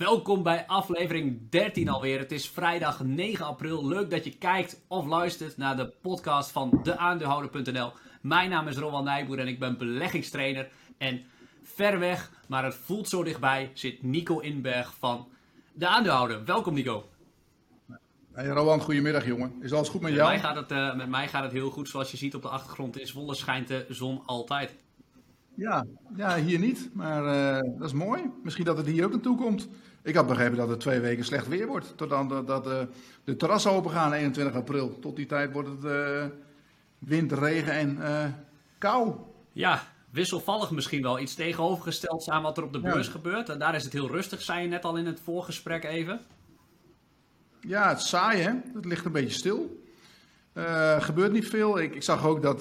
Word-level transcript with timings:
Welkom 0.00 0.42
bij 0.42 0.66
aflevering 0.66 1.50
13 1.50 1.88
alweer. 1.88 2.18
Het 2.18 2.32
is 2.32 2.48
vrijdag 2.48 3.04
9 3.04 3.46
april. 3.46 3.86
Leuk 3.86 4.10
dat 4.10 4.24
je 4.24 4.36
kijkt 4.38 4.80
of 4.88 5.06
luistert 5.06 5.56
naar 5.56 5.76
de 5.76 5.92
podcast 6.02 6.50
van 6.50 6.80
deaandeelhouder.nl. 6.82 7.92
Mijn 8.20 8.50
naam 8.50 8.68
is 8.68 8.76
Rowan 8.76 9.04
Nijboer 9.04 9.38
en 9.38 9.48
ik 9.48 9.58
ben 9.58 9.78
beleggingstrainer. 9.78 10.68
En 10.98 11.22
ver 11.62 11.98
weg, 11.98 12.30
maar 12.48 12.64
het 12.64 12.74
voelt 12.74 13.08
zo 13.08 13.24
dichtbij, 13.24 13.70
zit 13.74 14.02
Nico 14.02 14.38
Inberg 14.38 14.94
van 14.98 15.28
De 15.72 15.86
Aandeelhouder. 15.86 16.44
Welkom 16.44 16.74
Nico. 16.74 17.08
Hey 18.32 18.46
Rowan, 18.46 18.80
goedemiddag 18.80 19.26
jongen. 19.26 19.52
Is 19.60 19.72
alles 19.72 19.88
goed 19.88 20.00
met, 20.00 20.10
met 20.10 20.20
jou? 20.20 20.30
Mij 20.30 20.40
gaat 20.40 20.56
het, 20.56 20.70
uh, 20.70 20.96
met 20.96 21.08
mij 21.08 21.28
gaat 21.28 21.42
het 21.42 21.52
heel 21.52 21.70
goed. 21.70 21.88
Zoals 21.88 22.10
je 22.10 22.16
ziet 22.16 22.34
op 22.34 22.42
de 22.42 22.48
achtergrond 22.48 23.00
is 23.00 23.12
volle 23.12 23.34
schijnt 23.34 23.68
de 23.68 23.86
zon 23.88 24.22
altijd. 24.26 24.74
Ja, 25.54 25.86
ja 26.16 26.36
hier 26.36 26.58
niet, 26.58 26.90
maar 26.92 27.24
uh, 27.24 27.78
dat 27.78 27.86
is 27.86 27.92
mooi. 27.92 28.22
Misschien 28.42 28.64
dat 28.64 28.76
het 28.76 28.86
hier 28.86 29.04
ook 29.04 29.10
naartoe 29.10 29.36
komt. 29.36 29.68
Ik 30.02 30.14
had 30.14 30.26
begrepen 30.26 30.56
dat 30.56 30.68
het 30.68 30.80
twee 30.80 31.00
weken 31.00 31.24
slecht 31.24 31.48
weer 31.48 31.66
wordt. 31.66 31.96
Totdat 31.96 32.28
dat, 32.28 32.46
dat 32.46 32.66
uh, 32.66 32.80
de 33.24 33.36
terrassen 33.36 33.70
open 33.70 33.90
gaan 33.90 34.12
21 34.12 34.54
april. 34.54 34.98
Tot 34.98 35.16
die 35.16 35.26
tijd 35.26 35.52
wordt 35.52 35.68
het 35.68 35.84
uh, 35.84 36.24
wind, 36.98 37.32
regen 37.32 37.72
en 37.72 37.98
kou. 38.78 39.12
Ja, 39.52 39.82
wisselvallig 40.10 40.70
misschien 40.70 41.02
wel. 41.02 41.18
Iets 41.18 41.34
tegenovergesteld 41.34 42.28
aan 42.28 42.42
wat 42.42 42.56
er 42.56 42.64
op 42.64 42.72
de 42.72 42.80
beurs 42.80 43.06
ja. 43.06 43.12
gebeurt. 43.12 43.48
En 43.48 43.58
daar 43.58 43.74
is 43.74 43.84
het 43.84 43.92
heel 43.92 44.08
rustig, 44.08 44.42
zei 44.42 44.62
je 44.62 44.68
net 44.68 44.84
al 44.84 44.96
in 44.96 45.06
het 45.06 45.20
voorgesprek 45.20 45.84
even. 45.84 46.20
Ja, 47.60 47.88
het 47.88 47.98
is 47.98 48.08
saai 48.08 48.40
hè. 48.40 48.52
Het 48.74 48.84
ligt 48.84 49.04
een 49.04 49.12
beetje 49.12 49.38
stil. 49.38 49.78
Uh, 50.54 51.00
gebeurt 51.00 51.32
niet 51.32 51.48
veel. 51.48 51.80
Ik, 51.80 51.94
ik 51.94 52.02
zag 52.02 52.26
ook 52.26 52.42
dat 52.42 52.60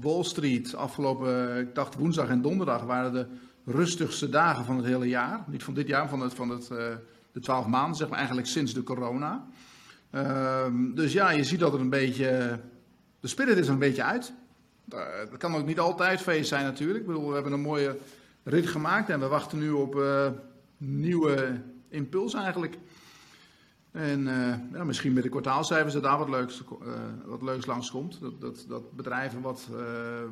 Wall 0.00 0.22
Street 0.22 0.74
afgelopen, 0.74 1.56
ik 1.56 1.74
dacht 1.74 1.94
woensdag 1.94 2.28
en 2.28 2.42
donderdag, 2.42 2.82
waren 2.82 3.12
de 3.12 3.26
rustigste 3.70 4.28
dagen 4.28 4.64
van 4.64 4.76
het 4.76 4.86
hele 4.86 5.08
jaar. 5.08 5.44
Niet 5.46 5.62
van 5.62 5.74
dit 5.74 5.86
jaar, 5.86 6.08
van, 6.08 6.20
het, 6.20 6.34
van 6.34 6.48
het, 6.48 6.68
uh, 6.72 6.78
de 7.32 7.40
twaalf 7.40 7.66
maanden, 7.66 7.96
zeg 7.96 8.08
maar 8.08 8.18
eigenlijk 8.18 8.48
sinds 8.48 8.74
de 8.74 8.82
corona. 8.82 9.46
Ehm, 10.10 10.94
dus 10.94 11.12
ja, 11.12 11.30
je 11.30 11.44
ziet 11.44 11.60
dat 11.60 11.72
het 11.72 11.80
een 11.80 11.90
beetje, 11.90 12.60
de 13.20 13.28
spirit 13.28 13.58
is 13.58 13.66
er 13.66 13.72
een 13.72 13.78
beetje 13.78 14.02
uit. 14.02 14.32
Dat 14.84 15.36
kan 15.38 15.54
ook 15.54 15.66
niet 15.66 15.78
altijd 15.78 16.20
feest 16.20 16.48
zijn 16.48 16.64
natuurlijk. 16.64 17.00
Ik 17.00 17.06
bedoel, 17.06 17.28
we 17.28 17.34
hebben 17.34 17.52
een 17.52 17.60
mooie 17.60 17.96
rit 18.42 18.66
gemaakt 18.66 19.08
en 19.08 19.20
we 19.20 19.26
wachten 19.26 19.58
nu 19.58 19.70
op 19.70 20.02
nieuwe 20.76 21.60
impuls 21.88 22.34
eigenlijk. 22.34 22.78
En 23.92 24.24
ja, 24.72 24.84
misschien 24.84 25.12
met 25.12 25.22
de 25.22 25.28
kwartaalcijfers 25.28 25.92
dat 25.92 26.02
daar 26.02 26.18
wat 26.18 26.28
leuks, 26.28 26.62
uh, 26.82 26.88
wat 27.24 27.42
leuks 27.42 27.66
langskomt. 27.66 28.20
Dat, 28.20 28.40
dat, 28.40 28.64
dat 28.68 28.92
bedrijven 28.92 29.40
wat, 29.40 29.68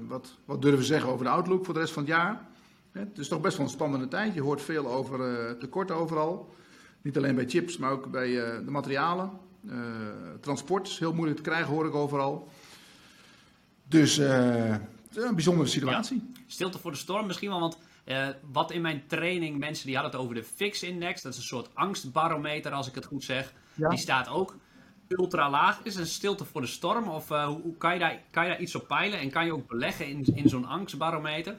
wat, 0.08 0.36
wat 0.44 0.62
durven 0.62 0.84
zeggen 0.84 1.10
over 1.10 1.24
de 1.24 1.30
outlook 1.30 1.64
voor 1.64 1.74
de 1.74 1.80
rest 1.80 1.92
van 1.92 2.02
het 2.02 2.12
jaar. 2.12 2.46
Het 2.98 3.18
is 3.18 3.28
toch 3.28 3.40
best 3.40 3.56
wel 3.56 3.66
een 3.66 3.72
spannende 3.72 4.08
tijd. 4.08 4.34
Je 4.34 4.42
hoort 4.42 4.62
veel 4.62 4.86
over 4.86 5.58
tekorten 5.58 5.96
overal. 5.96 6.54
Niet 7.02 7.16
alleen 7.16 7.34
bij 7.34 7.48
chips, 7.48 7.76
maar 7.76 7.90
ook 7.90 8.10
bij 8.10 8.28
de 8.64 8.70
materialen. 8.70 9.30
transport 10.40 10.88
is 10.88 10.98
heel 10.98 11.12
moeilijk 11.12 11.36
te 11.36 11.50
krijgen, 11.50 11.72
hoor 11.72 11.86
ik 11.86 11.94
overal. 11.94 12.48
Dus 13.88 14.16
een 14.16 15.34
bijzondere 15.34 15.68
situatie. 15.68 16.30
Ja. 16.34 16.40
Stilte 16.46 16.78
voor 16.78 16.90
de 16.90 16.96
storm 16.96 17.26
misschien 17.26 17.48
wel, 17.48 17.60
want 17.60 17.78
uh, 18.06 18.28
wat 18.52 18.70
in 18.70 18.80
mijn 18.80 19.02
training, 19.06 19.58
mensen 19.58 19.86
die 19.86 19.94
hadden 19.94 20.12
het 20.12 20.20
over 20.20 20.34
de 20.34 20.44
FIX-index. 20.44 21.22
Dat 21.22 21.32
is 21.32 21.38
een 21.38 21.44
soort 21.44 21.74
angstbarometer, 21.74 22.72
als 22.72 22.88
ik 22.88 22.94
het 22.94 23.04
goed 23.04 23.24
zeg. 23.24 23.52
Ja. 23.74 23.88
Die 23.88 23.98
staat 23.98 24.28
ook 24.28 24.56
ultra 25.08 25.50
laag. 25.50 25.80
Is 25.82 25.96
een 25.96 26.06
stilte 26.06 26.44
voor 26.44 26.60
de 26.60 26.66
storm? 26.66 27.08
Of 27.08 27.30
uh, 27.30 27.46
hoe, 27.46 27.60
hoe 27.60 27.76
kan, 27.76 27.92
je 27.92 27.98
daar, 27.98 28.20
kan 28.30 28.44
je 28.44 28.50
daar 28.50 28.60
iets 28.60 28.74
op 28.74 28.88
peilen? 28.88 29.18
En 29.18 29.30
kan 29.30 29.44
je 29.44 29.52
ook 29.52 29.68
beleggen 29.68 30.06
in, 30.06 30.24
in 30.34 30.48
zo'n 30.48 30.64
angstbarometer? 30.64 31.56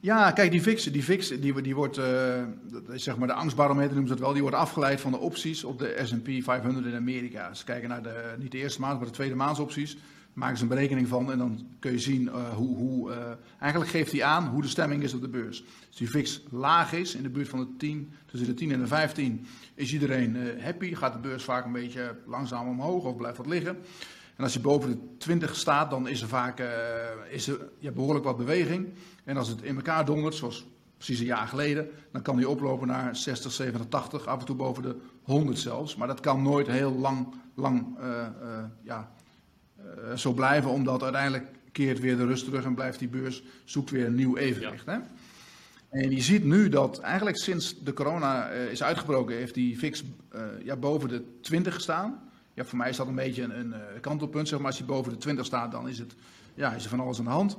Ja, 0.00 0.30
kijk, 0.30 0.50
die 0.50 0.62
VIX, 0.62 0.84
die, 0.84 1.04
VIX, 1.04 1.28
die, 1.28 1.62
die 1.62 1.74
wordt, 1.74 1.98
uh, 1.98 2.04
zeg 2.94 3.16
maar 3.16 3.28
de 3.28 3.34
angstbarometer 3.34 3.90
noemen 3.90 4.06
ze 4.06 4.12
het 4.12 4.22
wel, 4.22 4.32
die 4.32 4.42
wordt 4.42 4.56
afgeleid 4.56 5.00
van 5.00 5.10
de 5.10 5.18
opties 5.18 5.64
op 5.64 5.78
de 5.78 6.00
S&P 6.04 6.44
500 6.44 6.86
in 6.86 6.94
Amerika. 6.94 7.54
Ze 7.54 7.64
kijken 7.64 7.88
naar 7.88 8.02
de, 8.02 8.34
niet 8.38 8.52
de 8.52 8.58
eerste 8.58 8.80
maand, 8.80 8.98
maar 8.98 9.06
de 9.06 9.12
tweede 9.14 9.34
maansopties 9.34 9.96
maken 10.32 10.56
ze 10.56 10.62
een 10.62 10.68
berekening 10.68 11.08
van 11.08 11.32
en 11.32 11.38
dan 11.38 11.66
kun 11.78 11.92
je 11.92 11.98
zien 11.98 12.22
uh, 12.22 12.48
hoe, 12.48 12.76
hoe 12.76 13.10
uh, 13.10 13.16
eigenlijk 13.60 13.90
geeft 13.90 14.12
hij 14.12 14.24
aan 14.24 14.46
hoe 14.46 14.62
de 14.62 14.68
stemming 14.68 15.02
is 15.02 15.14
op 15.14 15.20
de 15.20 15.28
beurs. 15.28 15.64
Als 15.88 15.96
die 15.96 16.10
VIX 16.10 16.42
laag 16.50 16.92
is, 16.92 17.14
in 17.14 17.22
de 17.22 17.30
buurt 17.30 17.48
van 17.48 17.58
de 17.58 17.76
10, 17.78 18.12
tussen 18.26 18.48
de 18.48 18.54
10 18.54 18.72
en 18.72 18.80
de 18.80 18.86
15, 18.86 19.46
is 19.74 19.92
iedereen 19.92 20.60
happy, 20.60 20.94
gaat 20.94 21.12
de 21.12 21.18
beurs 21.18 21.44
vaak 21.44 21.64
een 21.64 21.72
beetje 21.72 22.16
langzaam 22.26 22.68
omhoog 22.68 23.04
of 23.04 23.16
blijft 23.16 23.36
wat 23.36 23.46
liggen. 23.46 23.76
En 24.38 24.44
als 24.44 24.52
je 24.52 24.60
boven 24.60 24.90
de 24.90 25.16
20 25.18 25.56
staat, 25.56 25.90
dan 25.90 26.08
is 26.08 26.22
er 26.22 26.28
vaak 26.28 26.62
is 27.28 27.48
er, 27.48 27.68
ja, 27.78 27.90
behoorlijk 27.90 28.24
wat 28.24 28.36
beweging. 28.36 28.88
En 29.24 29.36
als 29.36 29.48
het 29.48 29.62
in 29.62 29.76
elkaar 29.76 30.04
dondert, 30.04 30.34
zoals 30.34 30.66
precies 30.96 31.18
een 31.18 31.26
jaar 31.26 31.46
geleden, 31.46 31.88
dan 32.12 32.22
kan 32.22 32.36
die 32.36 32.48
oplopen 32.48 32.86
naar 32.86 33.16
60, 33.16 33.52
70, 33.52 33.88
80, 33.88 34.26
af 34.26 34.40
en 34.40 34.46
toe 34.46 34.56
boven 34.56 34.82
de 34.82 34.96
100 35.22 35.58
zelfs. 35.58 35.96
Maar 35.96 36.06
dat 36.06 36.20
kan 36.20 36.42
nooit 36.42 36.66
heel 36.66 36.92
lang, 36.92 37.34
lang 37.54 37.98
ja, 38.82 39.12
uh, 39.78 40.16
zo 40.16 40.32
blijven, 40.32 40.70
omdat 40.70 41.02
uiteindelijk 41.02 41.50
keert 41.72 42.00
weer 42.00 42.16
de 42.16 42.26
rust 42.26 42.44
terug 42.44 42.64
en 42.64 42.74
blijft 42.74 42.98
die 42.98 43.08
beurs, 43.08 43.42
zoekt 43.64 43.90
weer 43.90 44.06
een 44.06 44.14
nieuw 44.14 44.36
evenwicht. 44.36 44.84
Ja. 44.86 44.92
Hè? 44.92 44.98
En 46.00 46.10
je 46.10 46.20
ziet 46.20 46.44
nu 46.44 46.68
dat 46.68 46.98
eigenlijk 46.98 47.38
sinds 47.38 47.82
de 47.82 47.92
corona 47.92 48.48
is 48.48 48.82
uitgebroken, 48.82 49.36
heeft 49.36 49.54
die 49.54 49.78
uh, 49.80 50.40
ja, 50.64 50.76
boven 50.76 51.08
de 51.08 51.22
20 51.40 51.74
gestaan. 51.74 52.27
Ja, 52.58 52.64
voor 52.64 52.78
mij 52.78 52.88
is 52.88 52.96
dat 52.96 53.06
een 53.06 53.14
beetje 53.14 53.42
een, 53.42 53.72
een 53.72 54.00
kantelpunt, 54.00 54.48
zeg 54.48 54.58
maar. 54.58 54.66
Als 54.66 54.78
je 54.78 54.84
boven 54.84 55.12
de 55.12 55.18
20 55.18 55.46
staat, 55.46 55.72
dan 55.72 55.88
is, 55.88 55.98
het, 55.98 56.14
ja, 56.54 56.72
is 56.72 56.84
er 56.84 56.90
van 56.90 57.00
alles 57.00 57.18
aan 57.18 57.24
de 57.24 57.30
hand. 57.30 57.56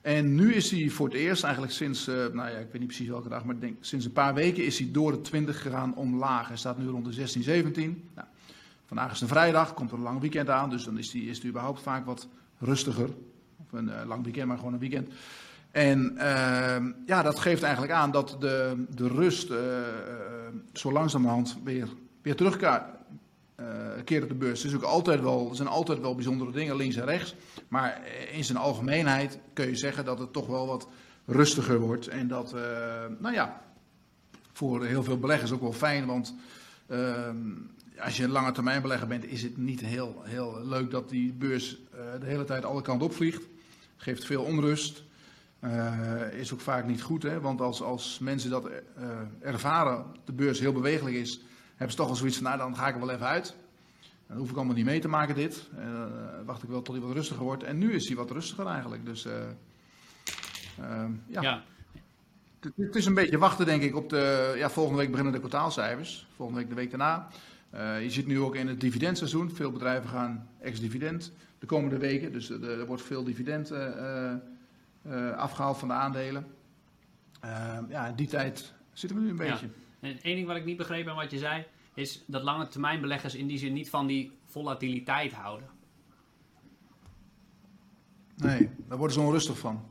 En 0.00 0.34
nu 0.34 0.54
is 0.54 0.70
hij 0.70 0.88
voor 0.88 1.06
het 1.06 1.16
eerst, 1.16 1.42
eigenlijk 1.42 1.72
sinds, 1.72 2.06
nou 2.06 2.36
ja, 2.36 2.46
ik 2.46 2.68
weet 2.70 2.78
niet 2.78 2.86
precies 2.86 3.08
welke 3.08 3.28
dag, 3.28 3.44
maar 3.44 3.60
denk 3.60 3.76
sinds 3.80 4.04
een 4.04 4.12
paar 4.12 4.34
weken 4.34 4.64
is 4.64 4.78
hij 4.78 4.88
door 4.92 5.12
de 5.12 5.20
20 5.20 5.62
gegaan 5.62 5.94
omlaag. 5.94 6.48
Hij 6.48 6.56
staat 6.56 6.78
nu 6.78 6.88
rond 6.88 7.04
de 7.04 7.12
16, 7.12 7.42
17. 7.42 8.08
Nou, 8.14 8.26
Vandaag 8.86 9.12
is 9.12 9.20
een 9.20 9.28
vrijdag, 9.28 9.74
komt 9.74 9.90
er 9.90 9.96
een 9.96 10.02
lang 10.02 10.20
weekend 10.20 10.48
aan, 10.48 10.70
dus 10.70 10.84
dan 10.84 10.98
is 10.98 11.10
die, 11.10 11.28
is 11.28 11.40
die 11.40 11.50
überhaupt 11.50 11.82
vaak 11.82 12.06
wat 12.06 12.28
rustiger. 12.58 13.08
Of 13.56 13.72
een 13.72 13.88
uh, 13.88 13.94
lang 14.06 14.24
weekend, 14.24 14.46
maar 14.46 14.56
gewoon 14.56 14.72
een 14.72 14.78
weekend. 14.78 15.08
En 15.70 16.12
uh, 16.16 16.76
ja, 17.06 17.22
dat 17.22 17.38
geeft 17.38 17.62
eigenlijk 17.62 17.92
aan 17.92 18.10
dat 18.10 18.36
de, 18.40 18.84
de 18.94 19.08
rust 19.08 19.52
zo 20.72 20.92
langzamerhand 20.92 21.58
weer, 21.64 21.88
weer 22.22 22.36
terugkeert 22.36 22.82
op 24.22 24.28
de 24.28 24.34
beurs. 24.34 24.60
Er, 24.60 24.68
is 24.68 24.74
ook 24.74 24.82
altijd 24.82 25.20
wel, 25.20 25.48
er 25.50 25.56
zijn 25.56 25.68
altijd 25.68 26.00
wel 26.00 26.14
bijzondere 26.14 26.52
dingen, 26.52 26.76
links 26.76 26.96
en 26.96 27.04
rechts. 27.04 27.34
Maar 27.68 28.02
in 28.32 28.44
zijn 28.44 28.58
algemeenheid 28.58 29.38
kun 29.52 29.66
je 29.66 29.76
zeggen 29.76 30.04
dat 30.04 30.18
het 30.18 30.32
toch 30.32 30.46
wel 30.46 30.66
wat 30.66 30.88
rustiger 31.26 31.78
wordt. 31.78 32.08
En 32.08 32.28
dat, 32.28 32.54
nou 33.18 33.34
ja, 33.34 33.62
voor 34.52 34.84
heel 34.84 35.02
veel 35.02 35.18
beleggers 35.18 35.52
ook 35.52 35.60
wel 35.60 35.72
fijn, 35.72 36.06
want 36.06 36.34
ehm, 36.86 37.36
als 37.98 38.16
je 38.16 38.24
een 38.24 38.30
lange 38.30 38.52
termijn 38.52 38.82
belegger 38.82 39.08
bent, 39.08 39.24
is 39.24 39.42
het 39.42 39.56
niet 39.56 39.80
heel, 39.80 40.22
heel 40.24 40.60
leuk 40.64 40.90
dat 40.90 41.08
die 41.08 41.32
beurs 41.32 41.76
de 42.20 42.26
hele 42.26 42.44
tijd 42.44 42.64
alle 42.64 42.82
kanten 42.82 43.06
opvliegt. 43.06 43.42
Geeft 43.96 44.24
veel 44.24 44.42
onrust. 44.42 45.04
Is 46.32 46.52
ook 46.52 46.60
vaak 46.60 46.86
niet 46.86 47.02
goed, 47.02 47.22
hè? 47.22 47.40
want 47.40 47.60
als, 47.60 47.82
als 47.82 48.18
mensen 48.18 48.50
dat 48.50 48.70
uh, 48.70 48.74
ervaren, 49.40 50.04
de 50.24 50.32
beurs 50.32 50.60
heel 50.60 50.72
bewegelijk 50.72 51.16
is, 51.16 51.40
hebben 51.80 51.90
ze 51.90 51.96
toch 51.96 52.08
al 52.08 52.16
zoiets 52.16 52.36
van, 52.36 52.46
nou 52.46 52.58
dan 52.58 52.76
ga 52.76 52.88
ik 52.88 52.94
er 52.94 53.00
wel 53.00 53.10
even 53.10 53.26
uit. 53.26 53.56
Dan 54.26 54.36
hoef 54.36 54.50
ik 54.50 54.56
allemaal 54.56 54.74
niet 54.74 54.84
mee 54.84 55.00
te 55.00 55.08
maken 55.08 55.34
dit. 55.34 55.68
wacht 56.44 56.62
ik 56.62 56.68
wel 56.68 56.82
tot 56.82 56.94
hij 56.94 57.04
wat 57.04 57.14
rustiger 57.14 57.44
wordt. 57.44 57.62
En 57.62 57.78
nu 57.78 57.92
is 57.92 58.06
hij 58.06 58.16
wat 58.16 58.30
rustiger 58.30 58.66
eigenlijk. 58.66 59.04
Dus 59.04 59.26
ja. 61.26 61.40
ja. 61.40 61.62
Het 62.60 62.96
is 62.96 63.06
een 63.06 63.14
beetje 63.14 63.38
wachten, 63.38 63.66
denk 63.66 63.82
ik, 63.82 63.96
op 63.96 64.08
de. 64.08 64.54
Ja, 64.56 64.70
volgende 64.70 64.98
week 64.98 65.10
beginnen 65.10 65.32
de 65.32 65.38
kwartaalcijfers. 65.38 66.26
Volgende 66.36 66.60
week 66.60 66.68
de 66.68 66.74
week 66.74 66.90
daarna. 66.90 67.28
Uh, 67.74 68.02
je 68.02 68.10
ziet 68.10 68.26
nu 68.26 68.40
ook 68.40 68.54
in 68.54 68.68
het 68.68 68.80
dividendseizoen, 68.80 69.50
veel 69.50 69.70
bedrijven 69.70 70.08
gaan 70.08 70.48
ex-dividend 70.60 71.32
de 71.58 71.66
komende 71.66 71.98
weken. 71.98 72.32
Dus 72.32 72.50
er, 72.50 72.86
wordt 72.86 73.02
veel 73.02 73.24
dividend 73.24 73.72
uh, 73.72 74.32
uh, 75.06 75.36
afgehaald 75.36 75.78
van 75.78 75.88
de 75.88 75.94
aandelen. 75.94 76.46
ja, 77.88 78.06
in 78.06 78.14
die 78.14 78.28
tijd 78.28 78.72
zitten 78.92 79.18
we 79.18 79.24
nu 79.24 79.30
een 79.30 79.36
beetje. 79.36 79.66
Ja. 79.66 80.08
En 80.08 80.22
één 80.22 80.34
ding 80.34 80.46
wat 80.46 80.56
ik 80.56 80.64
niet 80.64 80.76
begreep 80.76 81.08
aan 81.08 81.16
wat 81.16 81.30
je 81.30 81.38
zei, 81.38 81.64
is 81.94 82.22
dat 82.26 82.42
lange 82.42 82.68
termijn 82.68 83.00
beleggers 83.00 83.34
in 83.34 83.46
die 83.46 83.58
zin 83.58 83.72
niet 83.72 83.90
van 83.90 84.06
die 84.06 84.32
volatiliteit 84.44 85.32
houden. 85.32 85.68
Nee, 88.36 88.70
daar 88.88 88.98
worden 88.98 89.16
ze 89.16 89.22
onrustig 89.22 89.58
van. 89.58 89.84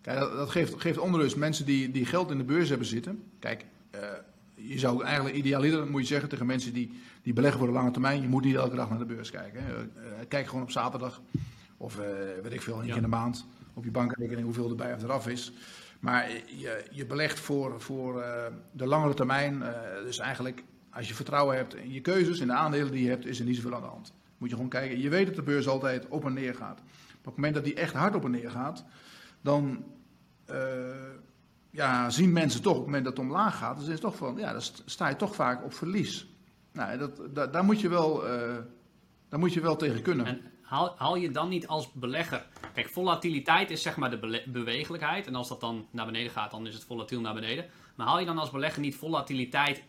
Kijk, 0.00 0.18
dat, 0.18 0.32
dat 0.32 0.50
geeft, 0.50 0.80
geeft 0.80 0.98
onrust. 0.98 1.36
Mensen 1.36 1.66
die, 1.66 1.90
die 1.90 2.06
geld 2.06 2.30
in 2.30 2.38
de 2.38 2.44
beurs 2.44 2.68
hebben 2.68 2.86
zitten. 2.86 3.22
Kijk, 3.38 3.64
je 4.54 4.78
zou 4.78 5.04
eigenlijk 5.04 5.36
idealiter, 5.36 5.90
moet 5.90 6.00
je 6.00 6.06
zeggen 6.06 6.28
tegen 6.28 6.46
mensen 6.46 6.72
die, 6.72 7.00
die 7.22 7.32
beleggen 7.32 7.58
voor 7.58 7.68
de 7.68 7.74
lange 7.74 7.90
termijn, 7.90 8.22
je 8.22 8.28
moet 8.28 8.44
niet 8.44 8.54
elke 8.54 8.76
dag 8.76 8.88
naar 8.88 8.98
de 8.98 9.04
beurs 9.04 9.30
kijken. 9.30 9.64
Hè. 9.64 9.74
Kijk 10.28 10.46
gewoon 10.46 10.62
op 10.62 10.70
zaterdag 10.70 11.20
of 11.76 11.98
uh, 11.98 12.02
weet 12.42 12.52
ik 12.52 12.62
veel, 12.62 12.80
een 12.80 12.86
keer 12.86 12.96
in 12.96 13.02
de 13.02 13.08
maand 13.08 13.46
op 13.74 13.84
je 13.84 13.90
bankrekening 13.90 14.44
hoeveel 14.44 14.70
erbij 14.70 14.94
of 14.94 15.02
eraf 15.02 15.28
is. 15.28 15.52
Maar 16.02 16.30
je, 16.30 16.84
je 16.90 17.06
belegt 17.06 17.40
voor, 17.40 17.80
voor 17.80 18.18
uh, 18.18 18.46
de 18.72 18.86
langere 18.86 19.14
termijn, 19.14 19.54
uh, 19.54 19.68
dus 20.04 20.18
eigenlijk 20.18 20.64
als 20.90 21.08
je 21.08 21.14
vertrouwen 21.14 21.56
hebt 21.56 21.74
in 21.74 21.92
je 21.92 22.00
keuzes, 22.00 22.40
in 22.40 22.46
de 22.46 22.52
aandelen 22.52 22.92
die 22.92 23.02
je 23.02 23.08
hebt, 23.08 23.26
is 23.26 23.38
er 23.38 23.44
niet 23.44 23.56
zoveel 23.56 23.74
aan 23.74 23.80
de 23.80 23.86
hand. 23.86 24.14
Moet 24.38 24.48
je 24.48 24.54
gewoon 24.54 24.70
kijken. 24.70 25.00
Je 25.00 25.08
weet 25.08 25.26
dat 25.26 25.34
de 25.34 25.42
beurs 25.42 25.68
altijd 25.68 26.08
op 26.08 26.24
en 26.24 26.32
neer 26.32 26.54
gaat. 26.54 26.76
Maar 26.76 27.16
op 27.18 27.24
het 27.24 27.36
moment 27.36 27.54
dat 27.54 27.64
die 27.64 27.74
echt 27.74 27.94
hard 27.94 28.14
op 28.14 28.24
en 28.24 28.30
neer 28.30 28.50
gaat, 28.50 28.84
dan 29.40 29.84
ja, 31.70 32.10
zien 32.10 32.32
mensen 32.32 32.62
toch 32.62 32.72
op 32.72 32.78
het 32.78 32.86
moment 32.86 33.04
dat 33.04 33.16
het 33.16 33.26
omlaag 33.26 33.58
gaat, 33.58 33.80
dan 33.80 33.90
is 33.90 34.00
toch 34.00 34.16
van, 34.16 34.36
ja, 34.36 34.52
dan 34.52 34.62
sta 34.84 35.08
je 35.08 35.16
toch 35.16 35.34
vaak 35.34 35.64
op 35.64 35.74
verlies. 35.74 36.26
Nou, 36.72 36.98
dat, 36.98 37.52
daar, 37.52 37.64
moet 37.64 37.80
je 37.80 37.88
wel, 37.88 38.20
daar 39.28 39.38
moet 39.38 39.52
je 39.52 39.60
wel 39.60 39.76
tegen 39.76 40.02
kunnen. 40.02 40.26
En 40.26 40.40
haal, 40.72 40.94
haal 40.96 41.16
je 41.16 41.30
dan 41.30 41.48
niet 41.48 41.66
als 41.66 41.92
belegger... 41.92 42.46
Kijk, 42.74 42.88
volatiliteit 42.88 43.70
is 43.70 43.82
zeg 43.82 43.96
maar 43.96 44.10
de 44.10 44.42
bewegelijkheid. 44.46 45.26
En 45.26 45.34
als 45.34 45.48
dat 45.48 45.60
dan 45.60 45.86
naar 45.90 46.06
beneden 46.06 46.32
gaat, 46.32 46.50
dan 46.50 46.66
is 46.66 46.74
het 46.74 46.84
volatiel 46.84 47.20
naar 47.20 47.34
beneden. 47.34 47.66
Maar 47.94 48.06
haal 48.06 48.18
je 48.18 48.26
dan 48.26 48.38
als 48.38 48.50
belegger 48.50 48.80
niet 48.80 48.96
volatiliteit 48.96 49.82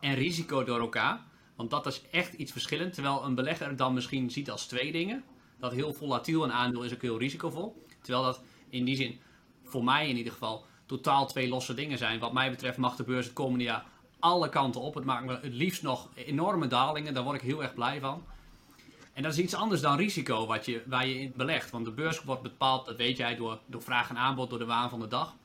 en 0.00 0.14
risico 0.14 0.64
door 0.64 0.80
elkaar? 0.80 1.20
Want 1.56 1.70
dat 1.70 1.86
is 1.86 2.02
echt 2.10 2.32
iets 2.32 2.52
verschillend. 2.52 2.92
Terwijl 2.94 3.24
een 3.24 3.34
belegger 3.34 3.76
dan 3.76 3.94
misschien 3.94 4.30
ziet 4.30 4.50
als 4.50 4.66
twee 4.66 4.92
dingen. 4.92 5.24
Dat 5.58 5.72
heel 5.72 5.92
volatiel 5.92 6.44
een 6.44 6.52
aandeel 6.52 6.82
is 6.82 6.94
ook 6.94 7.02
heel 7.02 7.18
risicovol. 7.18 7.84
Terwijl 8.02 8.24
dat 8.24 8.42
in 8.68 8.84
die 8.84 8.96
zin, 8.96 9.20
voor 9.64 9.84
mij 9.84 10.08
in 10.08 10.16
ieder 10.16 10.32
geval, 10.32 10.64
totaal 10.86 11.26
twee 11.26 11.48
losse 11.48 11.74
dingen 11.74 11.98
zijn. 11.98 12.20
Wat 12.20 12.32
mij 12.32 12.50
betreft 12.50 12.78
mag 12.78 12.96
de 12.96 13.04
beurs 13.04 13.24
het 13.24 13.34
komende 13.34 13.64
jaar 13.64 13.84
alle 14.18 14.48
kanten 14.48 14.80
op. 14.80 14.94
Het 14.94 15.04
maakt 15.04 15.26
me 15.26 15.32
het 15.32 15.54
liefst 15.54 15.82
nog 15.82 16.08
enorme 16.14 16.66
dalingen. 16.66 17.14
Daar 17.14 17.24
word 17.24 17.36
ik 17.36 17.42
heel 17.42 17.62
erg 17.62 17.74
blij 17.74 18.00
van. 18.00 18.24
En 19.20 19.26
dat 19.26 19.34
is 19.34 19.42
iets 19.44 19.54
anders 19.54 19.80
dan 19.80 19.96
risico 19.96 20.46
wat 20.46 20.64
je, 20.64 20.82
waar 20.86 21.06
je 21.06 21.20
in 21.20 21.32
belegt. 21.36 21.70
Want 21.70 21.84
de 21.84 21.90
beurs 21.90 22.24
wordt 22.24 22.42
bepaald, 22.42 22.86
dat 22.86 22.96
weet 22.96 23.16
jij, 23.16 23.36
door, 23.36 23.60
door 23.66 23.82
vraag 23.82 24.10
en 24.10 24.16
aanbod, 24.16 24.50
door 24.50 24.58
de 24.58 24.64
waan 24.64 24.90
van 24.90 25.00
de 25.00 25.08
dag. 25.08 25.36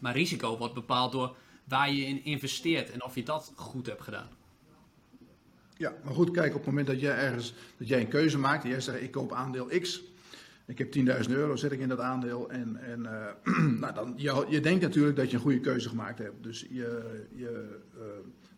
Maar 0.00 0.14
risico 0.14 0.58
wordt 0.58 0.74
bepaald 0.74 1.12
door 1.12 1.36
waar 1.64 1.92
je 1.92 2.04
in 2.04 2.24
investeert 2.24 2.90
en 2.90 3.04
of 3.04 3.14
je 3.14 3.22
dat 3.22 3.52
goed 3.56 3.86
hebt 3.86 4.02
gedaan. 4.02 4.28
Ja, 5.76 5.94
maar 6.04 6.14
goed, 6.14 6.30
kijk, 6.30 6.50
op 6.50 6.56
het 6.56 6.66
moment 6.66 6.86
dat 6.86 7.00
jij 7.00 7.16
ergens 7.16 7.54
dat 7.76 7.88
jij 7.88 8.00
een 8.00 8.08
keuze 8.08 8.38
maakt 8.38 8.64
en 8.64 8.70
jij 8.70 8.80
zegt 8.80 9.02
ik 9.02 9.10
koop 9.10 9.32
aandeel 9.32 9.66
X, 9.80 10.02
ik 10.66 10.78
heb 10.78 10.96
10.000 10.96 11.30
euro, 11.30 11.56
zet 11.56 11.72
ik 11.72 11.80
in 11.80 11.88
dat 11.88 12.00
aandeel. 12.00 12.50
En, 12.50 12.76
en 12.76 13.00
uh, 13.46 13.58
nou 13.80 13.94
dan, 13.94 14.12
je, 14.16 14.46
je 14.48 14.60
denkt 14.60 14.82
natuurlijk 14.82 15.16
dat 15.16 15.30
je 15.30 15.36
een 15.36 15.42
goede 15.42 15.60
keuze 15.60 15.88
gemaakt 15.88 16.18
hebt. 16.18 16.42
Dus 16.42 16.60
je, 16.60 17.26
je, 17.34 17.80
uh, 17.96 18.02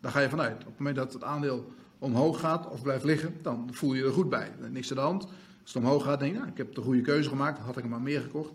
daar 0.01 0.11
ga 0.11 0.19
je 0.19 0.29
vanuit. 0.29 0.59
Op 0.59 0.65
het 0.65 0.77
moment 0.77 0.95
dat 0.95 1.13
het 1.13 1.23
aandeel 1.23 1.73
omhoog 2.03 2.39
gaat 2.39 2.69
of 2.69 2.81
blijft 2.81 3.03
liggen, 3.03 3.35
dan 3.41 3.69
voel 3.71 3.93
je 3.93 4.03
er 4.03 4.13
goed 4.13 4.29
bij. 4.29 4.51
Niks 4.69 4.89
aan 4.89 4.95
de 4.95 5.01
hand. 5.01 5.23
Als 5.61 5.73
het 5.73 5.83
omhoog 5.83 6.03
gaat, 6.03 6.19
denk 6.19 6.31
je, 6.31 6.37
nou, 6.37 6.51
ik 6.51 6.57
heb 6.57 6.75
de 6.75 6.81
goede 6.81 7.01
keuze 7.01 7.29
gemaakt, 7.29 7.59
had 7.59 7.77
ik 7.77 7.83
er 7.83 7.89
maar 7.89 8.01
meer 8.01 8.21
gekocht. 8.21 8.51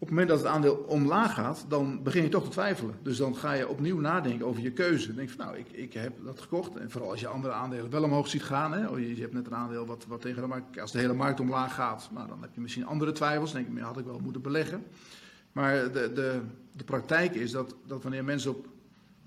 Op 0.00 0.06
het 0.06 0.10
moment 0.10 0.28
dat 0.28 0.38
het 0.38 0.48
aandeel 0.48 0.74
omlaag 0.74 1.34
gaat, 1.34 1.64
dan 1.68 2.02
begin 2.02 2.22
je 2.22 2.28
toch 2.28 2.44
te 2.44 2.50
twijfelen. 2.50 2.94
Dus 3.02 3.16
dan 3.16 3.36
ga 3.36 3.52
je 3.52 3.68
opnieuw 3.68 4.00
nadenken 4.00 4.46
over 4.46 4.62
je 4.62 4.72
keuze. 4.72 5.14
Denk 5.14 5.30
van, 5.30 5.44
nou, 5.44 5.58
ik, 5.58 5.66
ik 5.72 5.92
heb 5.92 6.12
dat 6.24 6.40
gekocht. 6.40 6.76
En 6.76 6.90
vooral 6.90 7.10
als 7.10 7.20
je 7.20 7.28
andere 7.28 7.52
aandelen 7.54 7.90
wel 7.90 8.02
omhoog 8.02 8.28
ziet 8.28 8.42
gaan. 8.42 8.72
Hè. 8.72 8.86
Oh, 8.86 8.98
je, 8.98 9.14
je 9.14 9.20
hebt 9.20 9.32
net 9.32 9.46
een 9.46 9.54
aandeel 9.54 9.86
wat, 9.86 10.04
wat 10.08 10.20
tegen 10.20 10.42
de 10.42 10.48
markt... 10.48 10.80
Als 10.80 10.92
de 10.92 10.98
hele 10.98 11.12
markt 11.12 11.40
omlaag 11.40 11.74
gaat, 11.74 12.10
nou, 12.14 12.28
dan 12.28 12.42
heb 12.42 12.50
je 12.54 12.60
misschien 12.60 12.86
andere 12.86 13.12
twijfels. 13.12 13.52
Denk 13.52 13.66
je, 13.74 13.80
had 13.80 13.98
ik 13.98 14.04
wel 14.04 14.20
moeten 14.22 14.42
beleggen. 14.42 14.84
Maar 15.52 15.92
de, 15.92 16.12
de, 16.12 16.40
de 16.72 16.84
praktijk 16.84 17.34
is 17.34 17.50
dat, 17.50 17.74
dat 17.86 18.02
wanneer 18.02 18.24
mensen 18.24 18.50
op, 18.50 18.66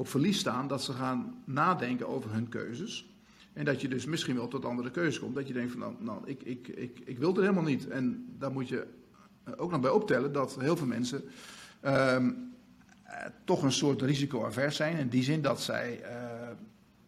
op 0.02 0.08
verlies 0.08 0.40
staan, 0.40 0.68
dat 0.68 0.84
ze 0.84 0.94
gaan 0.94 1.42
nadenken 1.46 2.08
over 2.08 2.32
hun 2.34 2.50
keuzes. 2.50 3.10
En 3.54 3.66
dat 3.66 3.82
je 3.82 3.88
dus 3.88 4.06
misschien 4.06 4.36
wel 4.36 4.48
tot 4.48 4.66
andere 4.66 4.92
keuzes 4.92 5.20
komt. 5.20 5.36
Dat 5.36 5.48
je 5.48 5.54
denkt 5.54 5.72
van, 5.72 5.80
nou, 5.80 5.94
nou 6.00 6.22
ik, 6.26 6.44
ik, 6.44 6.68
ik, 6.68 7.02
ik 7.06 7.18
wil 7.18 7.28
het 7.28 7.40
helemaal 7.40 7.64
niet. 7.64 7.88
En 7.88 8.26
daar 8.38 8.52
moet 8.52 8.68
je 8.68 8.88
eh, 9.44 9.54
ook 9.58 9.72
nog 9.72 9.80
bij 9.80 9.90
optellen 9.90 10.34
dat 10.34 10.58
heel 10.60 10.78
veel 10.78 10.88
mensen 10.88 11.24
ehm, 11.80 12.32
eh, 13.04 13.26
toch 13.46 13.64
een 13.64 13.72
soort 13.72 14.02
risico-avers 14.02 14.76
zijn. 14.76 14.98
In 14.98 15.10
die 15.10 15.24
zin 15.24 15.42
dat, 15.42 15.62
zij, 15.62 16.00
uh, 16.02 16.48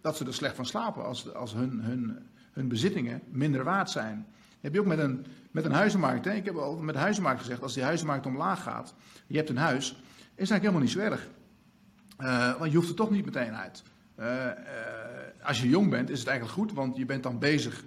dat 0.01 0.17
ze 0.17 0.25
er 0.25 0.33
slecht 0.33 0.55
van 0.55 0.65
slapen 0.65 1.05
als, 1.05 1.33
als 1.33 1.53
hun, 1.53 1.79
hun, 1.81 2.17
hun 2.51 2.67
bezittingen 2.67 3.21
minder 3.29 3.63
waard 3.63 3.89
zijn. 3.89 4.25
heb 4.61 4.73
je 4.73 4.79
ook 4.79 4.85
met 4.85 4.99
een, 4.99 5.25
met 5.51 5.65
een 5.65 5.71
huizenmarkt. 5.71 6.25
Hè? 6.25 6.33
Ik 6.33 6.45
heb 6.45 6.55
al 6.55 6.77
met 6.77 6.95
huizenmarkt 6.95 7.39
gezegd, 7.39 7.61
als 7.61 7.73
die 7.73 7.83
huizenmarkt 7.83 8.25
omlaag 8.25 8.63
gaat, 8.63 8.93
je 9.27 9.37
hebt 9.37 9.49
een 9.49 9.57
huis, 9.57 9.89
is 9.89 10.49
eigenlijk 10.49 10.61
helemaal 10.61 10.81
niet 10.81 10.91
zo 10.91 10.99
erg. 10.99 11.27
Uh, 12.21 12.57
want 12.59 12.71
je 12.71 12.77
hoeft 12.77 12.89
er 12.89 12.95
toch 12.95 13.09
niet 13.09 13.25
meteen 13.25 13.55
uit. 13.55 13.83
Uh, 14.19 14.47
als 15.43 15.61
je 15.61 15.69
jong 15.69 15.89
bent, 15.89 16.09
is 16.09 16.19
het 16.19 16.27
eigenlijk 16.27 16.57
goed, 16.57 16.73
want 16.73 16.97
je 16.97 17.05
bent 17.05 17.23
dan 17.23 17.39
bezig. 17.39 17.83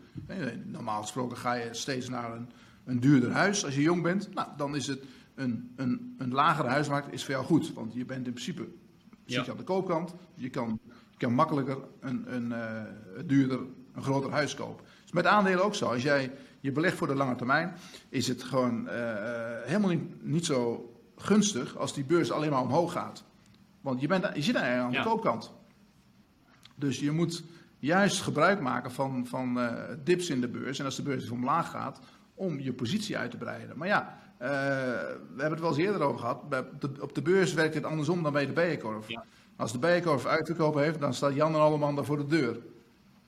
Normaal 0.65 1.03
gesproken 1.03 1.37
ga 1.37 1.53
je 1.53 1.69
steeds 1.71 2.09
naar 2.09 2.33
een, 2.33 2.51
een 2.85 3.01
duurder 3.01 3.33
huis 3.33 3.65
als 3.65 3.75
je 3.75 3.83
jong 3.83 4.03
bent. 4.03 4.35
Nou, 4.35 4.49
dan 4.57 4.77
is 4.77 4.87
het 4.87 5.05
een, 5.35 5.73
een, 5.77 6.15
een 6.19 6.33
lagere 6.33 6.69
huismarkt 6.69 7.13
is 7.13 7.25
voor 7.25 7.35
jou 7.35 7.45
goed. 7.45 7.73
Want 7.73 7.95
je 7.95 8.05
bent 8.05 8.27
in 8.27 8.33
principe 8.33 8.69
zit 9.25 9.45
je 9.45 9.51
aan 9.51 9.57
de 9.57 9.63
koopkant. 9.63 10.15
Je 10.35 10.51
kan, 10.51 10.81
je 11.11 11.17
kan 11.17 11.33
makkelijker 11.33 11.79
een, 12.01 12.35
een 12.35 12.55
duurder, 13.27 13.61
een 13.95 14.03
groter 14.03 14.31
huis 14.31 14.55
kopen. 14.55 14.85
Dus 15.03 15.13
met 15.13 15.27
aandelen 15.27 15.65
ook 15.65 15.75
zo. 15.75 15.87
Als 15.89 16.03
jij 16.03 16.33
je 16.61 16.73
belegt 16.73 16.97
voor 16.97 17.07
de 17.07 17.15
lange 17.15 17.37
termijn, 17.37 17.75
is 18.09 18.29
het 18.29 18.43
gewoon 18.43 18.89
helemaal 19.65 19.91
niet, 19.91 20.25
niet 20.25 20.47
zo 20.47 20.91
gunstig 21.17 21.77
als 21.77 21.95
die 21.95 22.05
beurs 22.05 22.31
alleen 22.31 22.51
maar 22.51 22.63
omhoog 22.63 22.93
gaat. 22.93 23.25
Want 23.87 24.01
je, 24.01 24.07
bent, 24.07 24.27
je 24.35 24.43
zit 24.43 24.57
aan 24.57 24.91
de 24.91 25.03
koopkant. 25.03 25.53
Dus 26.75 27.01
je 27.01 27.11
moet 27.11 27.45
juist 27.79 28.23
gebruik 28.23 28.61
maken 28.61 28.93
van, 28.93 29.27
van 29.27 29.59
uh, 29.59 29.73
dips 30.05 30.31
in 30.31 30.41
de 30.41 30.49
beurs. 30.49 30.79
En 30.79 30.85
als 30.85 30.97
de 30.97 31.03
beurs 31.03 31.31
omlaag 31.31 31.71
gaat, 31.71 32.01
om 32.35 32.61
je 32.61 32.73
positie 32.73 33.19
uit 33.19 33.31
te 33.31 33.37
breiden. 33.37 33.79
Maar 33.79 33.89
ja, 33.89 34.19
uh, 34.43 34.49
we 34.49 35.37
hebben 35.37 35.51
het 35.51 35.61
wel 35.61 35.69
eens 35.69 35.79
eerder 35.79 36.01
over 36.01 36.21
gehad. 36.21 36.49
Bij, 36.49 36.65
op, 37.01 37.15
de, 37.15 37.23
beurs 37.23 37.55
werkt 37.55 37.75
het 37.75 37.85
andersom 37.85 38.23
dan 38.23 38.33
bij 38.33 38.47
de 38.47 38.53
bijenkorf. 38.53 39.07
Als 39.57 39.73
de 39.73 39.79
bijenkorf 39.79 40.27
uitverkoop 40.27 40.75
heeft, 40.75 41.01
dan 41.01 41.15
staat 41.15 41.35
Jan 41.35 41.55
en 41.55 41.61
Alleman 41.61 41.95
daar 41.95 42.05
voor 42.05 42.17
de 42.17 42.27
deur. 42.27 42.59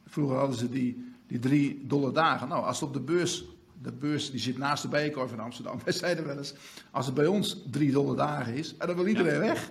Vroeger 0.07 0.37
hadden 0.37 0.57
ze 0.57 0.69
die, 0.69 1.15
die 1.27 1.39
drie 1.39 1.87
dolle 1.87 2.13
dagen. 2.13 2.49
Nou, 2.49 2.65
als 2.65 2.81
het 2.81 2.89
op 2.89 2.95
de 2.95 3.01
beurs, 3.01 3.45
de 3.83 3.93
beurs 3.93 4.31
die 4.31 4.41
zit 4.41 4.59
naast 4.59 4.83
de 4.83 4.89
bijenkorf 4.89 5.33
in 5.33 5.41
Amsterdam. 5.41 5.79
Wij 5.85 5.93
zeiden 5.93 6.27
wel 6.27 6.37
eens, 6.37 6.55
als 6.91 7.07
het 7.07 7.15
bij 7.15 7.27
ons 7.27 7.63
drie 7.71 7.93
dolle 7.93 8.17
dagen 8.17 8.55
is, 8.55 8.77
dan 8.77 8.97
wil 8.97 9.07
iedereen 9.07 9.41
weg. 9.41 9.71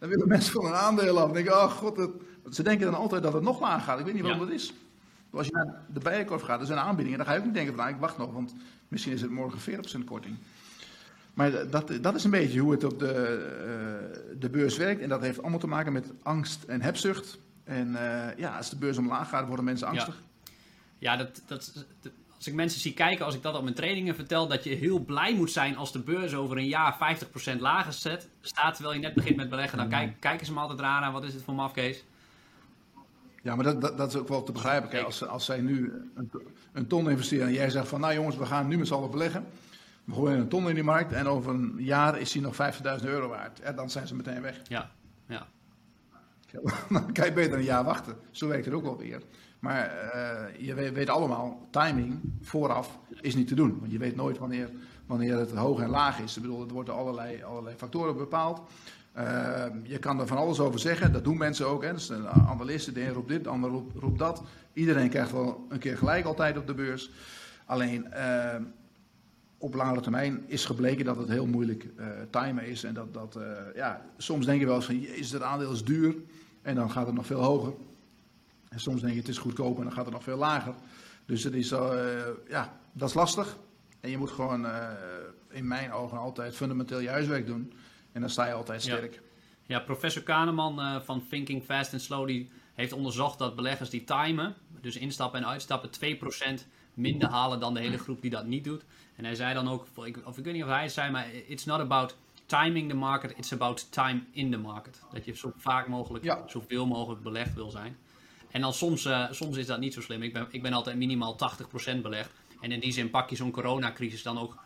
Dan 0.00 0.08
willen 0.08 0.28
mensen 0.28 0.52
van 0.52 0.64
een 0.64 0.74
aandeel 0.74 1.18
af. 1.18 1.24
Dan 1.24 1.32
denk 1.32 1.46
ik, 1.46 1.52
oh 1.52 1.70
god, 1.70 1.96
het, 1.96 2.10
ze 2.50 2.62
denken 2.62 2.86
dan 2.86 3.00
altijd 3.00 3.22
dat 3.22 3.32
het 3.32 3.42
nog 3.42 3.60
laag 3.60 3.84
gaat. 3.84 3.98
Ik 3.98 4.04
weet 4.04 4.14
niet 4.14 4.22
waarom 4.22 4.40
dat 4.40 4.50
is. 4.50 4.72
Als 5.30 5.46
je 5.46 5.52
naar 5.52 5.80
de 5.92 6.00
bijenkorf 6.00 6.42
gaat, 6.42 6.60
er 6.60 6.66
zijn 6.66 6.78
aanbiedingen. 6.78 7.18
Dan 7.18 7.26
ga 7.26 7.32
je 7.32 7.38
ook 7.38 7.44
niet 7.44 7.54
denken 7.54 7.74
van, 7.74 7.82
nou, 7.82 7.94
ik 7.94 8.00
wacht 8.00 8.18
nog, 8.18 8.32
want 8.32 8.54
misschien 8.88 9.12
is 9.12 9.20
het 9.20 9.30
morgen 9.30 9.74
40% 10.00 10.04
korting. 10.04 10.36
Maar 11.34 11.70
dat, 11.70 11.92
dat 12.00 12.14
is 12.14 12.24
een 12.24 12.30
beetje 12.30 12.60
hoe 12.60 12.72
het 12.72 12.84
op 12.84 12.98
de, 12.98 13.12
uh, 13.12 14.38
de 14.40 14.50
beurs 14.50 14.76
werkt. 14.76 15.00
En 15.00 15.08
dat 15.08 15.20
heeft 15.20 15.40
allemaal 15.40 15.58
te 15.58 15.66
maken 15.66 15.92
met 15.92 16.12
angst 16.22 16.62
en 16.62 16.82
hebzucht. 16.82 17.38
En 17.64 17.88
uh, 17.88 18.36
ja, 18.36 18.56
als 18.56 18.70
de 18.70 18.76
beurs 18.76 18.98
omlaag 18.98 19.28
gaat, 19.28 19.46
worden 19.46 19.64
mensen 19.64 19.86
angstig. 19.86 20.22
Ja, 20.98 21.12
ja 21.12 21.16
dat, 21.16 21.42
dat, 21.46 21.84
als 22.40 22.48
ik 22.48 22.54
mensen 22.54 22.80
zie 22.80 22.94
kijken, 22.94 23.24
als 23.24 23.34
ik 23.34 23.42
dat 23.42 23.54
op 23.54 23.62
mijn 23.62 23.74
trainingen 23.74 24.14
vertel, 24.14 24.46
dat 24.48 24.64
je 24.64 24.74
heel 24.74 24.98
blij 24.98 25.34
moet 25.34 25.50
zijn 25.50 25.76
als 25.76 25.92
de 25.92 25.98
beurs 25.98 26.34
over 26.34 26.56
een 26.56 26.68
jaar 26.68 27.16
50% 27.56 27.58
lager 27.58 27.92
zet, 27.92 28.28
staat 28.40 28.74
terwijl 28.74 28.94
je 28.94 29.00
net 29.00 29.14
begint 29.14 29.36
met 29.36 29.48
beleggen. 29.48 29.78
Dan 29.78 29.88
kijk, 29.88 30.20
kijken 30.20 30.46
ze 30.46 30.52
me 30.52 30.60
altijd 30.60 30.80
raar 30.80 31.02
aan, 31.02 31.12
wat 31.12 31.24
is 31.24 31.34
het 31.34 31.42
voor 31.42 31.54
mafkees? 31.54 32.04
Ja, 33.42 33.54
maar 33.54 33.64
dat, 33.64 33.80
dat, 33.80 33.98
dat, 33.98 34.08
is 34.08 34.16
ook 34.16 34.28
wel 34.28 34.42
te 34.42 34.52
begrijpen. 34.52 35.04
als, 35.04 35.26
als 35.26 35.44
zij 35.44 35.60
nu 35.60 35.92
een, 36.14 36.30
een, 36.72 36.86
ton 36.86 37.10
investeren 37.10 37.46
en 37.46 37.52
jij 37.52 37.70
zegt 37.70 37.88
van, 37.88 38.00
nou 38.00 38.14
jongens, 38.14 38.36
we 38.36 38.46
gaan 38.46 38.68
nu 38.68 38.78
met 38.78 38.86
z'n 38.86 38.94
allen 38.94 39.10
beleggen. 39.10 39.46
We 40.04 40.12
gooien 40.12 40.38
een 40.38 40.48
ton 40.48 40.68
in 40.68 40.74
die 40.74 40.84
markt 40.84 41.12
en 41.12 41.26
over 41.26 41.54
een 41.54 41.74
jaar 41.78 42.18
is 42.18 42.32
die 42.32 42.42
nog 42.42 42.54
50.000 43.00 43.04
euro 43.04 43.28
waard. 43.28 43.60
Ja, 43.62 43.72
dan 43.72 43.90
zijn 43.90 44.06
ze 44.06 44.14
meteen 44.14 44.42
weg. 44.42 44.60
Ja, 44.68 44.90
ja. 45.26 45.46
Dan 46.88 47.12
kan 47.12 47.26
je 47.26 47.32
beter 47.32 47.58
een 47.58 47.64
jaar 47.64 47.84
wachten. 47.84 48.16
Zo 48.30 48.48
werkt 48.48 48.64
het 48.64 48.74
ook 48.74 48.86
alweer. 48.86 49.22
Maar 49.60 50.10
uh, 50.14 50.66
je 50.66 50.74
weet, 50.74 50.92
weet, 50.92 51.08
allemaal, 51.08 51.68
timing 51.70 52.20
vooraf 52.40 52.98
is 53.20 53.34
niet 53.34 53.48
te 53.48 53.54
doen. 53.54 53.78
Want 53.80 53.92
je 53.92 53.98
weet 53.98 54.16
nooit 54.16 54.38
wanneer, 54.38 54.70
wanneer 55.06 55.38
het 55.38 55.50
hoog 55.50 55.80
en 55.80 55.88
laag 55.88 56.18
is. 56.18 56.36
Ik 56.36 56.42
bedoel, 56.42 56.60
het 56.60 56.70
wordt 56.70 56.90
allerlei, 56.90 57.42
allerlei 57.42 57.76
factoren 57.76 58.16
bepaald. 58.16 58.60
Uh, 59.18 59.64
je 59.82 59.98
kan 59.98 60.20
er 60.20 60.26
van 60.26 60.36
alles 60.36 60.60
over 60.60 60.80
zeggen, 60.80 61.12
dat 61.12 61.24
doen 61.24 61.36
mensen 61.36 61.66
ook. 61.66 61.82
Hè. 61.82 61.92
Dus 61.92 62.08
een 62.08 62.28
analist, 62.28 62.94
de 62.94 63.02
een 63.02 63.12
roept 63.12 63.28
dit, 63.28 63.44
de 63.44 63.50
ander 63.50 63.70
roept, 63.94 64.18
dat. 64.18 64.42
Iedereen 64.72 65.08
krijgt 65.08 65.32
wel 65.32 65.66
een 65.68 65.78
keer 65.78 65.96
gelijk 65.96 66.24
altijd 66.24 66.58
op 66.58 66.66
de 66.66 66.74
beurs. 66.74 67.10
Alleen 67.64 68.06
uh, 68.14 68.54
op 69.58 69.74
langere 69.74 70.00
termijn 70.00 70.44
is 70.46 70.64
gebleken 70.64 71.04
dat 71.04 71.16
het 71.16 71.28
heel 71.28 71.46
moeilijk 71.46 71.88
uh, 71.98 72.06
timen 72.30 72.66
is. 72.66 72.84
En 72.84 72.94
dat, 72.94 73.14
dat 73.14 73.38
ja, 73.74 74.06
soms 74.16 74.46
denk 74.46 74.60
je 74.60 74.66
wel 74.66 74.76
eens 74.76 74.84
van, 74.84 75.02
is 75.02 75.32
het 75.32 75.42
aandeel 75.42 75.72
is 75.72 75.84
duur 75.84 76.14
en 76.62 76.74
dan 76.74 76.90
gaat 76.90 77.06
het 77.06 77.14
nog 77.14 77.26
veel 77.26 77.42
hoger. 77.42 77.72
En 78.70 78.80
soms 78.80 79.00
denk 79.00 79.12
je 79.12 79.18
het 79.18 79.28
is 79.28 79.38
goedkoop 79.38 79.76
en 79.76 79.82
dan 79.82 79.92
gaat 79.92 80.04
het 80.04 80.14
nog 80.14 80.22
veel 80.22 80.36
lager. 80.36 80.74
Dus 81.26 81.44
het 81.44 81.54
is, 81.54 81.68
ja, 82.48 82.80
dat 82.92 83.08
is 83.08 83.14
lastig. 83.14 83.56
En 84.00 84.10
je 84.10 84.18
moet 84.18 84.30
gewoon 84.30 84.66
in 85.50 85.66
mijn 85.66 85.92
ogen 85.92 86.18
altijd 86.18 86.56
fundamenteel 86.56 86.98
je 86.98 87.08
huiswerk 87.08 87.46
doen. 87.46 87.72
En 88.12 88.20
dan 88.20 88.30
sta 88.30 88.46
je 88.46 88.52
altijd 88.52 88.82
sterk. 88.82 89.14
Ja, 89.14 89.20
ja 89.66 89.80
professor 89.80 90.22
Kahneman 90.22 90.80
uh, 90.80 91.00
van 91.00 91.26
Thinking 91.28 91.62
Fast 91.64 91.92
and 91.92 92.02
Slowly 92.02 92.48
heeft 92.74 92.92
onderzocht 92.92 93.38
dat 93.38 93.56
beleggers 93.56 93.90
die 93.90 94.04
timen, 94.04 94.54
dus 94.80 94.96
instappen 94.96 95.40
en 95.40 95.48
uitstappen, 95.48 95.90
2% 96.60 96.66
minder 96.94 97.28
halen 97.28 97.60
dan 97.60 97.74
de 97.74 97.80
hele 97.80 97.98
groep 97.98 98.20
die 98.22 98.30
dat 98.30 98.46
niet 98.46 98.64
doet. 98.64 98.84
En 99.16 99.24
hij 99.24 99.34
zei 99.34 99.54
dan 99.54 99.68
ook, 99.68 99.86
of 100.24 100.38
ik 100.38 100.44
weet 100.44 100.54
niet 100.54 100.62
of 100.62 100.68
hij 100.68 100.82
het 100.82 100.92
zei, 100.92 101.10
maar 101.10 101.34
it's 101.34 101.64
not 101.64 101.80
about 101.80 102.16
timing 102.46 102.88
the 102.88 102.96
market, 102.96 103.38
it's 103.38 103.52
about 103.52 103.92
time 103.92 104.22
in 104.30 104.50
the 104.50 104.58
market. 104.58 105.02
Dat 105.12 105.24
je 105.24 105.36
zo 105.36 105.52
vaak 105.56 105.88
mogelijk, 105.88 106.24
ja. 106.24 106.42
zoveel 106.46 106.86
mogelijk 106.86 107.22
belegd 107.22 107.54
wil 107.54 107.70
zijn. 107.70 107.96
En 108.50 108.60
dan 108.60 108.72
soms, 108.72 109.04
uh, 109.04 109.26
soms 109.30 109.56
is 109.56 109.66
dat 109.66 109.80
niet 109.80 109.94
zo 109.94 110.00
slim. 110.00 110.22
Ik 110.22 110.32
ben, 110.32 110.46
ik 110.50 110.62
ben 110.62 110.72
altijd 110.72 110.96
minimaal 110.96 111.36
80% 111.96 112.00
belegd. 112.02 112.30
En 112.60 112.72
in 112.72 112.80
die 112.80 112.92
zin 112.92 113.10
pak 113.10 113.30
je 113.30 113.36
zo'n 113.36 113.50
coronacrisis 113.50 114.22
dan 114.22 114.38
ook 114.38 114.58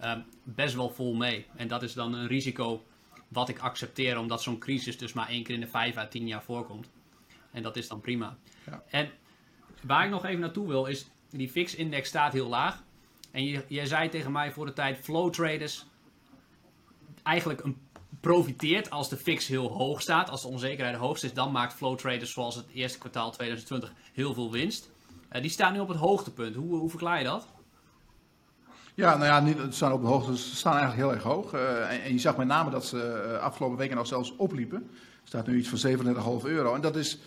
uh, 0.00 0.12
best 0.42 0.74
wel 0.74 0.90
vol 0.90 1.14
mee. 1.14 1.46
En 1.56 1.68
dat 1.68 1.82
is 1.82 1.92
dan 1.92 2.14
een 2.14 2.26
risico 2.26 2.84
wat 3.28 3.48
ik 3.48 3.58
accepteer, 3.58 4.18
omdat 4.18 4.42
zo'n 4.42 4.58
crisis 4.58 4.98
dus 4.98 5.12
maar 5.12 5.28
één 5.28 5.42
keer 5.42 5.54
in 5.54 5.60
de 5.60 5.66
vijf 5.66 5.96
à 5.96 6.08
tien 6.08 6.26
jaar 6.26 6.42
voorkomt. 6.42 6.90
En 7.50 7.62
dat 7.62 7.76
is 7.76 7.88
dan 7.88 8.00
prima. 8.00 8.36
Ja. 8.66 8.82
En 8.90 9.10
waar 9.82 10.04
ik 10.04 10.10
nog 10.10 10.24
even 10.24 10.40
naartoe 10.40 10.68
wil, 10.68 10.86
is 10.86 11.06
die 11.30 11.48
fix-index 11.48 12.08
staat 12.08 12.32
heel 12.32 12.48
laag. 12.48 12.82
En 13.30 13.44
je, 13.44 13.64
jij 13.68 13.86
zei 13.86 14.08
tegen 14.08 14.32
mij 14.32 14.52
voor 14.52 14.66
de 14.66 14.72
tijd, 14.72 14.98
flow 14.98 15.32
traders 15.32 15.84
eigenlijk 17.22 17.64
een, 17.64 17.76
profiteert 18.20 18.90
als 18.90 19.08
de 19.08 19.16
fix 19.16 19.46
heel 19.46 19.68
hoog 19.68 20.00
staat. 20.00 20.30
Als 20.30 20.42
de 20.42 20.48
onzekerheid 20.48 20.96
hoogst 20.96 21.24
is, 21.24 21.34
dan 21.34 21.52
maakt 21.52 21.72
flow 21.72 21.98
traders 21.98 22.32
zoals 22.32 22.54
het 22.54 22.66
eerste 22.74 22.98
kwartaal 22.98 23.30
2020 23.30 23.92
heel 24.12 24.34
veel 24.34 24.52
winst. 24.52 24.90
Uh, 25.32 25.42
die 25.42 25.50
staan 25.50 25.72
nu 25.72 25.78
op 25.78 25.88
het 25.88 25.96
hoogtepunt. 25.96 26.54
Hoe, 26.54 26.78
hoe 26.78 26.90
verklaar 26.90 27.18
je 27.18 27.24
dat? 27.24 27.46
Ja, 28.94 29.16
nou 29.16 29.26
ja, 29.26 29.40
niet, 29.40 29.56
ze 29.58 29.66
staan 29.70 29.92
op 29.92 30.00
de 30.00 30.06
hoogte, 30.06 30.36
ze 30.38 30.56
staan 30.56 30.76
eigenlijk 30.76 31.02
heel 31.02 31.14
erg 31.14 31.22
hoog. 31.22 31.54
Uh, 31.54 32.04
en, 32.06 32.12
je 32.12 32.18
zag 32.18 32.36
met 32.36 32.46
name 32.46 32.70
dat 32.70 32.86
ze 32.86 33.28
uh, 33.32 33.38
afgelopen 33.38 33.78
weken 33.78 33.96
nog 33.96 34.06
zelfs 34.06 34.36
opliepen. 34.36 34.90
Staat 35.24 35.46
nu 35.46 35.58
iets 35.58 35.68
van 35.68 36.42
37,5 36.42 36.46
euro. 36.46 36.74
En 36.74 36.80
dat 36.80 36.96
is 36.96 37.18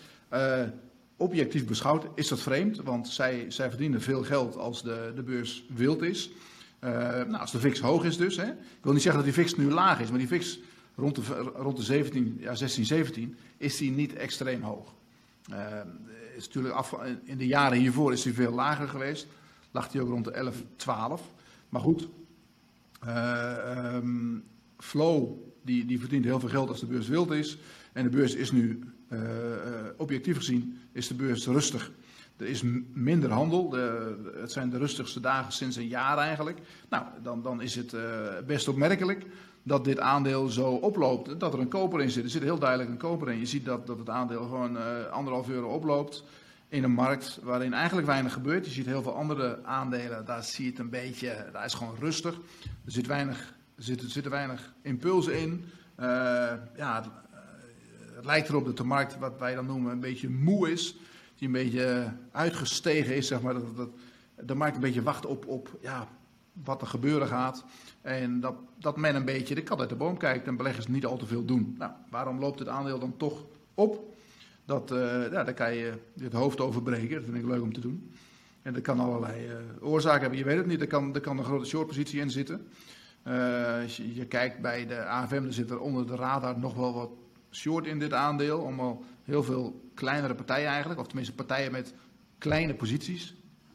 objectief 1.16 1.66
beschouwd, 1.66 2.06
is 2.14 2.28
dat 2.28 2.40
vreemd. 2.40 2.80
Want 2.82 3.08
zij, 3.08 3.44
zij 3.48 3.68
verdienen 3.68 4.00
veel 4.00 4.22
geld 4.22 4.56
als 4.56 4.82
de, 4.82 5.12
de 5.14 5.22
beurs 5.22 5.64
wild 5.68 6.02
is. 6.02 6.30
nou, 6.80 7.36
als 7.36 7.50
de 7.50 7.58
VIX 7.58 7.80
hoog 7.80 8.04
is 8.04 8.16
dus. 8.16 8.36
Hè. 8.36 8.46
Ik 8.46 8.82
wil 8.82 8.92
niet 8.92 9.02
zeggen 9.02 9.24
dat 9.24 9.34
die 9.34 9.44
VIX 9.44 9.56
nu 9.56 9.70
laag 9.70 10.00
is, 10.00 10.08
maar 10.10 10.18
die 10.18 10.28
VIX 10.28 10.58
rond 10.96 11.14
de, 11.14 11.22
rond 11.54 11.76
de 11.76 11.82
17, 11.82 12.36
ja, 12.40 12.54
16, 12.54 12.84
17 12.84 13.36
is 13.56 13.76
die 13.76 13.90
niet 13.90 14.14
extreem 14.14 14.62
hoog. 14.62 14.94
is 16.36 16.46
natuurlijk 16.46 16.74
af, 16.74 16.96
in 17.24 17.38
de 17.38 17.46
jaren 17.46 17.78
hiervoor 17.78 18.12
is 18.12 18.22
die 18.22 18.34
veel 18.34 18.52
lager 18.52 18.88
geweest. 18.88 19.26
Lag 19.70 19.88
die 19.88 20.00
ook 20.00 20.08
rond 20.08 20.24
de 20.24 20.30
11, 20.30 20.62
12. 20.76 21.32
Maar 21.68 21.80
goed, 21.80 22.08
uh, 23.06 23.94
um, 23.94 24.44
Flow 24.78 25.38
die, 25.62 25.84
die 25.84 26.00
verdient 26.00 26.24
heel 26.24 26.40
veel 26.40 26.48
geld 26.48 26.68
als 26.68 26.80
de 26.80 26.86
beurs 26.86 27.08
wild 27.08 27.30
is. 27.30 27.58
En 27.92 28.02
de 28.02 28.10
beurs 28.10 28.34
is 28.34 28.52
nu, 28.52 28.80
uh, 29.08 29.20
objectief 29.96 30.36
gezien, 30.36 30.78
is 30.92 31.08
de 31.08 31.14
beurs 31.14 31.46
rustig. 31.46 31.92
Er 32.36 32.46
is 32.46 32.62
minder 32.92 33.30
handel. 33.30 33.68
De, 33.68 34.16
het 34.34 34.52
zijn 34.52 34.70
de 34.70 34.78
rustigste 34.78 35.20
dagen 35.20 35.52
sinds 35.52 35.76
een 35.76 35.88
jaar 35.88 36.18
eigenlijk. 36.18 36.58
Nou, 36.88 37.04
dan, 37.22 37.42
dan 37.42 37.62
is 37.62 37.74
het 37.74 37.96
best 38.46 38.68
opmerkelijk 38.68 39.26
dat 39.66 39.84
dit 39.84 40.00
aandeel 40.00 40.48
zo 40.48 40.70
oploopt. 40.70 41.40
Dat 41.40 41.52
er 41.52 41.60
een 41.60 41.68
koper 41.68 42.00
in 42.00 42.10
zit. 42.10 42.24
Er 42.24 42.30
zit 42.30 42.42
heel 42.42 42.58
duidelijk 42.58 42.90
een 42.90 42.96
koper 42.96 43.30
in. 43.30 43.38
Je 43.38 43.46
ziet 43.46 43.64
dat, 43.64 43.86
dat 43.86 43.98
het 43.98 44.10
aandeel 44.10 44.42
gewoon 44.42 45.10
anderhalf 45.10 45.48
euro 45.48 45.68
oploopt 45.68 46.24
in 46.74 46.84
een 46.84 46.92
markt 46.92 47.38
waarin 47.42 47.72
eigenlijk 47.72 48.06
weinig 48.06 48.32
gebeurt. 48.32 48.64
Je 48.64 48.70
ziet 48.70 48.86
heel 48.86 49.02
veel 49.02 49.14
andere 49.14 49.64
aandelen, 49.64 50.24
daar 50.24 50.42
zie 50.42 50.64
je 50.64 50.70
het 50.70 50.78
een 50.78 50.90
beetje, 50.90 51.48
daar 51.52 51.64
is 51.64 51.74
gewoon 51.74 51.96
rustig. 51.98 52.34
Er 52.84 52.92
zit 52.92 53.06
weinig, 53.06 53.54
er 53.76 53.82
zitten, 53.82 54.30
weinig 54.30 54.74
impulsen 54.82 55.40
in. 55.40 55.64
Uh, 56.00 56.06
ja, 56.76 56.94
het, 56.94 57.06
het, 58.14 58.24
lijkt 58.24 58.48
erop 58.48 58.64
dat 58.64 58.76
de 58.76 58.84
markt, 58.84 59.18
wat 59.18 59.38
wij 59.38 59.54
dan 59.54 59.66
noemen, 59.66 59.92
een 59.92 60.00
beetje 60.00 60.28
moe 60.28 60.72
is. 60.72 60.96
Die 61.34 61.46
een 61.46 61.52
beetje 61.52 62.12
uitgestegen 62.32 63.16
is, 63.16 63.26
zeg 63.26 63.40
maar. 63.40 63.54
Dat, 63.54 63.76
dat 63.76 63.90
de 64.40 64.54
markt 64.54 64.74
een 64.74 64.80
beetje 64.80 65.02
wacht 65.02 65.26
op, 65.26 65.46
op 65.46 65.78
ja, 65.80 66.08
wat 66.62 66.80
er 66.80 66.86
gebeuren 66.86 67.28
gaat. 67.28 67.64
En 68.00 68.40
dat, 68.40 68.54
dat 68.78 68.96
men 68.96 69.14
een 69.14 69.24
beetje 69.24 69.54
de 69.54 69.62
kat 69.62 69.80
uit 69.80 69.88
de 69.88 69.96
boom 69.96 70.16
kijkt 70.16 70.46
en 70.46 70.56
beleggers 70.56 70.86
niet 70.86 71.06
al 71.06 71.16
te 71.16 71.26
veel 71.26 71.44
doen. 71.44 71.74
Nou, 71.78 71.92
waarom 72.10 72.38
loopt 72.38 72.58
het 72.58 72.68
aandeel 72.68 72.98
dan 72.98 73.16
toch 73.16 73.44
op? 73.74 74.14
Dat, 74.64 74.92
uh, 74.92 75.32
ja, 75.32 75.44
daar 75.44 75.54
kan 75.54 75.74
je 75.74 75.92
het 76.20 76.32
hoofd 76.32 76.60
over 76.60 76.82
breken. 76.82 77.14
Dat 77.14 77.24
vind 77.24 77.36
ik 77.36 77.44
leuk 77.44 77.62
om 77.62 77.72
te 77.72 77.80
doen. 77.80 78.12
En 78.62 78.72
dat 78.72 78.82
kan 78.82 79.00
allerlei 79.00 79.46
uh, 79.46 79.54
oorzaken 79.80 80.20
hebben. 80.20 80.38
Je 80.38 80.44
weet 80.44 80.56
het 80.56 80.66
niet. 80.66 80.80
Er 80.80 80.86
kan, 80.86 81.14
er 81.14 81.20
kan 81.20 81.38
een 81.38 81.44
grote 81.44 81.64
shortpositie 81.64 82.20
in 82.20 82.30
zitten. 82.30 82.66
Uh, 83.26 83.82
als 83.82 83.96
je, 83.96 84.14
je, 84.14 84.26
kijkt 84.26 84.60
bij 84.60 84.86
de 84.86 85.04
AFM, 85.04 85.42
dan 85.42 85.52
zit 85.52 85.70
er 85.70 85.80
onder 85.80 86.06
de 86.06 86.16
radar 86.16 86.58
nog 86.58 86.74
wel 86.74 86.94
wat 86.94 87.10
short 87.50 87.86
in 87.86 87.98
dit 87.98 88.12
aandeel. 88.12 88.60
Allemaal 88.60 89.02
heel 89.22 89.42
veel 89.42 89.90
kleinere 89.94 90.34
partijen 90.34 90.68
eigenlijk. 90.68 91.00
Of 91.00 91.06
tenminste 91.06 91.34
partijen 91.34 91.72
met 91.72 91.94
kleine 92.38 92.74
posities 92.74 93.34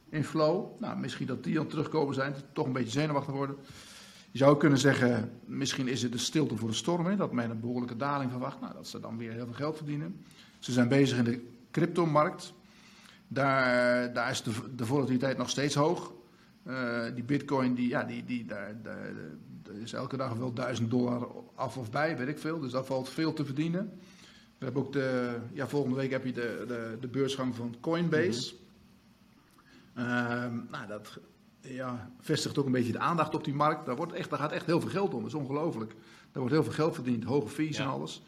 in 0.10 0.24
flow. 0.24 0.80
Nou, 0.80 0.98
misschien 1.00 1.28
dat 1.28 1.44
die 1.44 1.54
dan 1.54 1.68
terugkomen 1.68 2.14
zijn. 2.14 2.36
Toch 2.54 2.66
een 2.66 2.74
beetje 2.74 3.00
zenuwachtig 3.00 3.34
worden. 3.34 3.56
Je 4.32 4.38
zou 4.38 4.58
kunnen 4.58 4.80
zeggen, 4.80 5.32
misschien 5.46 5.88
is 5.88 6.02
het 6.02 6.12
de 6.12 6.18
stilte 6.18 6.58
voor 6.58 6.70
de 6.70 6.76
storm. 6.76 7.06
Hè, 7.06 7.16
dat 7.16 7.32
men 7.32 7.50
een 7.50 7.60
behoorlijke 7.60 7.96
daling 7.96 8.32
verwacht. 8.32 8.62
Nou, 8.62 8.74
dat 8.74 8.88
ze 8.88 9.00
dan 9.00 9.18
weer 9.18 9.32
heel 9.32 9.46
veel 9.46 9.54
geld 9.54 9.78
verdienen. 9.78 10.26
Ze 10.60 10.72
zijn 10.72 10.88
bezig 10.88 11.18
in 11.18 11.24
de 11.24 11.48
cryptomarkt. 11.72 12.54
Daar, 13.28 14.14
daar 14.14 14.30
is 14.32 14.44
de, 14.44 14.52
de 14.76 14.86
volatiliteit 14.86 15.38
nog 15.38 15.50
steeds 15.50 15.76
hoog. 15.76 16.14
Uh, 16.68 17.04
die 17.16 17.24
bitcoin, 17.24 17.74
die, 17.74 17.88
ja, 17.88 18.04
die, 18.04 18.26
die, 18.26 18.46
daar, 18.46 18.82
daar, 18.84 19.12
is 19.82 19.94
elke 19.94 20.18
dag 20.18 20.34
wel 20.34 20.54
1000 20.54 20.90
dollar 20.90 21.28
af 21.56 21.78
of 21.78 21.92
bij, 21.92 22.18
weet 22.18 22.28
ik 22.28 22.40
veel. 22.40 22.60
Dus 22.60 22.72
daar 22.72 22.86
valt 22.86 23.10
veel 23.10 23.34
te 23.34 23.46
verdienen. 23.46 23.92
We 24.58 24.66
hebben 24.66 24.84
ook 24.84 24.94
de, 24.94 25.38
ja, 25.54 25.68
volgende 25.68 25.96
week 25.96 26.12
heb 26.12 26.26
je 26.26 26.32
de, 26.32 26.64
de, 26.68 26.98
de 27.00 27.08
beursgang 27.08 27.56
van 27.56 27.76
Coinbase. 27.80 28.50
-hmm. 28.50 28.59
Uh, 30.00 30.06
nou, 30.72 30.88
dat 30.88 31.20
ja, 31.62 32.12
vestigt 32.20 32.58
ook 32.58 32.66
een 32.66 32.72
beetje 32.72 32.92
de 32.92 33.00
aandacht 33.00 33.36
op 33.36 33.44
die 33.44 33.54
markt. 33.54 33.86
Daar, 33.86 33.96
wordt 33.96 34.14
echt, 34.14 34.30
daar 34.30 34.40
gaat 34.40 34.52
echt 34.52 34.66
heel 34.66 34.82
veel 34.82 34.90
geld 34.90 35.14
om, 35.14 35.20
dat 35.20 35.30
is 35.30 35.36
ongelooflijk. 35.36 35.92
Daar 36.32 36.42
wordt 36.42 36.54
heel 36.54 36.64
veel 36.64 36.74
geld 36.74 36.96
verdiend, 36.96 37.24
hoge 37.24 37.50
fees 37.50 37.78
ja. 37.78 37.84
en 37.84 37.90
alles. 37.90 38.22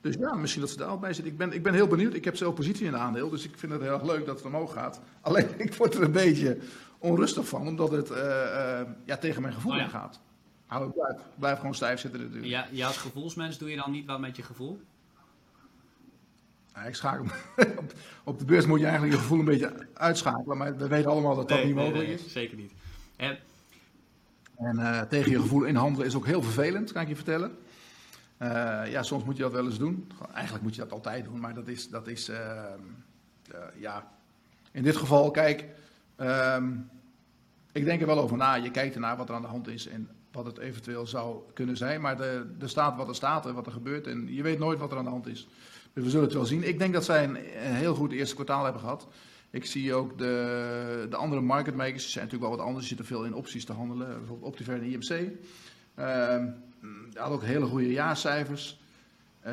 Dus 0.00 0.16
ja, 0.18 0.34
misschien 0.34 0.62
dat 0.62 0.70
ze 0.70 0.76
daar 0.76 0.88
al 0.88 0.98
bij 0.98 1.12
zitten. 1.12 1.32
Ik 1.32 1.38
ben, 1.38 1.52
ik 1.52 1.62
ben 1.62 1.74
heel 1.74 1.86
benieuwd. 1.86 2.14
Ik 2.14 2.24
heb 2.24 2.36
zelf 2.36 2.54
positie 2.54 2.86
in 2.86 2.92
de 2.92 2.98
aandeel, 2.98 3.30
dus 3.30 3.44
ik 3.44 3.58
vind 3.58 3.72
het 3.72 3.80
heel 3.80 3.92
erg 3.92 4.02
leuk 4.02 4.26
dat 4.26 4.36
het 4.36 4.46
omhoog 4.46 4.72
gaat. 4.72 5.00
Alleen 5.20 5.48
ik 5.56 5.74
word 5.74 5.94
er 5.94 6.02
een 6.02 6.12
beetje 6.12 6.58
onrustig 6.98 7.48
van, 7.48 7.66
omdat 7.66 7.90
het 7.90 8.10
uh, 8.10 8.16
uh, 8.16 8.80
ja, 9.04 9.16
tegen 9.16 9.42
mijn 9.42 9.54
gevoel 9.54 9.72
oh 9.72 9.78
ja. 9.78 9.88
gaat. 9.88 10.20
Ik 10.70 10.92
blijf, 10.94 11.20
blijf, 11.38 11.58
gewoon 11.58 11.74
stijf 11.74 12.00
zitten 12.00 12.20
natuurlijk. 12.20 12.48
Ja, 12.48 12.66
ja, 12.70 12.86
als 12.86 12.96
gevoelsmens 12.96 13.58
doe 13.58 13.70
je 13.70 13.76
dan 13.76 13.90
niet 13.90 14.06
wat 14.06 14.20
met 14.20 14.36
je 14.36 14.42
gevoel? 14.42 14.80
Ik 16.84 16.94
schakel 16.94 17.24
op, 17.78 17.92
op 18.24 18.38
de 18.38 18.44
beurs 18.44 18.66
moet 18.66 18.78
je 18.78 18.84
eigenlijk 18.84 19.14
je 19.14 19.20
gevoel 19.20 19.38
een 19.38 19.44
beetje 19.44 19.86
uitschakelen, 19.94 20.56
maar 20.56 20.76
we 20.76 20.88
weten 20.88 21.10
allemaal 21.10 21.34
dat 21.34 21.48
dat 21.48 21.56
nee, 21.58 21.66
niet 21.66 21.74
mogelijk 21.74 22.06
nee, 22.06 22.14
is. 22.14 22.32
Zeker 22.32 22.56
niet. 22.56 22.72
En, 23.16 23.38
en 24.56 24.78
uh, 24.78 25.00
tegen 25.00 25.30
je 25.30 25.40
gevoel 25.40 25.64
inhandelen 25.64 26.06
is 26.06 26.14
ook 26.14 26.26
heel 26.26 26.42
vervelend, 26.42 26.92
kan 26.92 27.02
ik 27.02 27.08
je 27.08 27.16
vertellen. 27.16 27.58
Uh, 28.42 28.82
ja, 28.90 29.02
soms 29.02 29.24
moet 29.24 29.36
je 29.36 29.42
dat 29.42 29.52
wel 29.52 29.64
eens 29.64 29.78
doen. 29.78 30.12
Eigenlijk 30.32 30.64
moet 30.64 30.74
je 30.74 30.80
dat 30.80 30.92
altijd 30.92 31.24
doen, 31.24 31.40
maar 31.40 31.54
dat 31.54 31.68
is, 31.68 31.88
dat 31.88 32.06
is 32.06 32.28
uh, 32.28 32.36
uh, 32.36 33.58
ja. 33.78 34.10
In 34.72 34.82
dit 34.82 34.96
geval, 34.96 35.30
kijk, 35.30 35.64
ik 37.72 37.84
denk 37.84 38.00
er 38.00 38.06
wel 38.06 38.18
over 38.18 38.36
na. 38.36 38.54
Je 38.54 38.70
kijkt 38.70 38.94
ernaar 38.94 39.16
wat 39.16 39.28
er 39.28 39.34
aan 39.34 39.42
de 39.42 39.48
hand 39.48 39.68
is 39.68 39.88
en 39.88 40.08
wat 40.32 40.44
het 40.44 40.58
eventueel 40.58 41.06
zou 41.06 41.42
kunnen 41.54 41.76
zijn. 41.76 42.00
Maar 42.00 42.16
de, 42.16 42.54
er 42.60 42.68
staat 42.68 42.96
wat 42.96 43.08
er 43.08 43.14
staat 43.14 43.46
en 43.46 43.54
wat 43.54 43.66
er 43.66 43.72
gebeurt 43.72 44.06
en 44.06 44.34
je 44.34 44.42
weet 44.42 44.58
nooit 44.58 44.78
wat 44.78 44.92
er 44.92 44.98
aan 44.98 45.04
de 45.04 45.10
hand 45.10 45.26
is. 45.26 45.48
We 46.02 46.10
zullen 46.10 46.24
het 46.24 46.34
wel 46.34 46.44
zien. 46.44 46.68
Ik 46.68 46.78
denk 46.78 46.92
dat 46.92 47.04
zij 47.04 47.24
een, 47.24 47.36
heel 47.54 47.94
goed 47.94 48.12
eerste 48.12 48.34
kwartaal 48.34 48.64
hebben 48.64 48.80
gehad. 48.80 49.08
Ik 49.50 49.66
zie 49.66 49.94
ook 49.94 50.18
de, 50.18 51.06
de 51.10 51.16
andere 51.16 51.40
market 51.40 51.74
makers, 51.74 52.02
die 52.02 52.12
zijn 52.12 52.24
natuurlijk 52.24 52.50
wel 52.50 52.58
wat 52.58 52.68
anders. 52.68 52.88
Zitten 52.88 53.06
veel 53.06 53.24
in 53.24 53.34
opties 53.34 53.64
te 53.64 53.72
handelen, 53.72 54.18
bijvoorbeeld 54.18 54.48
Optiver 54.48 54.74
en 54.74 54.82
IMC. 54.82 55.30
Uh, 55.98 56.44
had 57.14 57.32
ook 57.32 57.42
hele 57.42 57.66
goede 57.66 57.92
jaarcijfers. 57.92 58.80
Uh, 59.46 59.52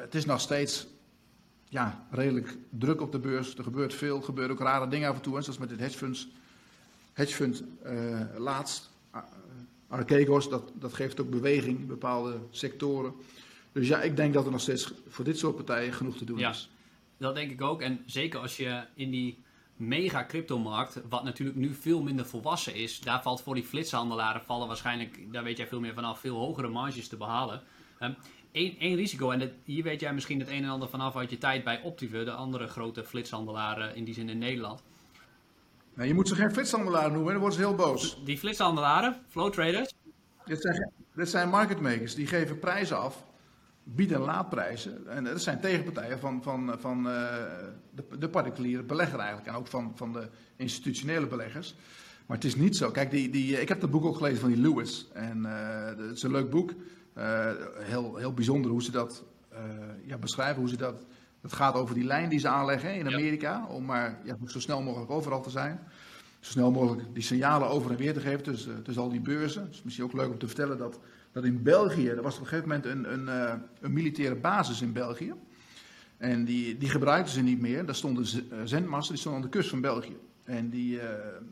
het 0.00 0.14
is 0.14 0.24
nog 0.24 0.40
steeds 0.40 0.86
ja, 1.68 2.06
redelijk 2.10 2.56
druk 2.70 3.00
op 3.00 3.12
de 3.12 3.18
beurs. 3.18 3.56
Er 3.56 3.64
gebeurt 3.64 3.94
veel, 3.94 4.16
er 4.16 4.24
gebeuren 4.24 4.52
ook 4.52 4.62
rare 4.62 4.88
dingen 4.88 5.08
af 5.08 5.16
en 5.16 5.22
toe. 5.22 5.42
Zoals 5.42 5.58
met 5.58 5.68
dit 5.68 5.80
hedgefunds, 5.80 6.28
hedgefund 7.12 7.62
uh, 7.86 8.20
laatst. 8.36 8.90
Uh, 9.14 9.20
Archegos, 9.88 10.48
dat, 10.48 10.72
dat 10.74 10.94
geeft 10.94 11.20
ook 11.20 11.30
beweging 11.30 11.78
in 11.78 11.86
bepaalde 11.86 12.38
sectoren. 12.50 13.14
Dus 13.76 13.88
ja, 13.88 14.02
ik 14.02 14.16
denk 14.16 14.34
dat 14.34 14.44
er 14.44 14.50
nog 14.50 14.60
steeds 14.60 14.92
voor 15.08 15.24
dit 15.24 15.38
soort 15.38 15.56
partijen 15.56 15.92
genoeg 15.92 16.16
te 16.16 16.24
doen 16.24 16.38
ja, 16.38 16.50
is. 16.50 16.70
Dat 17.18 17.34
denk 17.34 17.50
ik 17.50 17.62
ook. 17.62 17.80
En 17.80 18.02
zeker 18.06 18.40
als 18.40 18.56
je 18.56 18.84
in 18.94 19.10
die 19.10 19.42
mega 19.76 20.24
cryptomarkt, 20.24 21.00
wat 21.08 21.24
natuurlijk 21.24 21.58
nu 21.58 21.74
veel 21.74 22.02
minder 22.02 22.26
volwassen 22.26 22.74
is, 22.74 23.00
daar 23.00 23.22
valt 23.22 23.42
voor 23.42 23.54
die 23.54 23.64
flitshandelaren 23.64 24.42
vallen 24.42 24.66
waarschijnlijk, 24.66 25.32
daar 25.32 25.42
weet 25.42 25.56
jij 25.56 25.66
veel 25.66 25.80
meer 25.80 25.94
vanaf, 25.94 26.20
veel 26.20 26.36
hogere 26.36 26.68
marges 26.68 27.08
te 27.08 27.16
behalen. 27.16 27.62
Eén 28.52 28.76
um, 28.80 28.94
risico, 28.94 29.30
en 29.30 29.38
dat, 29.38 29.50
hier 29.64 29.82
weet 29.82 30.00
jij 30.00 30.14
misschien 30.14 30.40
het 30.40 30.48
een 30.48 30.64
en 30.64 30.70
ander 30.70 30.88
vanaf 30.88 31.16
uit 31.16 31.30
je 31.30 31.38
tijd 31.38 31.64
bij 31.64 31.80
Optive, 31.82 32.24
de 32.24 32.32
andere 32.32 32.66
grote 32.66 33.04
flitshandelaren 33.04 33.96
in 33.96 34.04
die 34.04 34.14
zin 34.14 34.28
in 34.28 34.38
Nederland. 34.38 34.82
Nee, 35.94 36.08
je 36.08 36.14
moet 36.14 36.28
ze 36.28 36.34
geen 36.34 36.52
flitshandelaren 36.52 37.12
noemen, 37.12 37.32
dan 37.32 37.40
worden 37.40 37.58
ze 37.58 37.66
heel 37.66 37.76
boos. 37.76 38.24
Die 38.24 38.38
flitshandelaren, 38.38 39.24
flow 39.28 39.52
traders? 39.52 39.92
Dit 40.44 40.60
zijn, 40.60 40.92
dit 41.14 41.28
zijn 41.28 41.48
market 41.48 41.80
makers, 41.80 42.14
die 42.14 42.26
geven 42.26 42.58
prijzen 42.58 42.98
af 42.98 43.24
bied- 43.94 44.12
en 44.12 44.20
laadprijzen. 44.20 45.08
En 45.08 45.24
dat 45.24 45.42
zijn 45.42 45.60
tegenpartijen 45.60 46.18
van, 46.18 46.42
van, 46.42 46.74
van 46.78 46.98
uh, 46.98 47.04
de, 47.94 48.18
de, 48.18 48.28
particuliere 48.28 48.82
belegger 48.82 49.18
eigenlijk. 49.18 49.48
En 49.48 49.54
ook 49.54 49.66
van, 49.66 49.92
van 49.94 50.12
de 50.12 50.28
institutionele 50.56 51.26
beleggers. 51.26 51.74
Maar 52.26 52.36
het 52.36 52.46
is 52.46 52.56
niet 52.56 52.76
zo. 52.76 52.90
Kijk, 52.90 53.10
die, 53.10 53.30
die, 53.30 53.60
ik 53.60 53.68
heb 53.68 53.80
dat 53.80 53.90
boek 53.90 54.04
ook 54.04 54.16
gelezen 54.16 54.40
van 54.40 54.48
die 54.48 54.60
Lewis. 54.60 55.08
En 55.12 55.38
uh, 55.38 55.84
het 55.84 56.16
is 56.16 56.22
een 56.22 56.30
leuk 56.30 56.50
boek. 56.50 56.70
Uh, 57.18 57.50
heel, 57.78 58.16
heel 58.16 58.34
bijzonder 58.34 58.70
hoe 58.70 58.82
ze 58.82 58.90
dat 58.90 59.24
ja, 60.04 60.16
beschrijven. 60.16 60.60
Hoe 60.60 60.68
ze 60.68 60.76
dat, 60.76 61.04
het 61.40 61.52
gaat 61.52 61.74
over 61.74 61.94
die 61.94 62.04
lijn 62.04 62.28
die 62.28 62.38
ze 62.38 62.48
aanleggen 62.48 62.94
in 62.94 63.06
Amerika. 63.06 63.50
Ja. 63.50 63.66
Om 63.66 63.84
maar 63.84 64.20
ja, 64.24 64.36
zo 64.46 64.60
snel 64.60 64.82
mogelijk 64.82 65.10
overal 65.10 65.42
te 65.42 65.50
zijn. 65.50 65.80
zo 66.40 66.50
snel 66.50 66.70
mogelijk 66.70 67.14
die 67.14 67.22
signalen 67.22 67.68
over 67.68 67.90
en 67.90 67.96
weer 67.96 68.14
te 68.14 68.20
geven 68.20 68.42
tussen, 68.42 68.82
tussen 68.82 69.02
al 69.02 69.10
die 69.10 69.20
beurzen. 69.20 69.62
Het 69.62 69.74
is 69.74 69.82
misschien 69.82 70.04
ook 70.04 70.12
leuk 70.12 70.30
om 70.30 70.38
te 70.38 70.46
vertellen 70.46 70.78
dat, 70.78 71.00
dat 71.36 71.44
in 71.44 71.62
België, 71.62 72.08
er 72.08 72.22
was 72.22 72.34
op 72.34 72.40
een 72.40 72.46
gegeven 72.46 72.68
moment 72.68 72.86
een, 72.86 73.12
een, 73.12 73.60
een 73.80 73.92
militaire 73.92 74.34
basis 74.34 74.82
in 74.82 74.92
België. 74.92 75.34
En 76.16 76.44
die, 76.44 76.78
die 76.78 76.88
gebruikten 76.88 77.32
ze 77.32 77.42
niet 77.42 77.60
meer. 77.60 77.86
Daar 77.86 77.94
stonden 77.94 78.26
zendmasten, 78.64 79.14
die 79.14 79.20
stonden 79.20 79.42
aan 79.42 79.50
de 79.50 79.56
kust 79.56 79.68
van 79.68 79.80
België. 79.80 80.16
En 80.44 80.70
die, 80.70 81.00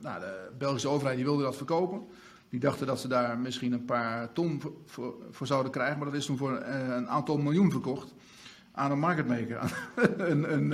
nou, 0.00 0.20
de 0.20 0.50
Belgische 0.58 0.88
overheid 0.88 1.16
die 1.16 1.24
wilde 1.24 1.42
dat 1.42 1.56
verkopen. 1.56 2.02
Die 2.48 2.60
dachten 2.60 2.86
dat 2.86 3.00
ze 3.00 3.08
daar 3.08 3.38
misschien 3.38 3.72
een 3.72 3.84
paar 3.84 4.32
ton 4.32 4.62
voor, 4.84 5.14
voor, 5.30 5.46
zouden 5.46 5.72
krijgen, 5.72 5.98
maar 5.98 6.06
dat 6.06 6.16
is 6.16 6.26
toen 6.26 6.36
voor 6.36 6.52
uh, 6.52 6.96
een 6.96 7.08
aantal 7.08 7.38
miljoen 7.38 7.70
verkocht 7.70 8.14
aan 8.72 8.90
een 8.90 8.98
marketmaker, 8.98 9.72
een, 10.30 10.52
een, 10.52 10.72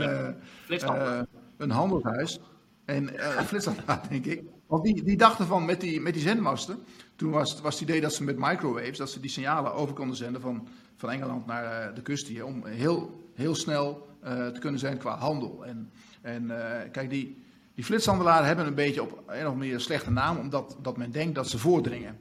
uh, 0.69 1.21
een 1.57 1.71
handelshuis. 1.71 2.41
En 2.85 3.09
flitshandelaar, 3.47 4.09
denk 4.09 4.27
ik. 4.27 4.43
Want 4.67 4.85
die, 4.85 5.03
die 5.03 5.17
dachten 5.17 5.47
van 5.47 5.65
met 5.65 5.81
die, 5.81 6.01
met 6.01 6.15
die 6.15 6.23
zendmasten, 6.23 6.79
toen 7.21 7.31
was, 7.31 7.61
was 7.61 7.75
het 7.75 7.83
idee 7.83 8.01
dat 8.01 8.15
ze 8.15 8.25
met 8.25 8.39
microwaves, 8.39 8.99
dat 8.99 9.11
ze 9.11 9.21
die 9.21 9.31
signalen 9.31 9.75
over 9.75 9.95
konden 9.95 10.17
zenden 10.17 10.41
van, 10.41 10.69
van 10.97 11.11
Engeland 11.11 11.47
naar 11.47 11.95
de 11.95 12.03
kust 12.03 12.27
hier, 12.27 12.45
om 12.45 12.67
heel, 12.67 13.31
heel 13.35 13.55
snel 13.55 14.09
te 14.23 14.57
kunnen 14.61 14.81
zijn 14.81 14.99
qua 14.99 15.17
handel. 15.17 15.65
En, 15.67 15.91
en 16.23 16.47
kijk, 16.93 17.11
die, 17.11 17.43
die 17.75 17.85
flitshandelaren 17.85 18.47
hebben 18.47 18.67
een 18.67 18.75
beetje 18.75 19.03
op 19.03 19.23
een 19.27 19.47
of 19.47 19.55
meer 19.55 19.81
slechte 19.81 20.11
naam, 20.11 20.39
omdat 20.39 20.77
dat 20.83 20.97
men 20.97 21.11
denkt 21.11 21.35
dat 21.35 21.49
ze 21.49 21.59
voordringen. 21.59 22.19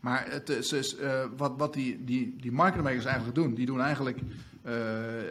Maar 0.00 0.26
het 0.30 0.48
is, 0.48 0.96
wat, 1.36 1.52
wat 1.56 1.74
die, 1.74 2.04
die, 2.04 2.36
die 2.40 2.52
marketmakers 2.52 3.04
eigenlijk 3.04 3.34
doen, 3.34 3.54
die 3.54 3.66
doen 3.66 3.80
eigenlijk 3.80 4.18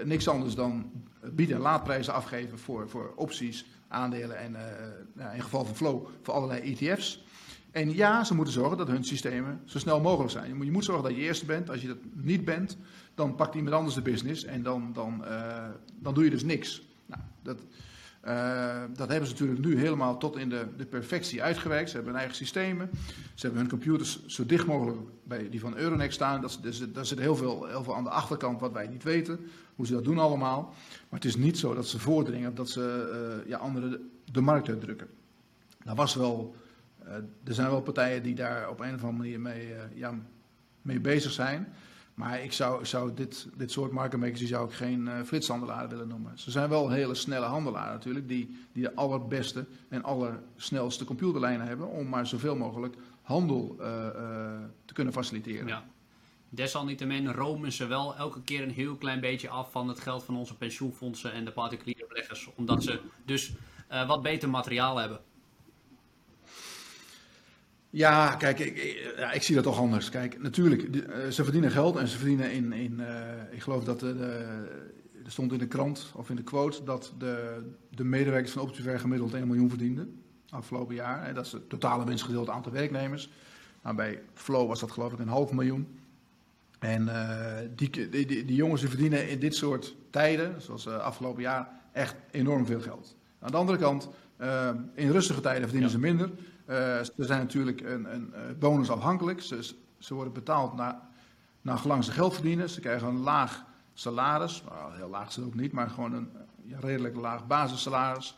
niks 0.03 0.27
anders 0.27 0.55
dan 0.55 0.91
bieden- 1.33 1.55
en 1.55 1.61
laadprijzen 1.61 2.13
afgeven 2.13 2.59
voor, 2.59 2.89
voor 2.89 3.13
opties, 3.15 3.65
aandelen 3.87 4.37
en 4.37 4.55
in 5.33 5.41
geval 5.41 5.65
van 5.65 5.75
flow 5.75 6.07
voor 6.21 6.33
allerlei 6.33 6.61
ETF's. 6.61 7.27
En 7.71 7.93
ja, 7.93 8.23
ze 8.23 8.35
moeten 8.35 8.53
zorgen 8.53 8.77
dat 8.77 8.87
hun 8.87 9.03
systemen 9.03 9.61
zo 9.65 9.79
snel 9.79 10.01
mogelijk 10.01 10.31
zijn. 10.31 10.63
Je 10.63 10.71
moet, 10.71 10.83
zorgen 10.83 11.03
dat 11.03 11.15
je 11.15 11.21
eerste 11.21 11.45
bent. 11.45 11.69
Als 11.69 11.81
je 11.81 11.87
dat 11.87 11.97
niet 12.13 12.45
bent, 12.45 12.77
dan 13.15 13.35
pakt 13.35 13.55
iemand 13.55 13.75
anders 13.75 13.95
de 13.95 14.01
business 14.01 14.43
en 14.43 14.63
dan, 14.63 14.93
dan, 14.93 15.23
dan 15.99 16.13
doe 16.13 16.23
je 16.23 16.29
dus 16.29 16.43
niks. 16.43 16.81
Nou, 17.05 17.21
dat, 17.41 17.57
uh, 18.27 18.81
dat 18.93 19.09
hebben 19.09 19.27
ze 19.27 19.33
natuurlijk 19.33 19.65
nu 19.65 19.79
helemaal 19.79 20.17
tot 20.17 20.37
in 20.37 20.49
de, 20.49 20.67
de, 20.77 20.85
perfectie 20.85 21.43
uitgewerkt. 21.43 21.89
Ze 21.89 21.95
hebben 21.95 22.11
hun 22.11 22.21
eigen 22.21 22.37
systemen. 22.37 22.89
Ze 23.33 23.45
hebben 23.45 23.59
hun 23.59 23.69
computers 23.69 24.25
zo 24.25 24.45
dicht 24.45 24.65
mogelijk 24.65 24.97
bij 25.23 25.49
die 25.49 25.59
van 25.59 25.77
Euronext 25.77 26.15
staan. 26.15 26.41
Dat, 26.41 26.59
dus, 26.61 26.91
daar 26.91 27.05
zit 27.05 27.19
heel 27.19 27.35
veel, 27.35 27.65
heel 27.65 27.83
veel 27.83 27.95
aan 27.95 28.03
de 28.03 28.09
achterkant 28.09 28.59
wat 28.59 28.71
wij 28.71 28.87
niet 28.87 29.03
weten. 29.03 29.39
Hoe 29.75 29.85
ze 29.85 29.93
dat 29.93 30.03
doen 30.03 30.17
allemaal. 30.17 30.61
Maar 31.09 31.19
het 31.19 31.25
is 31.25 31.35
niet 31.35 31.57
zo 31.57 31.73
dat 31.73 31.87
ze 31.87 31.99
voordringen, 31.99 32.55
dat 32.55 32.69
ze 32.69 33.41
uh, 33.43 33.49
ja, 33.49 33.57
anderen 33.57 34.09
de, 34.31 34.41
markt 34.41 34.69
uitdrukken. 34.69 35.07
Daar 35.83 35.95
was 35.95 36.15
wel, 36.15 36.55
er 37.43 37.53
zijn 37.53 37.69
wel 37.69 37.81
partijen 37.81 38.23
die 38.23 38.35
daar 38.35 38.69
op 38.69 38.79
een 38.79 38.93
of 38.93 39.03
andere 39.03 39.17
manier 39.17 39.39
mee, 39.39 39.73
ja, 39.93 40.13
mee 40.81 40.99
bezig 40.99 41.31
zijn. 41.31 41.73
Maar 42.13 42.43
ik 42.43 42.53
zou, 42.53 42.85
zou 42.85 43.13
dit, 43.13 43.47
dit 43.55 43.71
soort 43.71 43.91
markenmakers 43.91 44.39
die 44.39 44.47
zou 44.47 44.67
ik 44.67 44.73
geen 44.73 45.05
uh, 45.05 45.21
flitshandelaren 45.21 45.89
willen 45.89 46.07
noemen. 46.07 46.39
Ze 46.39 46.51
zijn 46.51 46.69
wel 46.69 46.89
hele 46.89 47.15
snelle 47.15 47.45
handelaren 47.45 47.93
natuurlijk, 47.93 48.27
die, 48.27 48.67
die 48.71 48.83
de 48.83 48.95
allerbeste 48.95 49.65
en 49.89 50.03
allersnelste 50.03 51.05
computerlijnen 51.05 51.67
hebben 51.67 51.87
om 51.87 52.09
maar 52.09 52.27
zoveel 52.27 52.55
mogelijk 52.55 52.95
handel 53.21 53.75
te 54.85 54.93
kunnen 54.93 55.13
faciliteren. 55.13 55.67
Ja. 55.67 55.83
Desalniettemin 56.49 57.31
romen 57.31 57.71
ze 57.71 57.87
wel 57.87 58.15
elke 58.15 58.41
keer 58.41 58.63
een 58.63 58.71
heel 58.71 58.95
klein 58.95 59.19
beetje 59.19 59.49
af 59.49 59.71
van 59.71 59.87
het 59.87 59.99
geld 59.99 60.23
van 60.23 60.35
onze 60.35 60.57
pensioenfondsen 60.57 61.33
en 61.33 61.45
de 61.45 61.51
particuliere 61.51 62.05
beleggers. 62.07 62.49
Omdat 62.55 62.83
ze 62.83 62.99
dus 63.25 63.53
wat 64.07 64.21
beter 64.21 64.49
materiaal 64.49 64.97
hebben. 64.97 65.19
Ja, 67.91 68.35
kijk, 68.35 68.59
ik, 68.59 69.13
ja, 69.17 69.31
ik 69.31 69.41
zie 69.41 69.55
dat 69.55 69.63
toch 69.63 69.77
anders. 69.77 70.09
Kijk, 70.09 70.41
natuurlijk, 70.41 70.81
ze 71.29 71.43
verdienen 71.43 71.71
geld 71.71 71.95
en 71.95 72.07
ze 72.07 72.17
verdienen 72.17 72.51
in, 72.51 72.73
in 72.73 72.99
uh, 72.99 73.07
ik 73.51 73.61
geloof 73.61 73.83
dat 73.83 73.99
de, 73.99 74.13
er 75.25 75.31
stond 75.31 75.51
in 75.51 75.57
de 75.57 75.67
krant 75.67 76.11
of 76.15 76.29
in 76.29 76.35
de 76.35 76.43
quote 76.43 76.83
dat 76.83 77.13
de, 77.17 77.63
de 77.89 78.03
medewerkers 78.03 78.51
van 78.51 78.61
Optiver 78.61 78.99
gemiddeld 78.99 79.33
1 79.33 79.47
miljoen 79.47 79.69
verdienden 79.69 80.21
afgelopen 80.49 80.95
jaar. 80.95 81.33
Dat 81.33 81.45
is 81.45 81.51
het 81.51 81.69
totale 81.69 82.05
winstgedeelte 82.05 82.51
aantal 82.51 82.71
werknemers. 82.71 83.29
Nou, 83.83 83.95
bij 83.95 84.21
Flow 84.33 84.67
was 84.67 84.79
dat 84.79 84.91
geloof 84.91 85.13
ik 85.13 85.19
een 85.19 85.27
half 85.27 85.51
miljoen. 85.51 85.87
En 86.79 87.09
die, 87.75 88.09
die, 88.09 88.25
die, 88.25 88.55
jongens 88.55 88.81
die 88.81 88.89
verdienen 88.89 89.29
in 89.29 89.39
dit 89.39 89.55
soort 89.55 89.95
tijden, 90.09 90.61
zoals 90.61 90.87
afgelopen 90.87 91.41
jaar, 91.41 91.69
echt 91.91 92.15
enorm 92.31 92.65
veel 92.65 92.81
geld. 92.81 93.15
Aan 93.39 93.51
de 93.51 93.57
andere 93.57 93.77
kant, 93.77 94.09
uh, 94.41 94.69
in 94.93 95.11
rustige 95.11 95.41
tijden 95.41 95.63
verdienen 95.63 95.89
ja. 95.89 95.95
ze 95.95 95.99
minder. 95.99 96.29
Uh, 96.29 96.75
ze 97.03 97.25
zijn 97.25 97.39
natuurlijk 97.39 97.81
een, 97.81 98.13
een 98.13 98.33
bonusafhankelijk. 98.59 99.41
Ze, 99.41 99.73
ze 99.97 100.13
worden 100.13 100.33
betaald 100.33 100.75
naar, 100.75 100.95
naar 101.61 101.77
gelang 101.77 102.03
ze 102.03 102.11
geld 102.11 102.33
verdienen. 102.33 102.69
Ze 102.69 102.79
krijgen 102.79 103.07
een 103.07 103.19
laag 103.19 103.65
salaris. 103.93 104.63
Nou, 104.69 104.95
heel 104.95 105.09
laag 105.09 105.27
is 105.27 105.35
het 105.35 105.45
ook 105.45 105.55
niet, 105.55 105.71
maar 105.71 105.89
gewoon 105.89 106.13
een 106.13 106.29
ja, 106.63 106.77
redelijk 106.79 107.15
laag 107.15 107.47
basissalaris. 107.47 108.37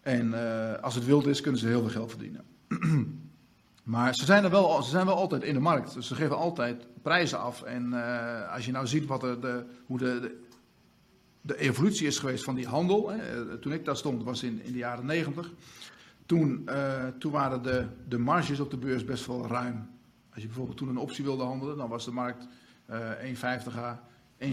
En 0.00 0.26
uh, 0.26 0.74
als 0.80 0.94
het 0.94 1.04
wild 1.04 1.26
is, 1.26 1.40
kunnen 1.40 1.60
ze 1.60 1.66
heel 1.66 1.80
veel 1.80 1.90
geld 1.90 2.10
verdienen. 2.10 2.44
maar 3.82 4.14
ze 4.14 4.24
zijn, 4.24 4.44
er 4.44 4.50
wel, 4.50 4.82
ze 4.82 4.90
zijn 4.90 5.06
wel 5.06 5.16
altijd 5.16 5.42
in 5.42 5.54
de 5.54 5.60
markt. 5.60 5.94
Dus 5.94 6.06
ze 6.06 6.14
geven 6.14 6.36
altijd 6.36 6.86
prijzen 7.02 7.38
af. 7.38 7.62
En 7.62 7.92
als 8.50 8.66
je 8.66 8.72
nou 8.72 8.86
ziet 8.86 9.06
wat 9.06 9.22
er 9.22 9.40
de, 9.40 9.64
hoe 9.86 9.98
de, 9.98 10.20
de, 10.20 10.48
de, 11.40 11.58
evolutie 11.58 12.06
is 12.06 12.18
geweest 12.18 12.44
van 12.44 12.54
die 12.54 12.66
handel. 12.66 13.10
Hè, 13.10 13.58
toen 13.58 13.72
ik 13.72 13.84
daar 13.84 13.96
stond, 13.96 14.22
was 14.22 14.42
in, 14.42 14.62
in 14.62 14.72
de 14.72 14.78
jaren 14.78 15.06
negentig. 15.06 15.52
Toen, 16.26 16.68
uh, 16.68 17.06
toen 17.18 17.32
waren 17.32 17.62
de, 17.62 17.86
de 18.08 18.18
marges 18.18 18.60
op 18.60 18.70
de 18.70 18.76
beurs 18.76 19.04
best 19.04 19.26
wel 19.26 19.46
ruim. 19.46 19.88
Als 20.32 20.42
je 20.42 20.46
bijvoorbeeld 20.46 20.76
toen 20.76 20.88
een 20.88 20.96
optie 20.96 21.24
wilde 21.24 21.42
handelen, 21.42 21.76
dan 21.76 21.88
was 21.88 22.04
de 22.04 22.10
markt 22.10 22.46
uh, 22.90 23.10
1,50 23.66 23.76
à 23.76 24.00
1,70. 24.40 24.46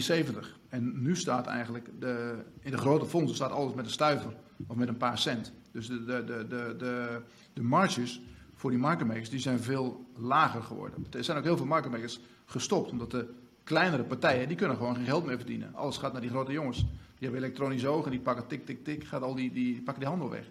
En 0.69 1.01
nu 1.01 1.15
staat 1.15 1.47
eigenlijk 1.47 1.89
de, 1.99 2.35
in 2.59 2.71
de 2.71 2.77
grote 2.77 3.05
fondsen 3.05 3.35
staat 3.35 3.51
alles 3.51 3.73
met 3.73 3.85
een 3.85 3.91
stuiver 3.91 4.33
of 4.67 4.75
met 4.75 4.87
een 4.87 4.97
paar 4.97 5.17
cent. 5.17 5.53
Dus 5.71 5.87
de, 5.87 6.05
de, 6.05 6.23
de, 6.23 6.45
de, 6.47 6.75
de, 6.77 7.21
de 7.53 7.61
marges 7.61 8.21
voor 8.53 8.69
die 8.69 8.79
marketmakers 8.79 9.29
die 9.29 9.39
zijn 9.39 9.59
veel 9.59 10.05
lager 10.15 10.63
geworden. 10.63 11.05
Er 11.11 11.23
zijn 11.23 11.37
ook 11.37 11.43
heel 11.43 11.57
veel 11.57 11.65
marketmakers 11.65 12.19
gestopt, 12.45 12.91
omdat 12.91 13.11
de 13.11 13.27
kleinere 13.67 14.03
partijen 14.03 14.47
die 14.47 14.57
kunnen 14.57 14.77
gewoon 14.77 14.95
geen 14.95 15.05
geld 15.05 15.25
meer 15.25 15.37
verdienen. 15.37 15.75
Alles 15.75 15.97
gaat 15.97 16.11
naar 16.11 16.21
die 16.21 16.29
grote 16.29 16.51
jongens. 16.51 16.77
Die 16.77 17.27
hebben 17.27 17.43
elektronisch 17.43 17.85
ogen, 17.85 18.11
die 18.11 18.19
pakken 18.19 18.47
tik, 18.47 18.65
tik, 18.65 18.83
tik, 18.83 19.03
gaat 19.03 19.21
al 19.21 19.35
die, 19.35 19.51
die 19.51 19.81
pakken 19.81 19.99
die 19.99 20.09
handel 20.09 20.29
weg. 20.29 20.45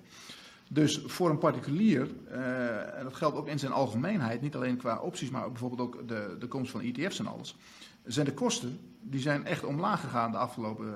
Dus 0.69 1.03
voor 1.07 1.31
een 1.31 1.39
particulier, 1.39 2.09
uh, 2.31 2.99
en 2.99 3.05
dat 3.05 3.15
geldt 3.15 3.37
ook 3.37 3.49
in 3.49 3.59
zijn 3.59 3.73
algemeenheid, 3.73 4.41
niet 4.41 4.55
alleen 4.55 4.77
qua 4.77 4.99
opties, 4.99 5.31
maar 5.31 5.51
bijvoorbeeld 5.51 5.81
ook 5.81 6.09
de, 6.09 6.37
de 6.39 6.47
komst 6.47 6.71
van 6.71 6.81
ETF's 6.81 7.19
en 7.19 7.27
alles, 7.27 7.57
zijn 8.05 8.27
de 8.27 8.35
kosten, 8.35 8.79
die 9.01 9.21
zijn 9.21 9.47
echt 9.47 9.65
omlaag 9.65 10.01
gegaan 10.01 10.31
de 10.31 10.37
afgelopen 10.37 10.95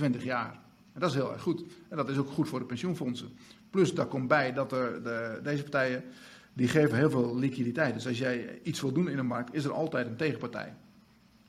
uh, 0.00 0.22
jaar. 0.22 0.60
En 0.92 1.00
dat 1.00 1.10
is 1.10 1.16
heel 1.16 1.32
erg 1.32 1.42
goed. 1.42 1.64
En 1.88 1.96
dat 1.96 2.08
is 2.08 2.16
ook 2.16 2.30
goed 2.30 2.48
voor 2.48 2.58
de 2.58 2.64
pensioenfondsen. 2.64 3.28
Plus, 3.70 3.94
daar 3.94 4.06
komt 4.06 4.28
bij 4.28 4.52
dat 4.52 4.72
er 4.72 5.02
de, 5.02 5.40
deze 5.42 5.62
partijen, 5.62 6.04
die 6.52 6.68
geven 6.68 6.96
heel 6.96 7.10
veel 7.10 7.36
liquiditeit. 7.36 7.94
Dus 7.94 8.06
als 8.06 8.18
jij 8.18 8.60
iets 8.62 8.80
wil 8.80 8.92
doen 8.92 9.08
in 9.08 9.18
een 9.18 9.26
markt, 9.26 9.54
is 9.54 9.64
er 9.64 9.72
altijd 9.72 10.06
een 10.06 10.16
tegenpartij. 10.16 10.74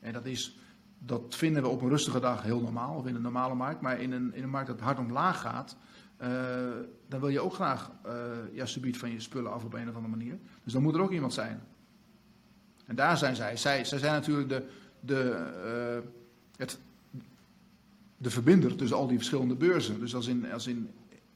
En 0.00 0.12
dat 0.12 0.26
is, 0.26 0.58
dat 0.98 1.34
vinden 1.34 1.62
we 1.62 1.68
op 1.68 1.82
een 1.82 1.88
rustige 1.88 2.20
dag 2.20 2.42
heel 2.42 2.60
normaal, 2.60 2.96
of 2.96 3.06
in 3.06 3.14
een 3.14 3.22
normale 3.22 3.54
markt. 3.54 3.80
Maar 3.80 4.00
in 4.00 4.12
een, 4.12 4.34
in 4.34 4.42
een 4.42 4.50
markt 4.50 4.68
dat 4.68 4.80
hard 4.80 4.98
omlaag 4.98 5.40
gaat, 5.40 5.76
uh, 6.22 6.28
dan 7.08 7.20
wil 7.20 7.28
je 7.28 7.40
ook 7.40 7.54
graag 7.54 7.90
uh, 8.06 8.12
ja, 8.52 8.66
subiet 8.66 8.98
van 8.98 9.10
je 9.10 9.20
spullen 9.20 9.52
af 9.52 9.64
op 9.64 9.74
een 9.74 9.88
of 9.88 9.94
andere 9.94 10.16
manier. 10.16 10.38
Dus 10.64 10.72
dan 10.72 10.82
moet 10.82 10.94
er 10.94 11.00
ook 11.00 11.12
iemand 11.12 11.32
zijn. 11.32 11.60
En 12.86 12.96
daar 12.96 13.18
zijn 13.18 13.36
zij. 13.36 13.56
Zij, 13.56 13.84
zij 13.84 13.98
zijn 13.98 14.12
natuurlijk 14.12 14.48
de, 14.48 14.68
de, 15.00 16.00
uh, 16.02 16.08
het, 16.56 16.78
de 18.16 18.30
verbinder 18.30 18.76
tussen 18.76 18.96
al 18.96 19.06
die 19.06 19.16
verschillende 19.16 19.54
beurzen. 19.54 20.00
Dus 20.00 20.14
als 20.14 20.26
in, 20.26 20.52
als 20.52 20.66
in, 20.66 20.90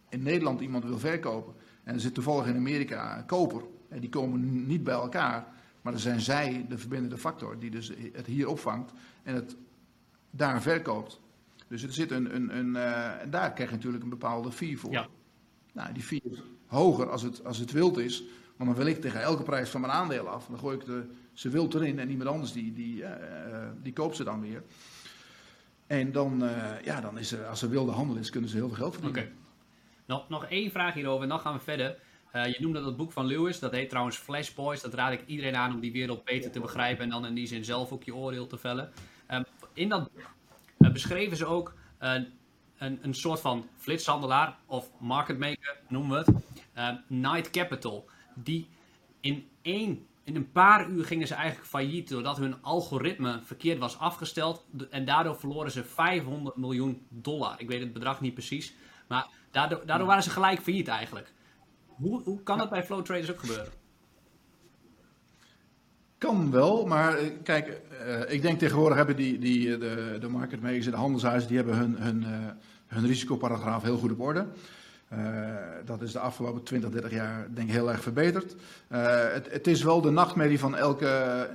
in 0.09 0.23
Nederland 0.23 0.61
iemand 0.61 0.85
wil 0.85 0.99
verkopen 0.99 1.55
en 1.85 1.95
er 1.95 2.01
zit 2.01 2.15
toevallig 2.15 2.47
in 2.47 2.57
Amerika 2.57 3.19
een 3.19 3.27
koper, 3.27 3.63
en 3.89 4.01
die 4.01 4.11
komen 4.11 4.67
niet 4.67 4.85
bij 4.85 4.95
elkaar, 4.95 5.47
maar 5.83 5.93
dan 5.93 6.01
zijn 6.01 6.21
zij 6.21 6.67
de 6.69 6.79
verbindende 6.79 7.19
factor 7.19 7.59
die 7.59 7.71
dus 7.71 7.93
het 8.13 8.27
hier 8.27 8.49
opvangt 8.49 8.93
en 9.23 9.35
het 9.35 9.57
daar 10.31 10.63
verkoopt. 10.63 11.21
Dus 11.69 11.83
er 11.83 11.93
zit 11.93 12.11
een, 12.11 12.35
een, 12.35 12.57
een 12.57 12.75
uh, 12.75 13.21
en 13.21 13.31
daar 13.31 13.53
krijg 13.53 13.71
je 13.71 13.77
natuurlijk 13.77 14.03
een 14.03 14.09
bepaalde 14.09 14.53
fee 14.53 14.79
voor. 14.79 14.93
Ja. 14.93 15.07
Nou, 15.73 15.93
die 15.93 16.03
fee 16.03 16.23
is 16.31 16.43
hoger 16.67 17.11
als 17.11 17.23
het, 17.23 17.45
als 17.45 17.59
het 17.59 17.73
wild 17.73 17.99
is, 17.99 18.25
want 18.57 18.71
dan 18.71 18.85
wil 18.85 18.95
ik 18.95 19.01
tegen 19.01 19.23
elke 19.23 19.43
prijs 19.43 19.71
van 19.71 19.81
mijn 19.81 19.93
aandeel 19.93 20.29
af. 20.29 20.47
Dan 20.47 20.59
gooi 20.59 20.77
ik 20.77 20.85
de, 20.85 21.05
ze 21.33 21.49
wild 21.49 21.75
erin 21.75 21.99
en 21.99 22.11
iemand 22.11 22.31
anders 22.31 22.53
die, 22.53 22.73
die, 22.73 23.03
uh, 23.03 23.09
die 23.83 23.93
koopt 23.93 24.17
ze 24.17 24.25
dan 24.25 24.41
weer. 24.41 24.63
En 25.87 26.13
dan, 26.13 26.45
uh, 26.45 26.83
ja, 26.85 27.01
dan 27.01 27.19
is 27.19 27.33
er, 27.33 27.47
als 27.47 27.63
er 27.63 27.69
wilde 27.69 27.93
handel 27.93 28.17
is, 28.17 28.31
kunnen 28.31 28.51
ze 28.51 28.57
heel 28.57 28.69
veel 28.69 28.77
geld 28.77 28.95
verdienen. 28.95 29.23
Oké. 29.23 29.31
Okay. 29.31 29.41
Nog, 30.07 30.29
nog 30.29 30.45
één 30.45 30.71
vraag 30.71 30.95
hierover 30.95 31.23
en 31.23 31.29
dan 31.29 31.41
gaan 31.41 31.55
we 31.55 31.61
verder. 31.61 31.97
Uh, 32.37 32.47
je 32.47 32.57
noemde 32.61 32.83
dat 32.83 32.97
boek 32.97 33.13
van 33.13 33.27
Lewis, 33.27 33.59
dat 33.59 33.73
heet 33.73 33.89
trouwens 33.89 34.17
Flash 34.17 34.51
Boys. 34.51 34.81
Dat 34.81 34.95
raad 34.95 35.13
ik 35.13 35.27
iedereen 35.27 35.57
aan 35.57 35.75
om 35.75 35.81
die 35.81 35.93
wereld 35.93 36.25
beter 36.25 36.51
te 36.51 36.61
begrijpen 36.61 37.05
en 37.05 37.11
dan 37.11 37.27
in 37.27 37.35
die 37.35 37.47
zin 37.47 37.65
zelf 37.65 37.93
ook 37.93 38.03
je 38.03 38.15
oordeel 38.15 38.47
te 38.47 38.59
vellen. 38.59 38.93
Um, 39.31 39.45
in 39.73 39.89
dat 39.89 40.11
uh, 40.79 40.91
beschreven 40.91 41.37
ze 41.37 41.47
ook 41.47 41.75
een, 41.99 42.29
een 42.79 43.15
soort 43.15 43.41
van 43.41 43.69
flitshandelaar 43.77 44.57
of 44.67 44.91
market 44.99 45.39
maker, 45.39 45.77
noemen 45.89 46.25
we 46.25 46.33
het. 46.75 47.01
Night 47.07 47.51
Capital, 47.51 48.09
die 48.35 48.69
in 49.21 49.49
één 49.63 50.07
in 50.25 50.37
een 50.37 50.53
paar 50.53 50.89
uur 50.89 51.05
gingen 51.05 51.27
ze 51.27 51.35
eigenlijk 51.35 51.69
failliet 51.69 52.09
doordat 52.09 52.37
hun 52.37 52.63
algoritme 52.63 53.41
verkeerd 53.45 53.79
was 53.79 53.99
afgesteld. 53.99 54.65
En 54.91 55.05
daardoor 55.05 55.37
verloren 55.37 55.71
ze 55.71 55.85
500 55.85 56.57
miljoen 56.57 57.07
dollar. 57.09 57.61
Ik 57.61 57.69
weet 57.69 57.81
het 57.81 57.93
bedrag 57.93 58.21
niet 58.21 58.35
precies. 58.35 58.75
Maar 59.07 59.27
daardoor, 59.51 59.87
daardoor 59.87 60.07
waren 60.07 60.23
ze 60.23 60.31
gelijk 60.31 60.61
failliet 60.61 60.89
eigenlijk. 60.89 61.33
Hoe, 62.03 62.23
hoe 62.23 62.43
kan 62.43 62.59
dat 62.59 62.71
bij 62.71 62.85
Flow 62.85 63.05
Traders 63.05 63.31
ook 63.31 63.39
gebeuren? 63.39 63.73
Kan 66.19 66.51
wel, 66.51 66.87
maar 66.87 67.19
eh, 67.19 67.27
kijk, 67.43 67.81
uh, 68.07 68.33
ik 68.33 68.43
denk 68.43 68.59
tegenwoordig 68.59 68.97
hebben 68.97 69.17
die, 69.17 69.39
die, 69.39 69.79
de, 69.79 70.17
de 70.21 70.29
market 70.29 70.61
makers 70.61 70.85
en 70.85 70.91
de 70.91 70.97
handelshuizen, 70.97 71.49
die 71.49 71.57
hebben 71.57 71.77
hun, 71.77 71.97
hun, 71.97 72.25
hun 72.87 73.07
risicoparagraaf 73.07 73.83
heel 73.83 73.99
goed 73.99 74.13
op 74.13 74.21
orde. 74.21 74.47
Dat 75.85 76.03
is 76.03 76.13
de 76.13 76.19
afgelopen 76.19 76.63
20, 76.63 76.91
30 76.91 77.11
jaar 77.11 77.47
denk 77.55 77.69
ik 77.69 77.75
heel 77.75 77.91
erg 77.91 78.03
verbeterd. 78.03 78.57
Het, 78.89 79.51
het, 79.51 79.67
is 79.67 79.83
wel 79.83 80.01
de 80.01 80.11
nachtmerrie 80.11 80.59
van 80.59 80.77
elke, 80.77 81.49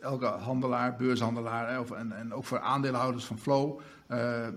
elke 0.00 0.26
handelaar, 0.26 0.96
beurshandelaar 0.96 1.80
of, 1.80 1.90
en, 1.90 2.12
en, 2.12 2.34
ook 2.34 2.44
voor 2.44 2.60
aandeelhouders 2.60 3.24
van 3.24 3.38
Flow. 3.38 3.80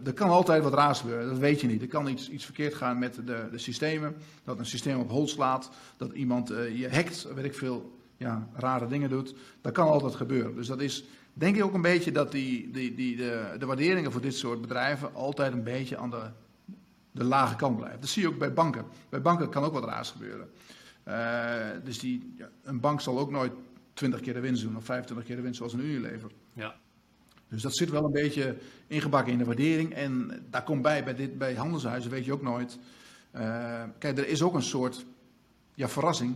Er 0.03 0.13
kan 0.13 0.29
altijd 0.29 0.63
wat 0.63 0.73
raars 0.73 0.99
gebeuren, 0.99 1.27
dat 1.27 1.37
weet 1.37 1.61
je 1.61 1.67
niet. 1.67 1.81
Er 1.81 1.87
kan 1.87 2.07
iets, 2.07 2.29
iets 2.29 2.45
verkeerd 2.45 2.73
gaan 2.73 2.99
met 2.99 3.15
de, 3.15 3.47
de 3.51 3.57
systemen, 3.57 4.15
dat 4.43 4.59
een 4.59 4.65
systeem 4.65 4.99
op 4.99 5.09
hol 5.09 5.27
slaat, 5.27 5.69
dat 5.97 6.11
iemand 6.11 6.47
je 6.47 6.87
hackt, 6.91 7.27
weet 7.35 7.45
ik 7.45 7.55
veel, 7.55 7.99
ja, 8.17 8.47
rare 8.53 8.87
dingen 8.87 9.09
doet. 9.09 9.35
Dat 9.61 9.73
kan 9.73 9.87
altijd 9.87 10.15
gebeuren. 10.15 10.55
Dus 10.55 10.67
dat 10.67 10.81
is 10.81 11.03
denk 11.33 11.55
ik 11.55 11.63
ook 11.63 11.73
een 11.73 11.81
beetje 11.81 12.11
dat 12.11 12.31
die, 12.31 12.71
die, 12.71 12.95
die, 12.95 13.15
de, 13.15 13.55
de 13.59 13.65
waarderingen 13.65 14.11
voor 14.11 14.21
dit 14.21 14.35
soort 14.35 14.61
bedrijven 14.61 15.15
altijd 15.15 15.53
een 15.53 15.63
beetje 15.63 15.97
aan 15.97 16.09
de 16.09 16.21
de 17.13 17.23
lage 17.23 17.55
kant 17.55 17.77
blijft. 17.77 18.01
Dat 18.01 18.09
zie 18.09 18.21
je 18.21 18.27
ook 18.27 18.37
bij 18.37 18.53
banken. 18.53 18.85
Bij 19.09 19.21
banken 19.21 19.49
kan 19.49 19.63
ook 19.63 19.73
wat 19.73 19.83
raars 19.83 20.11
gebeuren. 20.11 20.49
Uh, 21.07 21.83
dus 21.83 21.99
die, 21.99 22.33
ja, 22.37 22.49
een 22.63 22.79
bank 22.79 23.01
zal 23.01 23.19
ook 23.19 23.31
nooit 23.31 23.51
20 23.93 24.19
keer 24.19 24.33
de 24.33 24.39
winst 24.39 24.63
doen 24.63 24.77
of 24.77 24.85
25 24.85 25.27
keer 25.27 25.35
de 25.35 25.41
winst 25.41 25.57
zoals 25.57 25.73
een 25.73 25.85
Unilever. 25.85 26.31
Ja. 26.53 26.75
Dus 27.53 27.61
dat 27.61 27.75
zit 27.75 27.89
wel 27.89 28.05
een 28.05 28.11
beetje 28.11 28.57
ingebakken 28.87 29.31
in 29.31 29.37
de 29.37 29.45
waardering. 29.45 29.93
En 29.93 30.45
daar 30.49 30.63
komt 30.63 30.81
bij, 30.81 31.03
bij, 31.03 31.15
dit, 31.15 31.37
bij 31.37 31.55
handelshuizen 31.55 32.11
weet 32.11 32.25
je 32.25 32.33
ook 32.33 32.41
nooit. 32.41 32.79
Uh, 33.35 33.83
kijk, 33.97 34.17
er 34.17 34.27
is 34.27 34.41
ook 34.41 34.53
een 34.53 34.63
soort 34.63 35.05
ja, 35.73 35.89
verrassing, 35.89 36.35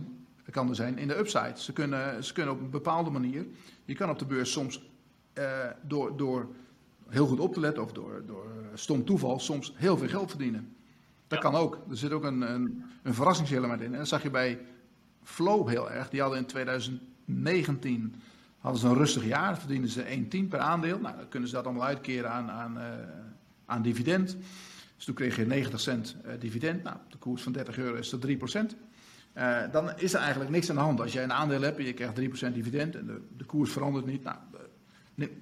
kan 0.50 0.68
er 0.68 0.74
zijn, 0.74 0.98
in 0.98 1.08
de 1.08 1.18
upside. 1.18 1.52
Ze 1.54 1.72
kunnen, 1.72 2.24
ze 2.24 2.32
kunnen 2.32 2.54
op 2.54 2.60
een 2.60 2.70
bepaalde 2.70 3.10
manier, 3.10 3.46
je 3.84 3.94
kan 3.94 4.10
op 4.10 4.18
de 4.18 4.24
beurs 4.24 4.52
soms 4.52 4.82
uh, 5.34 5.44
door, 5.82 6.16
door 6.16 6.48
heel 7.08 7.26
goed 7.26 7.40
op 7.40 7.54
te 7.54 7.60
letten 7.60 7.82
of 7.82 7.92
door, 7.92 8.22
door 8.26 8.46
stom 8.74 9.04
toeval 9.04 9.38
soms 9.38 9.72
heel 9.76 9.98
veel 9.98 10.08
geld 10.08 10.30
verdienen. 10.30 10.76
Dat 11.26 11.38
kan 11.38 11.54
ook. 11.54 11.78
Er 11.90 11.96
zit 11.96 12.12
ook 12.12 12.24
een, 12.24 12.40
een, 12.40 12.84
een 13.02 13.14
verrassingselement 13.14 13.80
in. 13.80 13.92
En 13.92 13.98
dat 13.98 14.08
zag 14.08 14.22
je 14.22 14.30
bij 14.30 14.58
Flow 15.22 15.68
heel 15.68 15.90
erg. 15.90 16.08
Die 16.08 16.20
hadden 16.20 16.38
in 16.38 16.46
2019 16.46 18.14
hadden 18.58 18.80
ze 18.80 18.86
een 18.86 18.94
rustig 18.94 19.24
jaar. 19.24 19.58
Verdienden 19.58 19.90
ze 19.90 20.26
1,10 20.42 20.48
per 20.48 20.58
aandeel. 20.58 20.98
Nou, 20.98 21.16
dan 21.16 21.28
kunnen 21.28 21.48
ze 21.48 21.54
dat 21.54 21.64
allemaal 21.64 21.86
uitkeren 21.86 22.30
aan, 22.30 22.50
aan, 22.50 22.76
uh, 22.76 22.84
aan 23.66 23.82
dividend. 23.82 24.36
Dus 24.96 25.04
toen 25.04 25.14
kreeg 25.14 25.36
je 25.36 25.46
90 25.46 25.80
cent 25.80 26.16
uh, 26.26 26.32
dividend. 26.38 26.82
Nou, 26.82 26.96
de 27.08 27.18
koers 27.18 27.42
van 27.42 27.52
30 27.52 27.78
euro 27.78 27.96
is 27.96 28.10
dat 28.10 28.20
3 28.20 28.36
procent. 28.36 28.76
Uh, 29.34 29.58
dan 29.72 29.98
is 29.98 30.14
er 30.14 30.20
eigenlijk 30.20 30.50
niks 30.50 30.70
aan 30.70 30.76
de 30.76 30.82
hand. 30.82 31.00
Als 31.00 31.12
jij 31.12 31.22
een 31.22 31.32
aandeel 31.32 31.60
hebt 31.60 31.78
en 31.78 31.84
je 31.84 31.92
krijgt 31.92 32.48
3% 32.48 32.52
dividend 32.52 32.96
en 32.96 33.06
de, 33.06 33.20
de 33.36 33.44
koers 33.44 33.72
verandert 33.72 34.06
niet, 34.06 34.22
nou, 34.22 34.36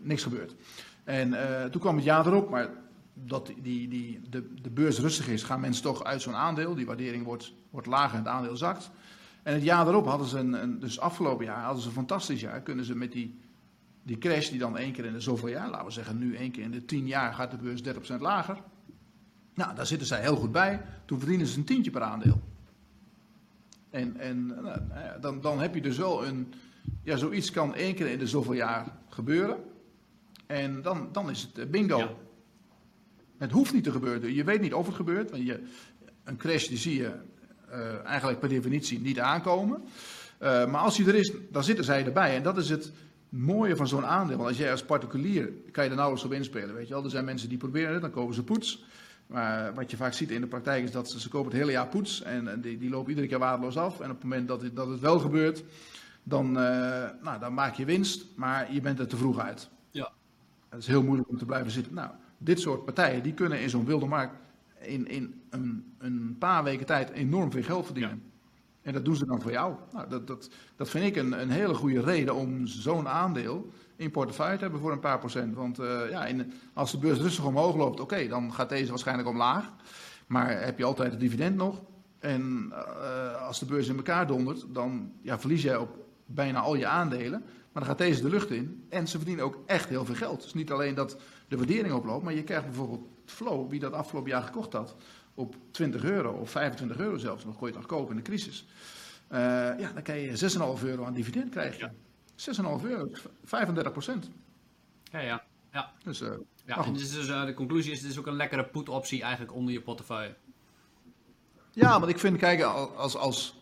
niks 0.03 0.23
gebeurt. 0.23 0.55
En 1.05 1.31
toen 1.71 1.81
kwam 1.81 1.97
het 1.97 2.05
jaar 2.05 2.27
erop, 2.27 2.51
maar 2.51 2.69
dat 3.25 3.53
die, 3.63 3.89
die, 3.89 4.21
de, 4.31 4.55
de 4.63 4.71
beurs 4.71 4.99
rustig 4.99 5.29
is, 5.29 5.43
gaan 5.43 5.61
mensen 5.61 5.83
toch 5.83 6.05
uit 6.05 6.23
zo'n 6.23 6.35
aandeel. 6.35 6.75
Die 6.75 6.87
waardering 6.87 7.25
wordt, 7.25 7.53
wordt 7.71 7.87
lager 7.87 8.19
en 8.19 8.25
het 8.25 8.33
aandeel 8.33 8.57
zakt. 8.57 8.91
En 9.47 9.55
het 9.55 9.63
jaar 9.63 9.89
erop 9.89 10.07
hadden 10.07 10.27
ze, 10.27 10.39
een, 10.39 10.63
een, 10.63 10.81
dus 10.81 11.01
afgelopen 11.01 11.45
jaar, 11.45 11.63
hadden 11.63 11.83
ze 11.83 11.89
een 11.89 11.95
fantastisch 11.95 12.41
jaar. 12.41 12.61
Kunnen 12.61 12.85
ze 12.85 12.97
met 12.97 13.13
die, 13.13 13.39
die 14.03 14.19
crash 14.19 14.49
die 14.49 14.59
dan 14.59 14.77
één 14.77 14.93
keer 14.93 15.05
in 15.05 15.13
de 15.13 15.21
zoveel 15.21 15.49
jaar, 15.49 15.71
laten 15.71 15.87
we 15.87 15.93
zeggen 15.93 16.19
nu 16.19 16.37
één 16.37 16.51
keer 16.51 16.63
in 16.63 16.71
de 16.71 16.85
tien 16.85 17.07
jaar 17.07 17.35
gaat 17.35 17.51
de 17.51 17.57
beurs 17.57 17.83
30% 17.83 18.21
lager. 18.21 18.59
Nou, 19.55 19.75
daar 19.75 19.87
zitten 19.87 20.07
zij 20.07 20.21
heel 20.21 20.37
goed 20.37 20.53
bij. 20.53 20.83
Toen 21.05 21.19
verdienen 21.19 21.47
ze 21.47 21.59
een 21.59 21.65
tientje 21.65 21.91
per 21.91 22.03
aandeel. 22.03 22.41
En, 23.91 24.17
en 24.17 24.47
nou, 24.47 24.81
dan, 25.21 25.41
dan 25.41 25.61
heb 25.61 25.75
je 25.75 25.81
dus 25.81 25.97
wel 25.97 26.27
een, 26.27 26.53
ja, 27.03 27.17
zoiets 27.17 27.51
kan 27.51 27.75
één 27.75 27.95
keer 27.95 28.07
in 28.07 28.19
de 28.19 28.27
zoveel 28.27 28.55
jaar 28.55 28.87
gebeuren. 29.09 29.57
En 30.47 30.83
dan, 30.83 31.09
dan 31.13 31.31
is 31.31 31.49
het 31.53 31.71
bingo. 31.71 31.99
Ja. 31.99 32.11
Het 33.39 33.51
hoeft 33.51 33.73
niet 33.73 33.85
te 33.85 33.93
gebeuren. 33.93 34.35
Je 34.35 34.45
weet 34.45 34.61
niet 34.61 34.75
of 34.75 34.87
het 34.87 34.95
gebeurt. 34.95 35.31
Want 35.31 35.47
je, 35.47 35.63
een 36.25 36.37
crash 36.37 36.67
die 36.67 36.79
zie 36.79 36.97
je 36.97 37.15
eigenlijk 38.05 38.41
per 38.41 38.49
definitie 38.49 39.01
niet 39.01 39.21
aankomen. 39.21 39.83
Uh, 40.43 40.67
maar 40.67 40.81
als 40.81 40.97
die 40.97 41.07
er 41.07 41.15
is, 41.15 41.33
dan 41.51 41.65
zitten 41.65 41.85
zij 41.85 42.05
erbij. 42.05 42.37
En 42.37 42.43
dat 42.43 42.57
is 42.57 42.71
het 42.71 42.93
mooie 43.29 43.77
van 43.77 43.89
zo'n 43.89 44.07
aandeel. 44.07 44.37
Want 44.37 44.49
als 44.49 44.59
jij 44.59 44.71
als 44.71 44.85
particulier, 44.85 45.53
kan 45.73 45.85
je 45.85 45.91
er 45.91 45.97
nauwelijks 45.97 46.27
op 46.27 46.33
inspelen. 46.33 46.75
Weet 46.75 46.89
je 46.89 46.95
wel? 46.95 47.05
Er 47.05 47.11
zijn 47.11 47.25
mensen 47.25 47.49
die 47.49 47.59
proberen 47.59 47.93
het, 47.93 48.01
dan 48.01 48.11
kopen 48.11 48.35
ze 48.35 48.45
poets. 48.45 48.85
Maar 49.27 49.75
wat 49.75 49.91
je 49.91 49.97
vaak 49.97 50.13
ziet 50.13 50.31
in 50.31 50.41
de 50.41 50.47
praktijk 50.47 50.85
is 50.85 50.91
dat 50.91 51.11
ze, 51.11 51.21
ze 51.21 51.29
kopen 51.29 51.51
het 51.51 51.61
hele 51.61 51.73
jaar 51.73 51.87
poets. 51.87 52.23
En, 52.23 52.49
en 52.49 52.61
die, 52.61 52.79
die 52.79 52.91
lopen 52.91 53.09
iedere 53.09 53.27
keer 53.27 53.39
waardeloos 53.39 53.77
af. 53.77 54.01
En 54.01 54.11
op 54.11 54.15
het 54.15 54.23
moment 54.23 54.49
dat 54.49 54.63
het, 54.63 54.77
dat 54.77 54.89
het 54.89 55.01
wel 55.01 55.19
gebeurt, 55.19 55.65
dan, 56.23 56.47
uh, 56.47 56.55
nou, 57.23 57.39
dan 57.41 57.55
maak 57.55 57.75
je 57.75 57.85
winst. 57.85 58.25
Maar 58.35 58.73
je 58.73 58.81
bent 58.81 58.99
er 58.99 59.07
te 59.07 59.17
vroeg 59.17 59.39
uit. 59.39 59.69
Ja. 59.91 60.11
Het 60.69 60.81
is 60.81 60.87
heel 60.87 61.03
moeilijk 61.03 61.29
om 61.29 61.39
te 61.39 61.45
blijven 61.45 61.71
zitten. 61.71 61.95
Nou, 61.95 62.11
dit 62.39 62.61
soort 62.61 62.85
partijen 62.85 63.23
die 63.23 63.35
kunnen 63.35 63.61
in 63.61 63.71
zo'n 63.71 63.85
wilde 63.85 64.07
markt 64.07 64.35
in, 64.81 65.09
in 65.09 65.43
een, 65.51 65.95
een, 65.99 66.37
paar 66.39 66.65
weken 66.65 66.87
tijd 66.87 67.11
enorm 67.11 67.51
veel 67.51 67.63
geld 67.63 67.85
verdienen. 67.85 68.23
Ja. 68.25 68.35
En 68.83 68.93
dat 68.93 69.05
doen 69.05 69.17
ze 69.17 69.27
dan 69.27 69.43
voor 69.43 69.51
jou. 69.51 69.75
Nou, 69.93 70.09
dat, 70.09 70.27
dat, 70.27 70.51
dat 70.77 70.89
vind 70.89 71.05
ik 71.05 71.17
een, 71.17 71.41
een 71.41 71.51
hele 71.51 71.75
goede 71.75 72.01
reden 72.01 72.35
om 72.35 72.67
zo'n 72.67 73.09
aandeel 73.09 73.73
in 73.97 74.11
portefeuille 74.11 74.57
te 74.57 74.63
hebben 74.63 74.81
voor 74.81 74.93
een 74.93 75.01
paar 75.01 75.19
procent. 75.19 75.55
Want 75.55 75.81
uh, 75.81 76.11
ja, 76.11 76.27
in, 76.27 76.53
als 76.73 76.91
de 76.91 76.99
beurs 76.99 77.19
rustig 77.19 77.45
omhoog 77.45 77.77
loopt, 77.77 78.01
oké, 78.01 78.15
okay, 78.15 78.29
dan 78.29 78.53
gaat 78.53 78.69
deze 78.69 78.89
waarschijnlijk 78.89 79.29
omlaag. 79.29 79.73
Maar 80.27 80.61
heb 80.65 80.79
je 80.79 80.85
altijd 80.85 81.11
het 81.11 81.21
dividend 81.21 81.57
nog. 81.57 81.83
En 82.19 82.73
uh, 82.73 83.47
als 83.47 83.59
de 83.59 83.67
beurs 83.67 83.89
in 83.89 83.97
elkaar 83.97 84.27
dondert, 84.27 84.65
dan 84.69 85.13
ja, 85.23 85.39
verlies 85.39 85.63
jij 85.63 85.77
op 85.77 86.06
bijna 86.27 86.61
al 86.61 86.75
je 86.75 86.87
aandelen. 86.87 87.41
Maar 87.41 87.85
dan 87.85 87.85
gaat 87.85 87.99
deze 87.99 88.23
de 88.23 88.29
lucht 88.29 88.51
in. 88.51 88.87
En 88.89 89.09
ze 89.09 89.17
verdienen 89.17 89.45
ook 89.45 89.63
echt 89.67 89.89
heel 89.89 90.05
veel 90.05 90.15
geld. 90.15 90.43
Dus 90.43 90.55
niet 90.55 90.71
alleen 90.71 90.95
dat 90.95 91.17
de 91.49 91.57
waardering 91.57 91.95
oploopt, 91.95 92.25
maar 92.25 92.35
je 92.35 92.43
krijgt 92.43 92.65
bijvoorbeeld 92.65 93.09
Flow, 93.25 93.71
wie 93.71 93.81
dat 93.81 93.93
afgelopen 93.93 94.31
jaar 94.31 94.43
gekocht 94.43 94.73
had, 94.73 94.97
op 95.35 95.57
20 95.71 96.05
euro 96.05 96.33
of 96.33 96.51
25 96.51 96.99
euro 96.99 97.17
zelfs. 97.17 97.45
Nog 97.45 97.57
kon 97.57 97.69
je 97.69 97.73
het 97.73 97.83
nog 97.83 97.99
kopen 97.99 98.11
in 98.11 98.17
de 98.17 98.31
crisis. 98.31 98.67
Uh, 99.33 99.39
ja, 99.79 99.93
dan 99.93 100.03
kan 100.03 100.19
je 100.19 100.79
6,5 100.79 100.85
euro 100.85 101.05
aan 101.05 101.15
dividend 101.15 101.51
krijgen. 101.51 101.95
Ja. 102.37 102.79
6,5 102.81 102.85
euro, 102.85 103.09
35 103.45 103.93
procent. 103.93 104.31
Ja, 105.05 105.19
ja. 105.19 105.45
ja. 105.73 105.93
Dus, 106.03 106.21
uh, 106.21 106.29
ja 106.65 106.85
en 106.85 106.93
dus, 106.93 107.13
dus 107.13 107.29
uh, 107.29 107.45
de 107.45 107.55
conclusie 107.55 107.93
is, 107.93 108.01
het 108.01 108.11
is 108.11 108.19
ook 108.19 108.27
een 108.27 108.37
lekkere 108.37 108.65
put-optie 108.65 109.23
eigenlijk 109.23 109.53
onder 109.53 109.73
je 109.73 109.81
portefeuille. 109.81 110.35
Ja, 111.71 111.99
want 111.99 112.11
ik 112.11 112.19
vind, 112.19 112.37
kijk, 112.37 112.63
als, 112.63 113.17
als, 113.17 113.56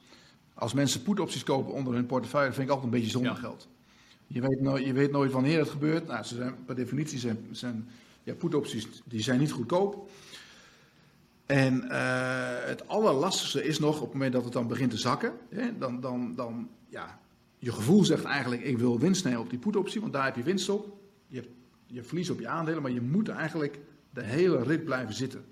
als 0.54 0.72
mensen 0.72 1.02
put-opties 1.02 1.42
kopen 1.42 1.72
onder 1.72 1.94
hun 1.94 2.06
portefeuille, 2.06 2.52
vind 2.52 2.68
ik 2.68 2.74
altijd 2.74 2.92
een 2.92 2.98
beetje 2.98 3.10
zonde 3.10 3.28
ja. 3.28 3.34
geld. 3.34 3.68
Je 4.26 4.40
weet, 4.40 4.60
nooit, 4.60 4.84
je 4.84 4.92
weet 4.92 5.10
nooit 5.10 5.32
wanneer 5.32 5.58
het 5.58 5.70
gebeurt. 5.70 6.06
Nou, 6.06 6.24
ze 6.24 6.34
zijn, 6.34 6.54
per 6.64 6.74
definitie 6.74 7.18
zijn, 7.18 7.46
zijn 7.50 7.88
ja, 8.22 8.34
put-opties 8.34 8.88
die 9.04 9.22
zijn 9.22 9.38
niet 9.38 9.52
goedkoop. 9.52 10.10
En 11.46 11.84
uh, 11.84 11.90
het 12.64 12.88
allerlastigste 12.88 13.64
is 13.64 13.78
nog 13.78 13.94
op 13.96 14.02
het 14.02 14.12
moment 14.12 14.32
dat 14.32 14.44
het 14.44 14.52
dan 14.52 14.68
begint 14.68 14.90
te 14.90 14.98
zakken. 14.98 15.32
Hè, 15.48 15.78
dan, 15.78 16.00
dan, 16.00 16.34
dan, 16.34 16.68
ja, 16.88 17.18
je 17.58 17.72
gevoel 17.72 18.04
zegt 18.04 18.24
eigenlijk, 18.24 18.62
ik 18.62 18.78
wil 18.78 18.98
winst 18.98 19.24
nemen 19.24 19.40
op 19.40 19.50
die 19.50 19.58
put-optie, 19.58 20.00
want 20.00 20.12
daar 20.12 20.24
heb 20.24 20.36
je 20.36 20.42
winst 20.42 20.68
op. 20.68 20.98
Je, 21.26 21.36
hebt, 21.36 21.48
je 21.86 22.02
verlies 22.02 22.30
op 22.30 22.40
je 22.40 22.48
aandelen, 22.48 22.82
maar 22.82 22.90
je 22.90 23.00
moet 23.00 23.28
eigenlijk 23.28 23.78
de 24.10 24.22
hele 24.22 24.62
rit 24.62 24.84
blijven 24.84 25.14
zitten. 25.14 25.44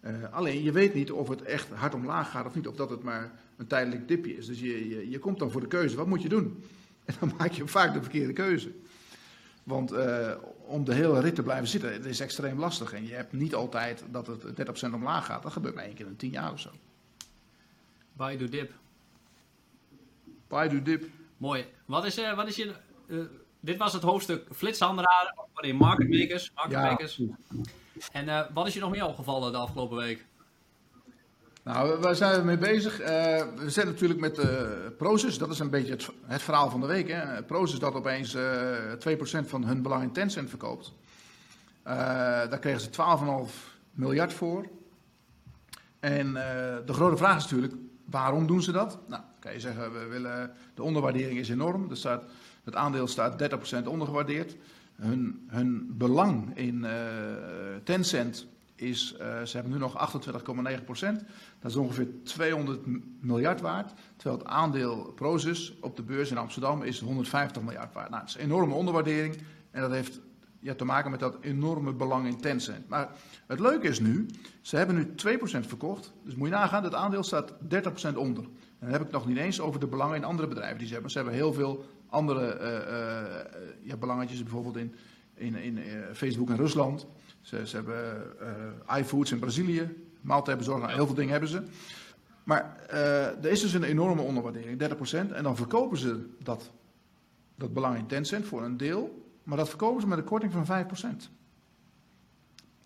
Uh, 0.00 0.10
alleen, 0.30 0.62
je 0.62 0.72
weet 0.72 0.94
niet 0.94 1.10
of 1.10 1.28
het 1.28 1.42
echt 1.42 1.68
hard 1.70 1.94
omlaag 1.94 2.30
gaat 2.30 2.46
of 2.46 2.54
niet, 2.54 2.68
of 2.68 2.76
dat 2.76 2.90
het 2.90 3.02
maar 3.02 3.32
een 3.60 3.66
tijdelijk 3.66 4.08
dipje 4.08 4.36
is. 4.36 4.46
Dus 4.46 4.60
je, 4.60 4.88
je, 4.88 5.10
je 5.10 5.18
komt 5.18 5.38
dan 5.38 5.50
voor 5.50 5.60
de 5.60 5.66
keuze, 5.66 5.96
wat 5.96 6.06
moet 6.06 6.22
je 6.22 6.28
doen? 6.28 6.44
En 7.04 7.16
dan 7.20 7.32
maak 7.38 7.52
je 7.52 7.66
vaak 7.66 7.92
de 7.94 8.02
verkeerde 8.02 8.32
keuze. 8.32 8.72
Want 9.62 9.92
uh, 9.92 10.32
om 10.66 10.84
de 10.84 10.94
hele 10.94 11.20
rit 11.20 11.34
te 11.34 11.42
blijven 11.42 11.68
zitten, 11.68 11.92
het 11.92 12.04
is 12.04 12.20
extreem 12.20 12.58
lastig. 12.58 12.92
En 12.92 13.06
je 13.06 13.14
hebt 13.14 13.32
niet 13.32 13.54
altijd 13.54 14.04
dat 14.10 14.26
het 14.26 14.88
30% 14.88 14.94
omlaag 14.94 15.26
gaat. 15.26 15.42
Dat 15.42 15.52
gebeurt 15.52 15.74
maar 15.74 15.84
één 15.84 15.94
keer 15.94 16.06
in 16.06 16.16
10 16.16 16.30
jaar 16.30 16.52
of 16.52 16.60
zo. 16.60 16.70
Do, 18.16 18.48
dip. 18.48 18.72
Do, 20.48 20.82
dip. 20.82 21.06
Mooi. 21.36 21.66
Wat 21.84 22.04
is, 22.04 22.18
uh, 22.18 22.36
wat 22.36 22.48
is 22.48 22.56
je... 22.56 22.74
Uh, 23.06 23.24
dit 23.60 23.76
was 23.76 23.92
het 23.92 24.02
hoofdstuk 24.02 24.46
flitshandelaren, 24.54 25.34
nee, 25.54 25.74
market 25.74 26.08
makers. 26.08 26.52
Market 26.54 26.72
ja, 26.72 26.90
makers. 26.90 27.20
En 28.12 28.48
wat 28.54 28.66
is 28.66 28.74
je 28.74 28.80
nog 28.80 28.90
meer 28.90 29.06
opgevallen 29.06 29.52
de 29.52 29.58
afgelopen 29.58 29.96
week? 29.96 30.26
Nou, 31.62 32.00
waar 32.00 32.14
zijn 32.14 32.38
we 32.38 32.44
mee 32.44 32.58
bezig? 32.58 33.00
Uh, 33.00 33.06
we 33.56 33.70
zijn 33.70 33.86
natuurlijk 33.86 34.20
met 34.20 34.38
uh, 34.38 35.38
dat 35.38 35.50
is 35.50 35.58
een 35.58 35.70
beetje 35.70 35.92
het, 35.92 36.08
het 36.24 36.42
verhaal 36.42 36.70
van 36.70 36.80
de 36.80 36.86
week. 36.86 37.08
Hè? 37.08 37.42
Proces 37.42 37.78
dat 37.78 37.94
opeens 37.94 38.34
uh, 38.34 38.42
2% 39.44 39.46
van 39.46 39.64
hun 39.64 39.82
belang 39.82 40.02
in 40.02 40.12
Tencent 40.12 40.48
verkoopt. 40.48 40.92
daar 41.82 42.58
kregen 42.58 42.80
ze 42.80 42.90
12,5 43.48 43.54
miljard 43.92 44.32
voor. 44.32 44.68
En 46.00 46.32
de 46.86 46.92
grote 46.92 47.16
vraag 47.16 47.36
is 47.36 47.42
natuurlijk, 47.42 47.74
waarom 48.04 48.46
doen 48.46 48.62
ze 48.62 48.72
dat? 48.72 48.98
Nou, 49.08 49.22
kan 49.38 49.52
je 49.52 49.60
zeggen, 49.60 49.92
we 49.92 50.06
willen, 50.06 50.52
de 50.74 50.82
onderwaardering 50.82 51.38
is 51.38 51.48
enorm. 51.48 51.90
Er 51.90 51.96
staat, 51.96 52.24
het 52.64 52.74
aandeel 52.74 53.06
staat 53.06 53.50
30% 53.82 53.84
ondergewaardeerd. 53.84 54.56
Hun, 54.94 55.48
hun 55.48 55.94
belang 55.96 56.56
in 56.56 56.86
Tencent 57.84 58.46
is, 58.80 59.14
uh, 59.20 59.42
ze 59.42 59.54
hebben 59.56 59.72
nu 59.72 59.78
nog 59.78 59.94
28,9 60.78 60.84
procent. 60.84 61.24
Dat 61.60 61.70
is 61.70 61.76
ongeveer 61.76 62.08
200 62.24 62.80
miljard 63.20 63.60
waard. 63.60 63.92
Terwijl 64.16 64.38
het 64.38 64.48
aandeel 64.48 65.12
Prozus 65.14 65.78
op 65.80 65.96
de 65.96 66.02
beurs 66.02 66.30
in 66.30 66.38
Amsterdam 66.38 66.82
is 66.82 67.00
150 67.00 67.62
miljard 67.62 67.92
waard. 67.92 68.10
Nou, 68.10 68.20
dat 68.20 68.30
is 68.30 68.36
een 68.36 68.44
enorme 68.44 68.74
onderwaardering. 68.74 69.36
En 69.70 69.80
dat 69.80 69.90
heeft 69.90 70.20
ja, 70.60 70.74
te 70.74 70.84
maken 70.84 71.10
met 71.10 71.20
dat 71.20 71.36
enorme 71.40 71.92
belang 71.92 72.26
in 72.26 72.40
Tencent. 72.40 72.88
Maar 72.88 73.08
het 73.46 73.60
leuke 73.60 73.88
is 73.88 74.00
nu, 74.00 74.26
ze 74.60 74.76
hebben 74.76 74.96
nu 74.96 75.14
2% 75.14 75.66
verkocht. 75.66 76.12
Dus 76.24 76.34
moet 76.34 76.48
je 76.48 76.54
nagaan, 76.54 76.84
het 76.84 76.94
aandeel 76.94 77.22
staat 77.22 77.52
30% 77.52 77.56
onder. 78.14 78.44
En 78.44 78.86
dan 78.86 78.90
heb 78.90 79.02
ik 79.02 79.10
nog 79.10 79.26
niet 79.26 79.36
eens 79.36 79.60
over 79.60 79.80
de 79.80 79.86
belangen 79.86 80.16
in 80.16 80.24
andere 80.24 80.48
bedrijven 80.48 80.78
die 80.78 80.86
ze 80.86 80.92
hebben. 80.92 81.10
Ze 81.10 81.18
hebben 81.18 81.36
heel 81.36 81.52
veel 81.52 81.84
andere 82.06 82.58
uh, 82.60 83.88
ja, 83.88 83.96
belangetjes, 83.96 84.42
bijvoorbeeld 84.42 84.76
in, 84.76 84.94
in, 85.34 85.56
in 85.56 85.82
Facebook 86.12 86.50
en 86.50 86.56
Rusland. 86.56 87.06
Ze, 87.40 87.66
ze 87.66 87.76
hebben 87.76 88.22
uh, 88.88 88.98
iFoods 88.98 89.32
in 89.32 89.38
Brazilië, 89.38 89.88
maaltijdbezorging, 90.20 90.88
ja. 90.88 90.94
heel 90.94 91.06
veel 91.06 91.14
dingen 91.14 91.30
hebben 91.30 91.48
ze. 91.48 91.62
Maar 92.44 92.76
uh, 92.92 93.26
er 93.26 93.50
is 93.50 93.60
dus 93.60 93.72
een 93.72 93.82
enorme 93.82 94.22
onderwaardering, 94.22 94.82
30%. 95.28 95.32
En 95.32 95.42
dan 95.42 95.56
verkopen 95.56 95.98
ze 95.98 96.26
dat, 96.42 96.70
dat 97.54 97.72
belang 97.72 97.96
in 97.96 98.06
Tencent 98.06 98.46
voor 98.46 98.62
een 98.62 98.76
deel. 98.76 99.28
Maar 99.42 99.56
dat 99.56 99.68
verkopen 99.68 100.00
ze 100.00 100.06
met 100.06 100.18
een 100.18 100.24
korting 100.24 100.52
van 100.52 100.86
5%. 100.86 100.90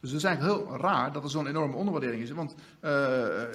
Dus 0.01 0.13
het 0.13 0.23
is 0.23 0.29
eigenlijk 0.29 0.57
heel 0.57 0.77
raar 0.77 1.13
dat 1.13 1.25
er 1.25 1.31
zo'n 1.31 1.47
enorme 1.47 1.77
onderwaardering 1.77 2.23
is. 2.23 2.31
Want 2.31 2.55
uh, 2.55 2.91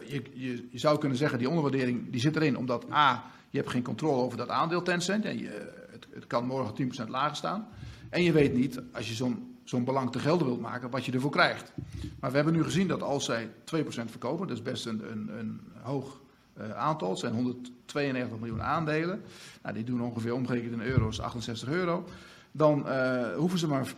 je, 0.05 0.23
je, 0.33 0.67
je, 0.71 0.79
zou 0.79 0.99
kunnen 0.99 1.17
zeggen, 1.17 1.37
die 1.37 1.49
onderwaardering 1.49 2.11
die 2.11 2.21
zit 2.21 2.35
erin 2.35 2.57
omdat 2.57 2.91
A, 2.91 3.23
je 3.49 3.57
hebt 3.57 3.69
geen 3.69 3.83
controle 3.83 4.21
over 4.21 4.37
dat 4.37 4.49
aandeel 4.49 4.81
Tencent. 4.81 5.25
En 5.25 5.37
je, 5.37 5.71
het, 5.91 6.07
het 6.13 6.27
kan 6.27 6.45
morgen 6.45 6.91
10% 7.05 7.09
lager 7.09 7.35
staan. 7.35 7.67
En 8.09 8.23
je 8.23 8.31
weet 8.31 8.53
niet, 8.53 8.81
als 8.93 9.07
je 9.07 9.13
zo'n 9.13 9.49
zo'n 9.69 9.83
belang 9.83 10.11
te 10.11 10.19
gelden 10.19 10.47
wilt 10.47 10.61
maken, 10.61 10.89
wat 10.89 11.05
je 11.05 11.11
ervoor 11.11 11.31
krijgt. 11.31 11.73
Maar 12.19 12.29
we 12.29 12.35
hebben 12.35 12.53
nu 12.53 12.63
gezien 12.63 12.87
dat 12.87 13.01
als 13.01 13.25
zij 13.25 13.49
2% 13.49 13.51
verkopen, 13.85 14.47
dat 14.47 14.57
is 14.57 14.63
best 14.63 14.85
een, 14.85 15.11
een, 15.11 15.39
een 15.39 15.61
hoog 15.81 16.21
uh, 16.57 16.71
aantal, 16.71 17.09
het 17.09 17.19
zijn 17.19 17.33
192 17.33 18.39
miljoen 18.39 18.61
aandelen, 18.61 19.21
nou, 19.61 19.75
die 19.75 19.83
doen 19.83 20.01
ongeveer 20.01 20.33
omgerekend 20.33 20.73
in 20.73 20.81
euro's 20.81 21.21
68 21.21 21.69
euro, 21.69 22.05
dan 22.51 22.85
uh, 22.87 23.35
hoeven 23.35 23.59
ze 23.59 23.67
maar 23.67 23.87
5% 23.87 23.93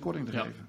korting 0.00 0.26
te 0.26 0.32
ja. 0.32 0.42
geven. 0.42 0.68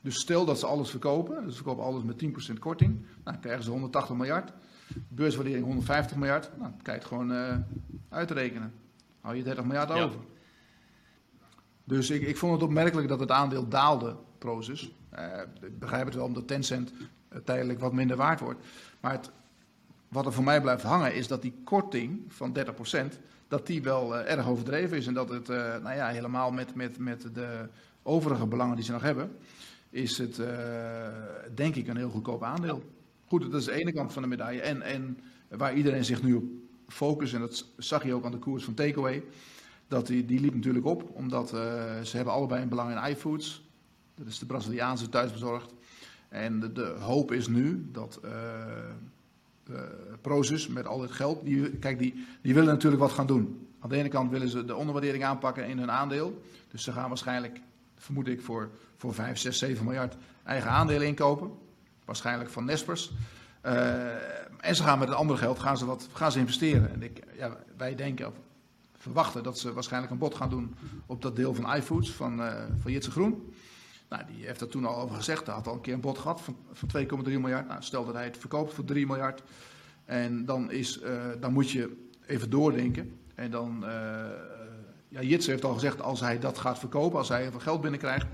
Dus 0.00 0.20
stel 0.20 0.44
dat 0.44 0.58
ze 0.58 0.66
alles 0.66 0.90
verkopen, 0.90 1.44
dus 1.44 1.50
ze 1.50 1.56
verkopen 1.56 1.84
alles 1.84 2.02
met 2.02 2.24
10% 2.52 2.58
korting, 2.58 2.90
nou, 2.90 3.06
dan 3.24 3.40
krijgen 3.40 3.64
ze 3.64 3.70
180 3.70 4.16
miljard. 4.16 4.52
Beurswaardering 5.08 5.64
150 5.64 6.16
miljard, 6.16 6.50
nou, 6.58 6.70
kan 6.82 6.94
je 6.94 7.00
het 7.00 7.08
gewoon 7.08 7.32
uh, 7.32 7.56
uitrekenen. 8.08 8.72
Hou 9.20 9.36
je 9.36 9.42
30 9.42 9.64
miljard 9.64 9.88
ja. 9.88 10.02
over. 10.02 10.20
Dus 11.90 12.10
ik, 12.10 12.22
ik 12.22 12.36
vond 12.36 12.52
het 12.52 12.62
opmerkelijk 12.62 13.08
dat 13.08 13.20
het 13.20 13.30
aandeel 13.30 13.68
daalde, 13.68 14.16
Prozus. 14.38 14.92
Uh, 15.14 15.26
ik 15.60 15.78
begrijp 15.78 16.04
het 16.04 16.14
wel 16.14 16.24
omdat 16.24 16.48
Tencent 16.48 16.92
tijdelijk 17.44 17.80
wat 17.80 17.92
minder 17.92 18.16
waard 18.16 18.40
wordt. 18.40 18.60
Maar 19.00 19.12
het, 19.12 19.30
wat 20.08 20.26
er 20.26 20.32
voor 20.32 20.44
mij 20.44 20.60
blijft 20.60 20.82
hangen 20.82 21.14
is 21.14 21.26
dat 21.26 21.42
die 21.42 21.54
korting 21.64 22.22
van 22.28 22.56
30%, 22.58 23.18
dat 23.48 23.66
die 23.66 23.82
wel 23.82 24.14
uh, 24.14 24.30
erg 24.30 24.48
overdreven 24.48 24.96
is. 24.96 25.06
En 25.06 25.14
dat 25.14 25.28
het, 25.28 25.48
nou 25.48 25.94
ja, 25.94 26.08
helemaal 26.08 26.50
met, 26.50 26.74
met, 26.74 26.98
met 26.98 27.34
de 27.34 27.68
overige 28.02 28.46
belangen 28.46 28.76
die 28.76 28.84
ze 28.84 28.92
nog 28.92 29.02
hebben, 29.02 29.36
is 29.90 30.18
het 30.18 30.40
denk 31.54 31.74
ik 31.74 31.88
een 31.88 31.96
heel 31.96 32.10
goedkoop 32.10 32.42
aandeel. 32.42 32.82
Goed, 33.26 33.42
dat 33.42 33.60
is 33.60 33.64
de 33.64 33.72
ene 33.80 33.92
kant 33.92 34.12
van 34.12 34.22
de 34.22 34.28
medaille. 34.28 34.60
En, 34.60 34.82
en 34.82 35.18
waar 35.48 35.74
iedereen 35.74 36.04
zich 36.04 36.22
nu 36.22 36.34
op 36.34 36.44
focust, 36.88 37.34
en 37.34 37.40
dat 37.40 37.66
zag 37.76 38.04
je 38.04 38.14
ook 38.14 38.24
aan 38.24 38.30
de 38.30 38.38
koers 38.38 38.64
van 38.64 38.74
Takeaway 38.74 39.22
dat 39.90 40.06
die, 40.06 40.24
die 40.24 40.40
liep 40.40 40.54
natuurlijk 40.54 40.86
op, 40.86 41.10
omdat 41.12 41.54
uh, 41.54 41.60
ze 42.02 42.16
hebben 42.16 42.34
allebei 42.34 42.62
een 42.62 42.68
belang 42.68 42.90
in 42.90 43.10
iFoods. 43.10 43.68
Dat 44.14 44.26
is 44.26 44.38
de 44.38 44.46
Braziliaanse 44.46 45.08
thuisbezorgd. 45.08 45.74
En 46.28 46.60
de, 46.60 46.72
de 46.72 46.96
hoop 47.00 47.32
is 47.32 47.48
nu 47.48 47.88
dat 47.92 48.20
uh, 48.24 48.30
uh, 49.70 49.80
Prozus 50.20 50.68
met 50.68 50.86
al 50.86 50.98
dit 50.98 51.10
geld, 51.10 51.44
die, 51.44 51.70
kijk, 51.70 51.98
die, 51.98 52.26
die 52.42 52.54
willen 52.54 52.68
natuurlijk 52.68 53.02
wat 53.02 53.12
gaan 53.12 53.26
doen. 53.26 53.68
Aan 53.80 53.88
de 53.88 53.96
ene 53.96 54.08
kant 54.08 54.30
willen 54.30 54.48
ze 54.48 54.64
de 54.64 54.74
onderwaardering 54.74 55.24
aanpakken 55.24 55.68
in 55.68 55.78
hun 55.78 55.90
aandeel. 55.90 56.42
Dus 56.70 56.82
ze 56.82 56.92
gaan 56.92 57.08
waarschijnlijk, 57.08 57.60
vermoed 57.96 58.28
ik, 58.28 58.40
voor, 58.40 58.70
voor 58.96 59.14
5, 59.14 59.38
6, 59.38 59.58
7 59.58 59.84
miljard 59.84 60.16
eigen 60.44 60.70
aandelen 60.70 61.06
inkopen. 61.06 61.50
Waarschijnlijk 62.04 62.50
van 62.50 62.64
Nespers. 62.64 63.12
en 64.60 64.76
ze 64.76 64.82
gaan 64.82 64.98
met 64.98 65.08
het 65.08 65.16
andere 65.16 65.38
geld 65.38 65.58
gaan 65.58 65.78
ze 65.78 65.86
wat, 65.86 66.08
gaan 66.12 66.32
ze 66.32 66.38
investeren. 66.38 66.92
En 66.92 67.02
ik, 67.02 67.22
ja, 67.36 67.56
wij 67.76 67.94
denken, 67.94 68.32
verwachten 69.00 69.42
dat 69.42 69.58
ze 69.58 69.72
waarschijnlijk 69.72 70.12
een 70.12 70.18
bod 70.18 70.34
gaan 70.34 70.50
doen 70.50 70.74
op 71.06 71.22
dat 71.22 71.36
deel 71.36 71.54
van 71.54 71.74
iFoods 71.74 72.10
van, 72.10 72.40
uh, 72.40 72.54
van 72.80 72.92
Jitse 72.92 73.10
Groen. 73.10 73.52
Nou, 74.08 74.22
die 74.34 74.46
heeft 74.46 74.58
dat 74.58 74.70
toen 74.70 74.84
al 74.84 74.96
over 74.96 75.16
gezegd. 75.16 75.46
Hij 75.46 75.54
had 75.54 75.66
al 75.66 75.74
een 75.74 75.80
keer 75.80 75.94
een 75.94 76.00
bod 76.00 76.18
gehad 76.18 76.40
van, 76.40 76.56
van 76.72 76.88
2,3 76.88 77.08
miljard. 77.24 77.68
Nou, 77.68 77.82
stel 77.82 78.04
dat 78.04 78.14
hij 78.14 78.24
het 78.24 78.38
verkoopt 78.38 78.74
voor 78.74 78.84
3 78.84 79.06
miljard. 79.06 79.42
En 80.04 80.44
dan, 80.44 80.70
is, 80.70 81.02
uh, 81.02 81.22
dan 81.40 81.52
moet 81.52 81.70
je 81.70 82.08
even 82.26 82.50
doordenken. 82.50 83.18
En 83.34 83.50
dan, 83.50 83.84
uh, 83.84 83.90
ja, 85.08 85.22
Jitse 85.22 85.50
heeft 85.50 85.64
al 85.64 85.74
gezegd, 85.74 86.02
als 86.02 86.20
hij 86.20 86.38
dat 86.38 86.58
gaat 86.58 86.78
verkopen, 86.78 87.18
als 87.18 87.28
hij 87.28 87.50
veel 87.50 87.60
geld 87.60 87.80
binnenkrijgt, 87.80 88.26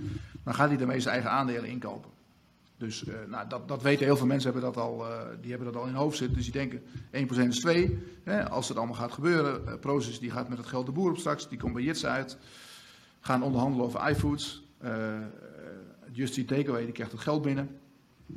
dan 0.44 0.54
gaat 0.54 0.68
hij 0.68 0.76
daarmee 0.76 1.00
zijn 1.00 1.14
eigen 1.14 1.30
aandelen 1.30 1.70
inkopen. 1.70 2.10
Dus 2.78 3.04
uh, 3.04 3.14
nou, 3.28 3.48
dat, 3.48 3.68
dat 3.68 3.82
weten 3.82 4.04
heel 4.04 4.16
veel 4.16 4.26
mensen, 4.26 4.52
hebben 4.52 4.72
dat 4.72 4.82
al, 4.82 5.06
uh, 5.06 5.20
die 5.40 5.50
hebben 5.50 5.72
dat 5.72 5.82
al 5.82 5.88
in 5.88 5.92
hun 5.92 6.02
hoofd 6.02 6.16
zitten. 6.16 6.36
Dus 6.36 6.44
die 6.44 6.52
denken 6.52 6.82
1% 7.44 7.48
is 7.48 7.60
2. 7.60 7.98
Hè, 8.22 8.48
als 8.48 8.68
het 8.68 8.76
allemaal 8.76 8.94
gaat 8.94 9.12
gebeuren, 9.12 9.78
uh, 9.84 10.18
die 10.20 10.30
gaat 10.30 10.48
met 10.48 10.58
het 10.58 10.66
geld 10.66 10.86
de 10.86 10.92
boer 10.92 11.10
op 11.10 11.18
straks, 11.18 11.48
die 11.48 11.58
komt 11.58 11.72
bij 11.72 11.82
Jits 11.82 12.06
uit. 12.06 12.38
Gaan 13.20 13.42
onderhandelen 13.42 13.86
over 13.86 14.10
iFoods. 14.10 14.64
Justy 16.12 16.44
Takeaway 16.44 16.84
die 16.84 16.92
krijgt 16.92 17.12
het 17.12 17.20
geld 17.20 17.42
binnen. 17.42 17.78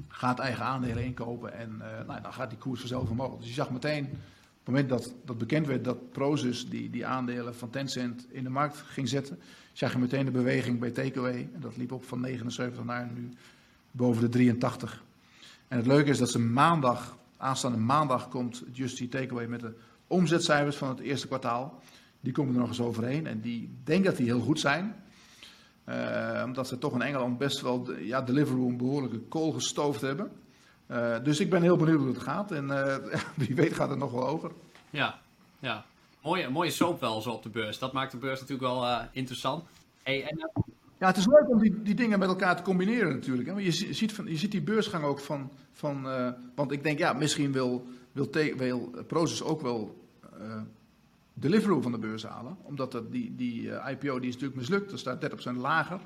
Gaat 0.07 0.39
eigen 0.39 0.65
aandelen 0.65 1.03
inkopen 1.03 1.53
en 1.53 1.77
nou, 2.07 2.21
dan 2.21 2.33
gaat 2.33 2.49
die 2.49 2.59
koers 2.59 2.79
vanzelf 2.79 3.09
omhoog. 3.09 3.37
Dus 3.37 3.47
je 3.47 3.53
zag 3.53 3.71
meteen, 3.71 4.03
op 4.05 4.11
het 4.11 4.65
moment 4.65 4.89
dat, 4.89 5.13
dat 5.25 5.37
bekend 5.37 5.67
werd 5.67 5.83
dat 5.83 6.11
Proces 6.11 6.69
die, 6.69 6.89
die 6.89 7.05
aandelen 7.05 7.55
van 7.55 7.69
Tencent 7.69 8.27
in 8.31 8.43
de 8.43 8.49
markt 8.49 8.77
ging 8.77 9.07
zetten, 9.09 9.39
zag 9.73 9.91
je 9.91 9.97
meteen 9.97 10.25
de 10.25 10.31
beweging 10.31 10.79
bij 10.79 10.91
Takeaway. 10.91 11.49
En 11.53 11.59
dat 11.59 11.77
liep 11.77 11.91
op 11.91 12.05
van 12.05 12.19
79 12.19 12.83
naar 12.83 13.09
nu 13.13 13.29
boven 13.91 14.21
de 14.21 14.29
83. 14.29 15.03
En 15.67 15.77
het 15.77 15.87
leuke 15.87 16.09
is 16.09 16.17
dat 16.17 16.29
ze 16.29 16.39
maandag, 16.39 17.17
aanstaande 17.37 17.77
maandag, 17.77 18.27
komt 18.27 18.63
Justy 18.71 19.09
Takeaway 19.09 19.45
met 19.45 19.59
de 19.59 19.73
omzetcijfers 20.07 20.75
van 20.75 20.89
het 20.89 20.99
eerste 20.99 21.27
kwartaal. 21.27 21.81
Die 22.19 22.33
komen 22.33 22.53
er 22.53 22.59
nog 22.59 22.69
eens 22.69 22.81
overheen 22.81 23.27
en 23.27 23.41
die 23.41 23.77
denk 23.83 24.05
dat 24.05 24.17
die 24.17 24.25
heel 24.25 24.39
goed 24.39 24.59
zijn. 24.59 24.95
Uh, 25.85 26.41
omdat 26.45 26.67
ze 26.67 26.77
toch 26.77 26.93
in 26.93 27.01
Engeland 27.01 27.37
best 27.37 27.61
wel 27.61 27.91
ja, 27.91 28.21
Deliveroo 28.21 28.67
een 28.67 28.77
behoorlijke 28.77 29.19
kool 29.19 29.51
gestoofd 29.51 30.01
hebben. 30.01 30.31
Uh, 30.91 31.15
dus 31.23 31.39
ik 31.39 31.49
ben 31.49 31.61
heel 31.61 31.77
benieuwd 31.77 31.99
hoe 31.99 32.07
het 32.07 32.21
gaat 32.21 32.51
en 32.51 32.65
uh, 32.65 32.95
wie 33.47 33.55
weet 33.55 33.73
gaat 33.73 33.89
het 33.89 33.99
nog 33.99 34.11
wel 34.11 34.27
over. 34.27 34.51
Ja, 34.89 35.19
ja. 35.59 35.85
Mooie, 36.21 36.49
mooie 36.49 36.71
soap 36.71 36.99
wel 36.99 37.21
zo 37.21 37.31
op 37.31 37.43
de 37.43 37.49
beurs. 37.49 37.79
Dat 37.79 37.93
maakt 37.93 38.11
de 38.11 38.17
beurs 38.17 38.39
natuurlijk 38.39 38.67
wel 38.67 39.07
interessant. 39.11 39.63
Hey, 40.03 40.23
en, 40.23 40.51
ja, 40.99 41.07
het 41.07 41.17
is 41.17 41.25
leuk 41.25 41.49
om 41.49 41.59
die, 41.59 41.81
die 41.81 41.95
dingen 41.95 42.19
met 42.19 42.27
elkaar 42.27 42.55
te 42.55 42.63
combineren 42.63 43.13
natuurlijk. 43.13 43.49
Hè? 43.49 43.53
Je, 43.55 43.71
ziet 43.71 44.13
van, 44.13 44.27
je 44.27 44.37
ziet 44.37 44.51
die 44.51 44.61
beursgang 44.61 45.03
ook 45.03 45.19
van... 45.19 45.51
van 45.71 46.05
uh, 46.05 46.31
want 46.55 46.71
ik 46.71 46.83
denk, 46.83 46.99
ja, 46.99 47.13
misschien 47.13 47.51
wil, 47.51 47.87
wil, 48.11 48.29
wil 48.57 49.03
Proces 49.07 49.43
ook 49.43 49.61
wel 49.61 50.07
uh, 50.41 50.61
Deliveroo 51.33 51.81
van 51.81 51.91
de 51.91 51.97
beurs 51.97 52.23
halen. 52.23 52.57
Omdat 52.61 52.91
dat, 52.91 53.11
die, 53.11 53.35
die 53.35 53.61
uh, 53.61 53.87
IPO 53.89 54.19
die 54.19 54.27
is 54.27 54.33
natuurlijk 54.33 54.59
mislukt. 54.59 54.89
Dat 54.89 54.99
staat 54.99 55.53
30% 55.55 55.55
lager. 55.55 55.99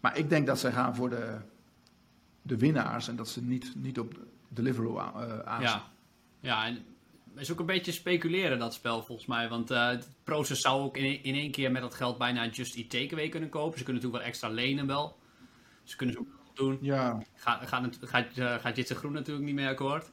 Maar 0.00 0.18
ik 0.18 0.28
denk 0.28 0.46
dat 0.46 0.58
zij 0.58 0.72
gaan 0.72 0.94
voor 0.94 1.10
de, 1.10 1.36
de 2.42 2.56
winnaars. 2.56 3.08
En 3.08 3.16
dat 3.16 3.28
ze 3.28 3.42
niet, 3.42 3.72
niet 3.76 3.98
op 3.98 4.18
Deliveroo. 4.48 4.94
Ja, 4.94 5.82
ja 6.40 6.66
en 6.66 6.78
is 7.36 7.52
ook 7.52 7.60
een 7.60 7.66
beetje 7.66 7.92
speculeren, 7.92 8.58
dat 8.58 8.74
spel 8.74 9.02
volgens 9.02 9.26
mij. 9.26 9.48
Want 9.48 9.70
uh, 9.70 9.88
het 9.88 10.08
proces 10.24 10.60
zou 10.60 10.82
ook 10.82 10.96
in, 10.96 11.22
in 11.22 11.34
één 11.34 11.50
keer 11.50 11.70
met 11.70 11.82
dat 11.82 11.94
geld 11.94 12.18
bijna 12.18 12.48
Just 12.48 12.76
Eat 12.76 12.90
Takeaway 12.90 13.28
kunnen 13.28 13.48
kopen. 13.48 13.78
Ze 13.78 13.84
kunnen 13.84 14.02
natuurlijk 14.02 14.22
wel 14.22 14.32
extra 14.32 14.48
lenen 14.48 14.86
wel. 14.86 15.18
Ze 15.82 15.96
kunnen 15.96 16.14
ze 16.14 16.20
ook 16.20 16.56
doen. 16.56 16.78
Ja. 16.80 17.22
Gaat, 17.34 17.68
gaat, 17.68 17.98
gaat, 18.00 18.26
gaat 18.60 18.76
Jitse 18.76 18.94
Groen 18.94 19.12
natuurlijk 19.12 19.46
niet 19.46 19.54
meer 19.54 19.68
akkoord? 19.68 20.10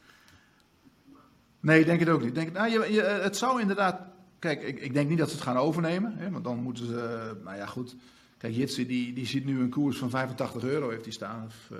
Nee, 1.59 1.79
ik 1.79 1.85
denk 1.85 1.99
het 1.99 2.09
ook 2.09 2.23
niet. 2.23 2.35
Denk, 2.35 2.51
nou, 2.51 2.69
je, 2.69 2.93
je, 2.93 3.01
het 3.01 3.37
zou 3.37 3.61
inderdaad... 3.61 4.01
Kijk, 4.39 4.63
ik, 4.63 4.79
ik, 4.79 4.93
denk 4.93 5.09
niet 5.09 5.17
dat 5.17 5.29
ze 5.29 5.35
het 5.35 5.43
gaan 5.43 5.57
overnemen. 5.57 6.17
Hè, 6.17 6.31
want 6.31 6.43
dan 6.43 6.57
moeten 6.57 6.85
ze... 6.85 6.93
Uh, 6.93 7.43
nou 7.45 7.57
ja, 7.57 7.65
goed. 7.65 7.95
Kijk, 8.37 8.53
Jitse 8.53 8.85
die, 8.85 9.13
die 9.13 9.25
ziet 9.25 9.45
nu 9.45 9.59
een 9.59 9.69
koers 9.69 9.97
van 9.97 10.09
85 10.09 10.63
euro 10.63 10.89
heeft 10.89 11.03
hij 11.03 11.13
staan. 11.13 11.45
Of, 11.45 11.71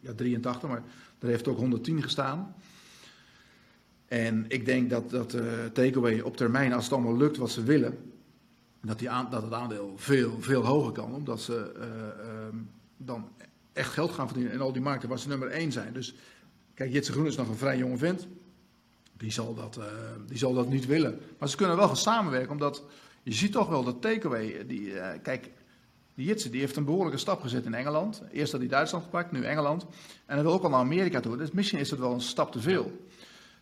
ja, 0.00 0.14
83, 0.14 0.68
maar 0.68 0.82
er 1.18 1.28
heeft 1.28 1.48
ook 1.48 1.56
110 1.56 2.02
gestaan. 2.02 2.54
En 4.08 4.44
ik 4.48 4.64
denk 4.64 4.90
dat, 4.90 5.10
dat 5.10 5.34
uh, 5.34 5.42
Takeaway 5.72 6.20
op 6.20 6.36
termijn, 6.36 6.72
als 6.72 6.84
het 6.84 6.92
allemaal 6.92 7.16
lukt 7.16 7.36
wat 7.36 7.50
ze 7.50 7.62
willen, 7.62 7.98
dat, 8.82 8.98
die 8.98 9.08
dat 9.30 9.42
het 9.42 9.52
aandeel 9.52 9.92
veel, 9.96 10.36
veel 10.40 10.64
hoger 10.64 10.92
kan. 10.92 11.14
Omdat 11.14 11.40
ze 11.40 11.72
uh, 11.76 11.82
uh, 11.84 12.60
dan 12.96 13.28
echt 13.72 13.92
geld 13.92 14.10
gaan 14.10 14.26
verdienen 14.26 14.52
in 14.52 14.60
al 14.60 14.72
die 14.72 14.82
markten 14.82 15.08
waar 15.08 15.18
ze 15.18 15.28
nummer 15.28 15.48
1 15.48 15.72
zijn. 15.72 15.92
Dus 15.92 16.14
kijk, 16.74 16.92
Jitse 16.92 17.12
Groen 17.12 17.26
is 17.26 17.36
nog 17.36 17.48
een 17.48 17.56
vrij 17.56 17.78
jonge 17.78 17.96
vent. 17.96 18.26
Die 19.16 19.30
zal, 19.30 19.54
dat, 19.54 19.76
uh, 19.78 19.84
die 20.26 20.38
zal 20.38 20.54
dat 20.54 20.68
niet 20.68 20.86
willen. 20.86 21.20
Maar 21.38 21.48
ze 21.48 21.56
kunnen 21.56 21.76
wel 21.76 21.86
gaan 21.86 21.96
samenwerken, 21.96 22.50
omdat 22.50 22.82
je 23.22 23.32
ziet 23.32 23.52
toch 23.52 23.68
wel 23.68 23.84
dat 23.84 24.00
takeaway. 24.02 24.66
Die, 24.66 24.80
uh, 24.80 25.06
kijk, 25.22 25.50
die 26.14 26.26
Jitse 26.26 26.50
die 26.50 26.60
heeft 26.60 26.76
een 26.76 26.84
behoorlijke 26.84 27.18
stap 27.18 27.40
gezet 27.40 27.64
in 27.64 27.74
Engeland. 27.74 28.22
Eerst 28.32 28.52
had 28.52 28.60
hij 28.60 28.70
Duitsland 28.70 29.04
gepakt, 29.04 29.32
nu 29.32 29.44
Engeland. 29.44 29.86
En 30.26 30.34
hij 30.34 30.42
wil 30.42 30.52
ook 30.52 30.62
al 30.62 30.70
naar 30.70 30.78
Amerika 30.78 31.20
toe. 31.20 31.36
Dus 31.36 31.50
misschien 31.50 31.78
is 31.78 31.88
dat 31.88 31.98
wel 31.98 32.12
een 32.12 32.20
stap 32.20 32.52
te 32.52 32.60
veel. 32.60 33.05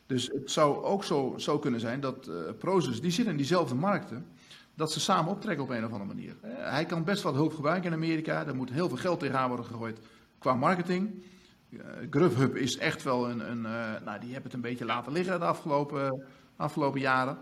Dus 0.07 0.27
het 0.27 0.51
zou 0.51 0.85
ook 0.85 1.05
zo, 1.05 1.35
zo 1.37 1.59
kunnen 1.59 1.81
zijn 1.81 2.01
dat 2.01 2.29
uh, 2.29 2.35
Prozus, 2.59 3.01
die 3.01 3.11
zitten 3.11 3.33
in 3.33 3.39
diezelfde 3.39 3.75
markten, 3.75 4.27
dat 4.75 4.93
ze 4.93 5.01
samen 5.01 5.33
optrekken 5.33 5.65
op 5.65 5.71
een 5.71 5.85
of 5.85 5.93
andere 5.93 6.15
manier. 6.15 6.37
Uh, 6.45 6.51
hij 6.57 6.85
kan 6.85 7.05
best 7.05 7.23
wat 7.23 7.35
hulp 7.35 7.55
gebruiken 7.55 7.91
in 7.91 7.97
Amerika. 7.97 8.47
Er 8.47 8.57
moet 8.57 8.71
heel 8.71 8.89
veel 8.89 8.97
geld 8.97 9.21
tegenaan 9.21 9.49
worden 9.49 9.67
gegooid 9.67 9.99
qua 10.39 10.55
marketing. 10.55 11.23
Uh, 11.69 11.81
GrubHub 12.11 12.57
is 12.57 12.77
echt 12.77 13.03
wel 13.03 13.31
een, 13.31 13.51
een 13.51 13.61
nou 14.05 14.21
die 14.21 14.33
hebben 14.33 14.43
het 14.43 14.53
een 14.53 14.61
beetje 14.61 14.85
laten 14.85 15.13
liggen 15.13 15.39
de 15.39 15.47
afgelopen, 15.47 16.25
afgelopen 16.57 17.01
jaren. 17.01 17.39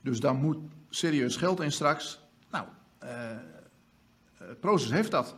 Dus 0.00 0.20
daar 0.20 0.34
moet 0.34 0.58
serieus 0.88 1.36
geld 1.36 1.60
in 1.60 1.72
straks. 1.72 2.20
Nou, 2.50 2.66
Prozus 4.60 4.90
heeft 4.90 5.10
dat. 5.10 5.34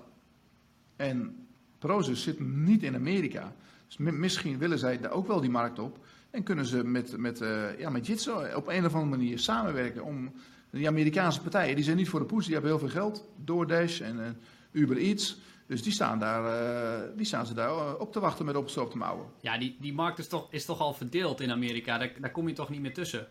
En 0.97 1.47
Prozus 1.79 2.23
zit 2.23 2.41
niet 2.41 2.83
in 2.83 2.95
Amerika. 2.95 3.53
Dus 3.87 3.97
misschien 3.97 4.59
willen 4.59 4.79
zij 4.79 4.99
daar 4.99 5.11
ook 5.11 5.27
wel 5.27 5.41
die 5.41 5.51
markt 5.51 5.79
op. 5.79 5.99
En 6.31 6.43
kunnen 6.43 6.67
ze 6.67 6.85
met, 6.85 7.17
met, 7.17 7.41
uh, 7.41 7.79
ja, 7.79 7.91
met 7.91 8.29
op 8.55 8.69
een 8.69 8.87
of 8.87 8.95
andere 8.95 9.17
manier 9.17 9.39
samenwerken 9.39 10.05
om 10.05 10.33
die 10.71 10.89
Amerikaanse 10.89 11.41
partijen, 11.41 11.75
die 11.75 11.85
zijn 11.85 11.97
niet 11.97 12.09
voor 12.09 12.21
de 12.21 12.27
poes, 12.27 12.45
die 12.45 12.53
hebben 12.53 12.71
heel 12.71 12.81
veel 12.81 12.89
geld, 12.89 13.29
DoorDash 13.45 14.01
en 14.01 14.17
uh, 14.17 14.27
Uber 14.73 14.97
Eats. 14.97 15.41
Dus 15.67 15.83
die 15.83 15.93
staan, 15.93 16.19
daar, 16.19 16.43
uh, 16.43 17.17
die 17.17 17.27
staan 17.27 17.47
ze 17.47 17.55
daar 17.55 17.97
op 17.97 18.13
te 18.13 18.21
wachten 18.21 18.45
met 18.45 18.57
opgestoopte 18.57 18.97
mouwen. 18.97 19.27
Ja, 19.41 19.59
die, 19.59 19.77
die 19.81 19.93
markt 19.93 20.19
is 20.19 20.29
toch, 20.29 20.47
is 20.51 20.65
toch 20.65 20.81
al 20.81 20.95
verdeeld 20.95 21.41
in 21.41 21.51
Amerika, 21.51 21.99
daar, 21.99 22.13
daar 22.21 22.31
kom 22.31 22.49
je 22.49 22.55
toch 22.55 22.71
niet 22.71 22.81
meer 22.81 22.95
tussen? 22.95 23.29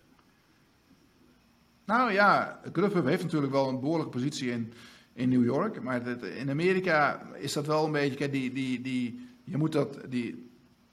Nou 1.86 2.12
ja, 2.12 2.60
Grubhub 2.74 3.06
heeft 3.06 3.24
natuurlijk 3.24 3.52
wel 3.52 3.70
een 3.70 3.80
behoorlijke 3.80 4.12
positie 4.12 4.52
in, 4.52 4.74
in 5.14 5.30
New 5.30 5.44
York. 5.44 5.82
Maar 5.82 6.04
dat, 6.04 6.24
in 6.24 6.50
Amerika 6.50 7.28
is 7.36 7.54
dat 7.54 7.66
wel 7.66 7.86
een 7.86 7.92
beetje, 7.92 8.30
die, 8.30 8.54
die, 8.54 8.82
die, 8.82 9.28
je 9.44 9.58
moet 9.58 9.72
dat, 9.72 10.00
die, 10.10 10.49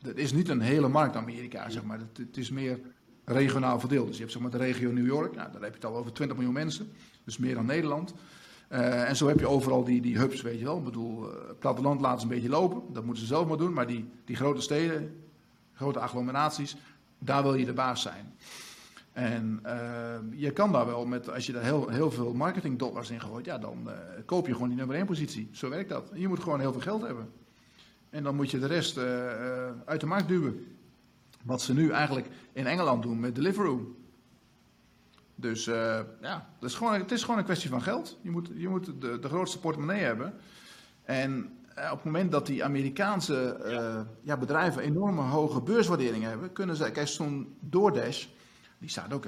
het 0.07 0.19
is 0.19 0.33
niet 0.33 0.49
een 0.49 0.61
hele 0.61 0.89
markt 0.89 1.17
Amerika, 1.17 1.71
zeg 1.71 1.85
maar. 1.85 1.99
Het, 1.99 2.17
het, 2.17 2.37
is 2.37 2.51
meer 2.51 2.81
regionaal 3.25 3.81
verdeeld. 3.81 4.07
Dus 4.07 4.15
je 4.17 4.21
hebt 4.21 4.33
zeg 4.33 4.43
maar 4.43 4.51
de 4.51 4.57
regio 4.57 4.91
New 4.91 5.07
York, 5.07 5.35
nou, 5.35 5.53
daar 5.53 5.63
heb 5.63 5.71
je 5.71 5.77
het 5.77 5.85
al 5.85 5.97
over 5.97 6.13
20 6.13 6.37
miljoen 6.37 6.55
mensen, 6.55 6.93
dus 7.25 7.39
meer 7.39 7.55
dan 7.55 7.67
Nederland. 7.67 8.15
Uh, 8.73 9.09
en 9.09 9.17
zo 9.17 9.29
heb 9.29 9.41
je 9.41 9.49
overal 9.49 9.85
die, 9.85 10.01
die 10.01 10.19
hubs, 10.19 10.43
weet 10.43 10.59
je 10.59 10.65
wel. 10.65 10.79
Ik 10.79 10.85
bedoel, 10.85 11.29
uh, 11.29 11.35
platteland 11.59 12.01
laten 12.01 12.21
ze 12.21 12.27
een 12.27 12.33
beetje 12.33 12.49
lopen, 12.49 12.83
dat 12.93 13.05
moeten 13.05 13.23
ze 13.23 13.29
zelf 13.29 13.49
maar 13.49 13.57
doen. 13.57 13.73
Maar 13.73 13.87
die, 13.87 14.09
die 14.25 14.37
grote 14.37 14.61
steden, 14.61 15.23
grote 15.73 15.99
agglomeraties, 15.99 16.77
daar 17.19 17.43
wil 17.43 17.55
je 17.55 17.65
de 17.65 17.73
baas 17.73 18.03
zijn. 18.03 18.35
En 19.13 19.61
uh, 19.67 20.15
je 20.31 20.51
kan 20.51 20.73
daar 20.73 20.87
wel 20.87 21.07
met, 21.07 21.31
als 21.31 21.47
je 21.47 21.53
daar 21.53 21.63
heel, 21.63 21.89
heel 21.89 22.11
veel 22.11 22.35
marketing 22.35 22.79
dollars 22.79 23.11
in 23.11 23.21
gooit, 23.21 23.45
ja, 23.45 23.59
dan 23.59 23.89
koop 24.25 24.47
je 24.47 24.53
gewoon 24.53 24.69
die 24.69 24.77
nummer 24.77 24.97
1 24.97 25.07
positie. 25.07 25.49
Zo 25.53 25.69
werkt 25.69 25.89
dat. 25.89 26.11
Je 26.15 26.29
moet 26.29 26.41
gewoon 26.41 26.61
heel 26.61 26.73
veel 26.73 26.81
geld 26.81 27.03
hebben. 27.03 27.29
En 28.17 28.23
dan 28.23 28.35
moet 28.35 28.51
je 28.51 28.59
de 28.59 28.67
rest 28.67 28.97
uh, 28.97 29.05
uit 29.85 30.01
de 30.01 30.07
markt 30.07 30.29
duwen. 30.29 30.77
Wat 31.45 31.63
ze 31.63 31.75
nu 31.75 31.91
eigenlijk 31.91 32.27
in 32.53 32.67
Engeland 32.67 33.03
doen 33.03 33.21
met 33.21 33.35
Deliveroo. 33.35 33.97
Dus 35.35 35.67
uh, 35.67 36.01
ja, 36.21 36.49
het 36.55 36.71
is, 36.71 36.75
gewoon, 36.75 36.93
het 36.93 37.13
is 37.13 37.23
gewoon 37.23 37.39
een 37.39 37.45
kwestie 37.45 37.71
van 37.71 37.83
geld. 37.83 38.19
Je 38.23 38.31
moet, 38.31 38.51
je 38.55 38.69
moet 38.69 39.01
de, 39.01 39.19
de 39.19 39.29
grootste 39.29 39.61
portemonnee 39.61 40.03
hebben. 40.03 40.35
En 41.05 41.45
op 41.75 41.97
het 41.97 42.05
moment 42.05 42.33
dat 42.33 42.47
die 42.47 42.65
Amerikaanse 42.65 43.61
ja. 43.69 44.07
ja 44.23 44.37
bedrijven 44.37 44.83
enorme 44.83 45.23
hoge 45.23 45.61
beurswaarderingen 45.61 46.29
hebben, 46.29 46.53
kunnen 46.53 46.77
zij, 46.77 46.91
kijk, 46.91 47.09
zo'n 47.09 47.57
DoorDash, 47.61 48.27
die 48.79 48.89
staat 48.89 49.13
ook 49.13 49.27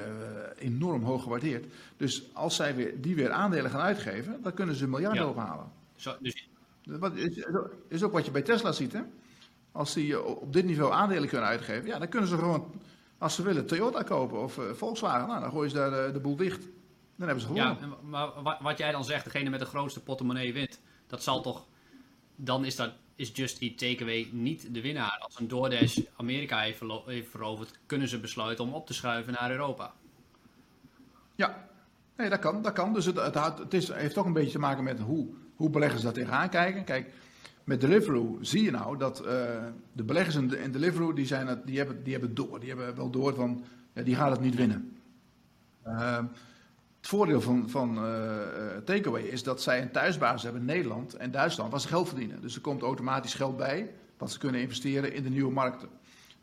enorm 0.58 1.02
hoog 1.02 1.22
gewaardeerd. 1.22 1.66
Dus 1.96 2.34
als 2.34 2.56
zij 2.56 2.74
weer, 2.74 3.00
die 3.00 3.14
weer 3.14 3.30
aandelen 3.30 3.70
gaan 3.70 3.80
uitgeven, 3.80 4.42
dan 4.42 4.54
kunnen 4.54 4.74
ze 4.74 4.88
miljarden 4.88 5.22
ja. 5.22 5.28
ophalen. 5.28 5.72
Zo, 5.96 6.16
dus 6.20 6.47
dat 6.88 7.12
is 7.88 8.02
ook 8.02 8.12
wat 8.12 8.24
je 8.24 8.30
bij 8.30 8.42
Tesla 8.42 8.72
ziet. 8.72 8.92
Hè? 8.92 9.00
Als 9.72 9.94
die 9.94 10.22
op 10.22 10.52
dit 10.52 10.64
niveau 10.64 10.92
aandelen 10.92 11.28
kunnen 11.28 11.48
uitgeven, 11.48 11.86
ja, 11.86 11.98
dan 11.98 12.08
kunnen 12.08 12.28
ze 12.28 12.36
gewoon, 12.36 12.72
als 13.18 13.34
ze 13.34 13.42
willen, 13.42 13.66
Toyota 13.66 14.02
kopen 14.02 14.42
of 14.42 14.58
uh, 14.58 14.64
Volkswagen. 14.72 15.28
Nou, 15.28 15.40
dan 15.40 15.50
gooien 15.50 15.70
ze 15.70 15.76
daar 15.76 15.90
de, 15.90 16.12
de, 16.12 16.20
boel 16.20 16.36
dicht. 16.36 16.62
Dan 17.16 17.26
hebben 17.26 17.40
ze 17.40 17.46
gewonnen. 17.46 17.78
Ja, 17.80 17.96
maar 18.02 18.58
wat 18.60 18.78
jij 18.78 18.92
dan 18.92 19.04
zegt, 19.04 19.24
degene 19.24 19.50
met 19.50 19.60
de 19.60 19.66
grootste 19.66 20.02
portemonnee 20.02 20.52
wint, 20.52 20.80
dat 21.06 21.22
zal 21.22 21.42
toch. 21.42 21.66
Dan 22.36 22.64
is, 22.64 22.76
dat, 22.76 22.92
is 23.14 23.30
Just 23.34 23.60
Eat 23.60 23.78
Takeaway 23.78 24.28
niet 24.32 24.74
de 24.74 24.80
winnaar. 24.80 25.18
Als 25.20 25.38
een 25.38 25.48
DoorDash 25.48 25.98
Amerika 26.16 26.60
heeft, 26.60 26.82
heeft 27.04 27.30
veroverd, 27.30 27.78
kunnen 27.86 28.08
ze 28.08 28.20
besluiten 28.20 28.64
om 28.64 28.74
op 28.74 28.86
te 28.86 28.94
schuiven 28.94 29.32
naar 29.32 29.50
Europa. 29.50 29.92
Ja, 31.34 31.68
nee, 32.16 32.28
dat 32.28 32.38
kan. 32.38 32.62
Dat 32.62 32.72
kan. 32.72 32.92
Dus 32.92 33.04
het, 33.04 33.16
het, 33.16 33.34
het 33.34 33.74
is, 33.74 33.92
heeft 33.92 34.14
toch 34.14 34.26
een 34.26 34.32
beetje 34.32 34.50
te 34.50 34.58
maken 34.58 34.84
met 34.84 35.00
hoe 35.00 35.28
hoe 35.58 35.70
beleggers 35.70 36.02
daar 36.02 36.12
tegenaan 36.12 36.48
kijken. 36.48 36.84
Kijk, 36.84 37.12
met 37.64 37.80
Deliveroo 37.80 38.38
zie 38.40 38.62
je 38.62 38.70
nou 38.70 38.96
dat 38.96 39.20
uh, 39.20 39.26
de 39.92 40.02
beleggers 40.02 40.34
in, 40.34 40.58
in 40.58 40.72
Deliveroo, 40.72 41.12
die, 41.12 41.26
zijn 41.26 41.62
die, 41.64 41.76
hebben, 41.78 42.02
die 42.02 42.12
hebben 42.12 42.34
door. 42.34 42.60
Die 42.60 42.68
hebben 42.68 42.96
wel 42.96 43.10
door 43.10 43.34
van, 43.34 43.64
ja, 43.92 44.02
die 44.02 44.14
gaat 44.14 44.30
het 44.30 44.40
niet 44.40 44.54
winnen. 44.54 44.98
Uh, 45.86 46.16
het 46.96 47.06
voordeel 47.08 47.40
van, 47.40 47.70
van 47.70 48.04
uh, 48.04 48.12
Takeaway 48.84 49.22
is 49.22 49.42
dat 49.42 49.62
zij 49.62 49.82
een 49.82 49.90
thuisbasis 49.90 50.42
hebben 50.42 50.60
in 50.60 50.66
Nederland 50.66 51.14
en 51.14 51.30
Duitsland 51.30 51.70
waar 51.70 51.80
ze 51.80 51.88
geld 51.88 52.08
verdienen. 52.08 52.40
Dus 52.40 52.54
er 52.54 52.60
komt 52.60 52.82
automatisch 52.82 53.34
geld 53.34 53.56
bij 53.56 53.90
wat 54.18 54.30
ze 54.30 54.38
kunnen 54.38 54.60
investeren 54.60 55.12
in 55.12 55.22
de 55.22 55.30
nieuwe 55.30 55.52
markten. 55.52 55.88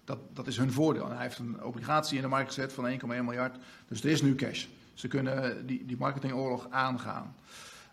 Dat, 0.04 0.20
dat 0.34 0.48
is 0.48 0.58
hun 0.58 0.72
voordeel. 0.72 1.06
En 1.06 1.16
hij 1.16 1.24
heeft 1.24 1.40
een 1.40 1.64
obligatie 1.64 2.16
in 2.16 2.22
de 2.22 2.28
markt 2.28 2.54
gezet 2.54 2.74
van 2.74 2.92
1,1 2.92 3.06
miljard. 3.06 3.58
Dus 3.88 4.04
er 4.04 4.10
is 4.10 4.22
nu 4.22 4.36
cash. 4.36 4.66
Ze 4.94 5.08
kunnen 5.08 5.66
die, 5.66 5.86
die 5.86 5.98
marketingoorlog 5.98 6.68
aangaan. 6.70 7.36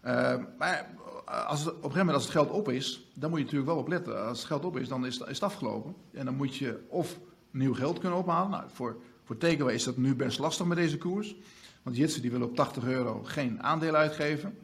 Uh, 0.07 0.35
maar 0.59 0.87
als 1.33 1.65
het, 1.65 1.75
op 1.75 1.91
een 1.91 1.99
moment 1.99 2.15
als 2.15 2.23
het 2.23 2.33
geld 2.33 2.51
op 2.51 2.69
is, 2.69 3.09
dan 3.15 3.31
moet 3.31 3.39
je 3.39 3.45
natuurlijk 3.45 3.73
wel 3.73 3.81
op 3.81 3.89
letten. 3.89 4.27
Als 4.27 4.39
het 4.39 4.47
geld 4.47 4.65
op 4.65 4.77
is, 4.77 4.89
dan 4.89 5.07
is, 5.07 5.19
is 5.19 5.27
het 5.27 5.43
afgelopen. 5.43 5.95
En 6.13 6.25
dan 6.25 6.35
moet 6.35 6.57
je 6.57 6.81
of 6.89 7.19
nieuw 7.51 7.75
geld 7.75 7.99
kunnen 7.99 8.19
ophalen. 8.19 8.51
Nou, 8.51 8.65
voor, 8.73 8.97
voor 9.25 9.71
is 9.73 9.85
dat 9.85 9.97
nu 9.97 10.15
best 10.15 10.39
lastig 10.39 10.67
met 10.67 10.77
deze 10.77 10.99
koers. 10.99 11.37
Want 11.83 11.97
Jitsen 11.97 12.23
die 12.23 12.31
wil 12.31 12.43
op 12.43 12.57
80 12.57 12.85
euro 12.85 13.23
geen 13.25 13.63
aandeel 13.63 13.95
uitgeven. 13.95 14.59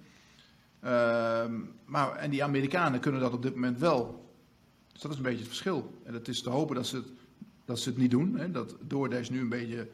Uh, 0.85 0.91
maar, 1.85 2.15
en 2.15 2.31
die 2.31 2.45
Amerikanen 2.45 3.01
kunnen 3.01 3.21
dat 3.21 3.33
op 3.33 3.43
dit 3.43 3.55
moment 3.55 3.79
wel. 3.79 4.33
Dus 4.93 5.03
dat 5.03 5.11
is 5.11 5.17
een 5.17 5.23
beetje 5.23 5.39
het 5.39 5.49
verschil. 5.49 6.01
En 6.05 6.15
het 6.15 6.29
is 6.29 6.43
te 6.43 6.51
hopen 6.51 6.77
dat 6.77 6.87
ze 6.87 6.97
het, 6.97 7.09
dat 7.65 7.79
ze 7.79 7.89
het 7.89 7.99
niet 7.99 8.11
doen. 8.11 8.39
Hè, 8.39 8.51
dat 8.51 8.77
DoorDash 8.81 9.29
nu 9.29 9.41
een 9.41 9.49
beetje 9.49 9.89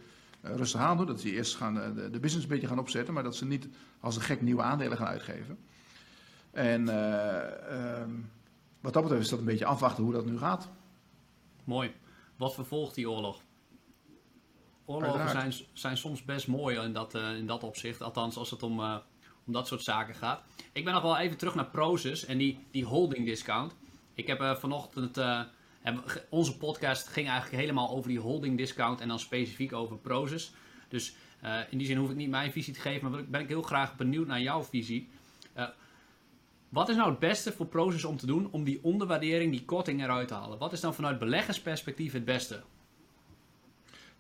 uh, 0.44 0.54
rustig 0.54 0.80
aan 0.80 0.96
doen. 0.96 1.06
Dat 1.06 1.20
ze 1.20 1.32
eerst 1.32 1.56
gaan, 1.56 1.76
uh, 1.76 1.82
de, 1.94 2.10
de 2.10 2.20
business 2.20 2.44
een 2.44 2.52
beetje 2.52 2.68
gaan 2.68 2.78
opzetten. 2.78 3.14
Maar 3.14 3.22
dat 3.22 3.37
ze 3.37 3.46
niet 3.46 3.68
als 4.00 4.16
een 4.16 4.22
gek 4.22 4.40
nieuwe 4.42 4.62
aandelen 4.62 4.96
gaan 4.96 5.06
uitgeven. 5.06 5.58
En 6.54 6.88
uh, 6.88 8.00
um, 8.00 8.30
wat 8.80 8.92
dat 8.92 9.02
betreft 9.02 9.24
is 9.24 9.30
dat 9.30 9.38
een 9.38 9.44
beetje 9.44 9.64
afwachten 9.64 10.04
hoe 10.04 10.12
dat 10.12 10.26
nu 10.26 10.38
gaat. 10.38 10.68
Mooi. 11.64 11.92
Wat 12.36 12.54
vervolgt 12.54 12.94
die 12.94 13.10
oorlog? 13.10 13.40
Oorlogen 14.84 15.28
zijn, 15.28 15.52
zijn 15.72 15.96
soms 15.96 16.24
best 16.24 16.46
mooi 16.46 16.78
in 16.78 16.92
dat, 16.92 17.14
uh, 17.14 17.36
in 17.36 17.46
dat 17.46 17.62
opzicht. 17.62 18.02
Althans, 18.02 18.36
als 18.36 18.50
het 18.50 18.62
om, 18.62 18.80
uh, 18.80 18.96
om 19.46 19.52
dat 19.52 19.66
soort 19.66 19.82
zaken 19.82 20.14
gaat. 20.14 20.42
Ik 20.72 20.84
ben 20.84 20.94
nog 20.94 21.02
wel 21.02 21.18
even 21.18 21.36
terug 21.36 21.54
naar 21.54 21.70
Proces 21.70 22.24
en 22.24 22.38
die, 22.38 22.58
die 22.70 22.84
holding 22.84 23.26
discount. 23.26 23.74
Ik 24.14 24.26
heb 24.26 24.40
uh, 24.40 24.56
vanochtend. 24.56 25.20
Onze 26.28 26.56
podcast 26.56 27.08
ging 27.08 27.28
eigenlijk 27.28 27.62
helemaal 27.62 27.90
over 27.90 28.08
die 28.08 28.20
holding 28.20 28.56
discount 28.56 29.00
en 29.00 29.08
dan 29.08 29.18
specifiek 29.18 29.72
over 29.72 29.96
Proces. 29.96 30.52
Dus 30.88 31.16
in 31.70 31.78
die 31.78 31.86
zin 31.86 31.96
hoef 31.96 32.10
ik 32.10 32.16
niet 32.16 32.30
mijn 32.30 32.52
visie 32.52 32.74
te 32.74 32.80
geven, 32.80 33.10
maar 33.10 33.24
ben 33.24 33.40
ik 33.40 33.48
heel 33.48 33.62
graag 33.62 33.96
benieuwd 33.96 34.26
naar 34.26 34.40
jouw 34.40 34.62
visie. 34.62 35.08
Wat 36.74 36.88
is 36.88 36.96
nou 36.96 37.10
het 37.10 37.18
beste 37.18 37.52
voor 37.52 37.66
Proces 37.66 38.04
om 38.04 38.16
te 38.16 38.26
doen 38.26 38.48
om 38.50 38.64
die 38.64 38.78
onderwaardering, 38.82 39.50
die 39.50 39.64
korting 39.64 40.02
eruit 40.02 40.29
te 40.29 40.35
halen? 40.35 40.58
Wat 40.58 40.72
is 40.72 40.81
dan 40.81 40.94
vanuit 40.94 41.18
beleggersperspectief 41.18 42.12
het 42.12 42.25
beste? 42.25 42.60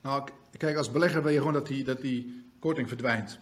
Nou, 0.00 0.28
kijk, 0.56 0.76
als 0.76 0.90
belegger 0.90 1.22
wil 1.22 1.32
je 1.32 1.38
gewoon 1.38 1.52
dat 1.52 1.66
die, 1.66 1.84
dat 1.84 2.00
die 2.00 2.44
korting 2.58 2.88
verdwijnt. 2.88 3.38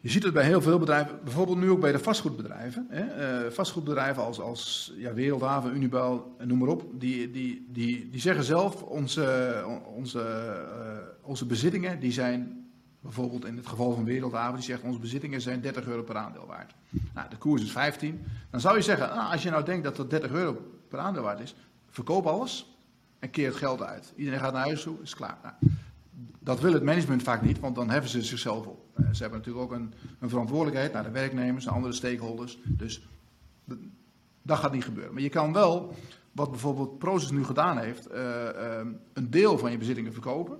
Je 0.00 0.10
ziet 0.10 0.22
het 0.22 0.32
bij 0.32 0.44
heel 0.44 0.62
veel 0.62 0.78
bedrijven, 0.78 1.20
bijvoorbeeld 1.24 1.58
nu 1.58 1.70
ook 1.70 1.80
bij 1.80 1.92
de 1.92 1.98
vastgoedbedrijven. 1.98 2.86
Hè? 2.88 3.44
Uh, 3.44 3.50
vastgoedbedrijven 3.50 4.22
als, 4.22 4.40
als 4.40 4.92
ja, 4.96 5.14
Wereldhaven, 5.14 5.74
Unibel, 5.74 6.36
noem 6.44 6.58
maar 6.58 6.68
op. 6.68 6.84
Die, 6.92 7.30
die, 7.30 7.66
die, 7.68 8.08
die 8.10 8.20
zeggen 8.20 8.44
zelf, 8.44 8.82
onze, 8.82 9.64
onze, 9.96 10.18
uh, 10.18 11.28
onze 11.28 11.46
bezittingen 11.46 12.00
die 12.00 12.12
zijn 12.12 12.59
Bijvoorbeeld 13.00 13.44
in 13.44 13.56
het 13.56 13.66
geval 13.66 13.94
van 13.94 14.04
Wereldhaven, 14.04 14.54
die 14.54 14.64
zegt 14.64 14.82
onze 14.82 14.98
bezittingen 14.98 15.40
zijn 15.40 15.60
30 15.60 15.86
euro 15.86 16.02
per 16.02 16.16
aandeel 16.16 16.46
waard. 16.46 16.74
Nou, 17.14 17.28
de 17.28 17.36
koers 17.36 17.62
is 17.62 17.72
15. 17.72 18.24
Dan 18.50 18.60
zou 18.60 18.76
je 18.76 18.82
zeggen, 18.82 19.08
nou, 19.08 19.32
als 19.32 19.42
je 19.42 19.50
nou 19.50 19.64
denkt 19.64 19.84
dat 19.84 19.96
dat 19.96 20.10
30 20.10 20.30
euro 20.30 20.80
per 20.88 20.98
aandeel 20.98 21.22
waard 21.22 21.40
is, 21.40 21.54
verkoop 21.88 22.26
alles 22.26 22.78
en 23.18 23.30
keer 23.30 23.46
het 23.48 23.56
geld 23.56 23.82
uit. 23.82 24.12
Iedereen 24.16 24.40
gaat 24.40 24.52
naar 24.52 24.64
huis 24.64 24.82
toe, 24.82 24.96
is 25.02 25.14
klaar. 25.14 25.38
Nou, 25.42 25.54
dat 26.38 26.60
wil 26.60 26.72
het 26.72 26.82
management 26.82 27.22
vaak 27.22 27.42
niet, 27.42 27.60
want 27.60 27.74
dan 27.74 27.90
heffen 27.90 28.10
ze 28.10 28.22
zichzelf 28.22 28.66
op. 28.66 28.84
Eh, 28.94 29.04
ze 29.12 29.20
hebben 29.22 29.38
natuurlijk 29.38 29.64
ook 29.64 29.78
een, 29.78 29.94
een 30.18 30.28
verantwoordelijkheid 30.28 30.92
naar 30.92 31.02
de 31.02 31.10
werknemers, 31.10 31.64
naar 31.64 31.74
andere 31.74 31.92
stakeholders. 31.92 32.58
Dus 32.64 33.02
Dat 34.42 34.58
gaat 34.58 34.72
niet 34.72 34.84
gebeuren. 34.84 35.12
Maar 35.12 35.22
je 35.22 35.28
kan 35.28 35.52
wel, 35.52 35.94
wat 36.32 36.50
bijvoorbeeld 36.50 36.98
Proces 36.98 37.30
nu 37.30 37.44
gedaan 37.44 37.78
heeft, 37.78 38.06
eh, 38.06 38.48
eh, 38.48 38.86
een 39.12 39.30
deel 39.30 39.58
van 39.58 39.70
je 39.70 39.78
bezittingen 39.78 40.12
verkopen. 40.12 40.58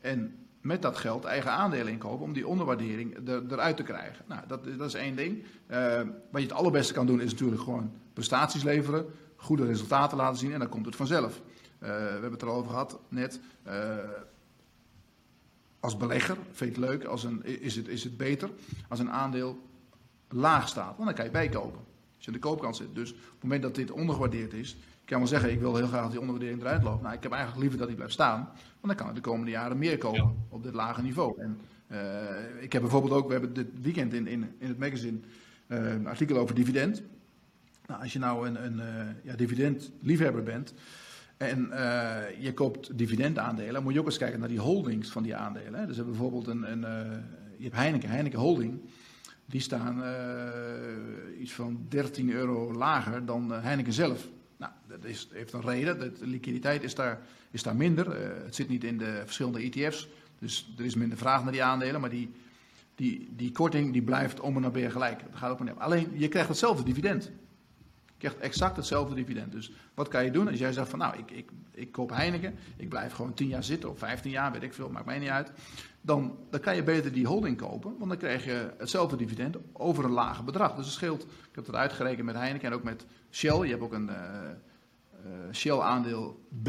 En 0.00 0.39
met 0.60 0.82
dat 0.82 0.96
geld 0.96 1.24
eigen 1.24 1.50
aandelen 1.50 1.92
inkopen 1.92 2.24
om 2.24 2.32
die 2.32 2.46
onderwaardering 2.46 3.28
er, 3.28 3.42
eruit 3.50 3.76
te 3.76 3.82
krijgen. 3.82 4.24
Nou, 4.28 4.40
dat, 4.46 4.64
dat 4.64 4.88
is 4.88 4.94
één 4.94 5.16
ding. 5.16 5.44
Uh, 5.70 6.00
wat 6.30 6.40
je 6.42 6.48
het 6.48 6.56
allerbeste 6.56 6.92
kan 6.92 7.06
doen 7.06 7.20
is 7.20 7.32
natuurlijk 7.32 7.62
gewoon 7.62 7.92
prestaties 8.12 8.62
leveren, 8.62 9.06
goede 9.36 9.66
resultaten 9.66 10.16
laten 10.16 10.38
zien 10.38 10.52
en 10.52 10.58
dan 10.58 10.68
komt 10.68 10.86
het 10.86 10.96
vanzelf. 10.96 11.40
we 11.78 11.86
hebben 11.86 12.32
het 12.32 12.42
erover 12.42 12.70
gehad 12.70 13.00
net. 13.08 13.40
als 15.80 15.96
belegger 15.96 16.36
vind 16.50 16.74
je 16.74 16.80
het 16.80 16.90
leuk, 16.90 17.04
als 17.04 17.24
een, 17.24 17.44
is, 17.44 17.76
het, 17.76 17.88
is 17.88 18.04
het 18.04 18.16
beter 18.16 18.50
als 18.88 18.98
een 18.98 19.10
aandeel 19.10 19.58
laag 20.28 20.68
staat, 20.68 20.96
want 20.96 21.04
dan 21.04 21.14
kan 21.14 21.24
je 21.24 21.30
bijkopen. 21.30 21.80
Als 22.16 22.24
je 22.24 22.26
aan 22.26 22.40
de 22.40 22.48
koopkant 22.48 22.76
zit. 22.76 22.94
Dus 22.94 23.10
op 23.12 23.16
het 23.18 23.42
moment 23.42 23.62
dat 23.62 23.74
dit 23.74 23.90
ondergewaardeerd 23.90 24.52
is, 24.52 24.76
kan 25.10 25.18
wel 25.18 25.28
zeggen, 25.28 25.50
ik 25.50 25.60
wil 25.60 25.76
heel 25.76 25.86
graag 25.86 26.02
dat 26.02 26.10
die 26.10 26.20
onderwaardering 26.20 26.60
eruit 26.62 26.82
loopt. 26.82 27.02
Nou, 27.02 27.14
ik 27.14 27.22
heb 27.22 27.32
eigenlijk 27.32 27.60
liever 27.60 27.78
dat 27.78 27.86
die 27.86 27.96
blijft 27.96 28.14
staan, 28.14 28.38
want 28.80 28.86
dan 28.86 28.94
kan 28.94 29.08
ik 29.08 29.14
de 29.14 29.20
komende 29.20 29.50
jaren 29.50 29.78
meer 29.78 29.98
kopen 29.98 30.36
op 30.48 30.62
dit 30.62 30.74
lage 30.74 31.02
niveau. 31.02 31.40
En 31.40 31.60
uh, 31.92 32.62
ik 32.62 32.72
heb 32.72 32.82
bijvoorbeeld 32.82 33.12
ook, 33.12 33.26
we 33.26 33.32
hebben 33.32 33.52
dit 33.52 33.66
weekend 33.80 34.12
in, 34.12 34.26
in, 34.26 34.54
in 34.58 34.68
het 34.68 34.78
magazine 34.78 35.18
uh, 35.68 35.92
een 35.92 36.06
artikel 36.06 36.36
over 36.36 36.54
dividend. 36.54 37.02
Nou, 37.86 38.02
als 38.02 38.12
je 38.12 38.18
nou 38.18 38.48
een, 38.48 38.64
een 38.64 38.76
uh, 38.76 39.06
ja, 39.22 39.36
dividendliefhebber 39.36 40.42
bent 40.42 40.74
en 41.36 41.68
je 42.38 42.52
koopt 42.54 42.98
dividendaandelen, 42.98 43.82
moet 43.82 43.92
je 43.92 44.00
ook 44.00 44.06
eens 44.06 44.18
kijken 44.18 44.40
naar 44.40 44.48
die 44.48 44.60
holdings 44.60 45.10
van 45.10 45.22
die 45.22 45.36
aandelen. 45.36 45.80
Hè. 45.80 45.86
Dus 45.86 46.04
bijvoorbeeld 46.04 46.46
een, 46.46 46.72
een 46.72 46.80
je 47.56 47.64
hebt 47.64 47.76
Heineken, 47.76 48.08
Heineken 48.08 48.38
Holding. 48.38 48.80
Die 49.46 49.60
staan 49.60 49.98
uh, 49.98 51.40
iets 51.40 51.52
van 51.52 51.86
13 51.88 52.30
euro 52.32 52.72
lager 52.72 53.24
dan 53.24 53.52
Heineken 53.52 53.92
zelf. 53.92 54.28
Nou, 54.60 54.72
dat 54.88 55.04
is, 55.04 55.28
heeft 55.32 55.52
een 55.52 55.60
reden. 55.60 55.98
De 55.98 56.26
liquiditeit 56.26 56.82
is 56.82 56.94
daar, 56.94 57.20
is 57.50 57.62
daar 57.62 57.76
minder. 57.76 58.06
Uh, 58.06 58.44
het 58.44 58.54
zit 58.54 58.68
niet 58.68 58.84
in 58.84 58.98
de 58.98 59.22
verschillende 59.24 59.60
ETF's. 59.60 60.08
Dus 60.38 60.72
er 60.78 60.84
is 60.84 60.94
minder 60.94 61.18
vraag 61.18 61.42
naar 61.42 61.52
die 61.52 61.62
aandelen. 61.62 62.00
Maar 62.00 62.10
die, 62.10 62.30
die, 62.94 63.28
die 63.36 63.52
korting 63.52 63.92
die 63.92 64.02
blijft 64.02 64.40
om 64.40 64.56
en 64.56 64.62
nabij 64.62 64.90
gelijk. 64.90 65.20
Dat 65.20 65.38
gaat 65.38 65.52
op 65.52 65.58
en 65.58 65.64
neer. 65.64 65.74
Alleen, 65.74 66.12
je 66.14 66.28
krijgt 66.28 66.48
hetzelfde 66.48 66.82
dividend. 66.82 67.30
Krijgt 68.20 68.38
exact 68.38 68.76
hetzelfde 68.76 69.14
dividend. 69.14 69.52
Dus 69.52 69.72
wat 69.94 70.08
kan 70.08 70.24
je 70.24 70.30
doen 70.30 70.48
als 70.48 70.58
jij 70.58 70.72
zegt 70.72 70.88
van 70.88 70.98
nou, 70.98 71.18
ik, 71.18 71.30
ik, 71.30 71.50
ik 71.70 71.92
koop 71.92 72.10
Heineken. 72.10 72.54
Ik 72.76 72.88
blijf 72.88 73.12
gewoon 73.12 73.34
10 73.34 73.48
jaar 73.48 73.64
zitten 73.64 73.90
of 73.90 73.98
15 73.98 74.30
jaar, 74.30 74.52
weet 74.52 74.62
ik 74.62 74.74
veel, 74.74 74.90
maakt 74.90 75.06
mij 75.06 75.18
niet 75.18 75.28
uit 75.28 75.52
dan, 76.00 76.36
dan 76.50 76.60
kan 76.60 76.76
je 76.76 76.82
beter 76.82 77.12
die 77.12 77.26
holding 77.26 77.56
kopen, 77.56 77.94
want 77.98 78.10
dan 78.10 78.18
krijg 78.18 78.44
je 78.44 78.70
hetzelfde 78.78 79.16
dividend 79.16 79.56
over 79.72 80.04
een 80.04 80.10
lager 80.10 80.44
bedrag. 80.44 80.74
Dus 80.74 80.84
het 80.84 80.94
scheelt, 80.94 81.22
ik 81.22 81.54
heb 81.54 81.64
dat 81.64 81.74
uitgerekend 81.74 82.26
met 82.26 82.34
Heineken 82.34 82.68
en 82.68 82.74
ook 82.74 82.82
met 82.82 83.06
Shell. 83.30 83.64
Je 83.64 83.70
hebt 83.70 83.82
ook 83.82 83.92
een 83.92 84.08
uh, 84.08 84.14
uh, 85.26 85.52
Shell 85.52 85.78
aandeel 85.78 86.46
B, 86.62 86.66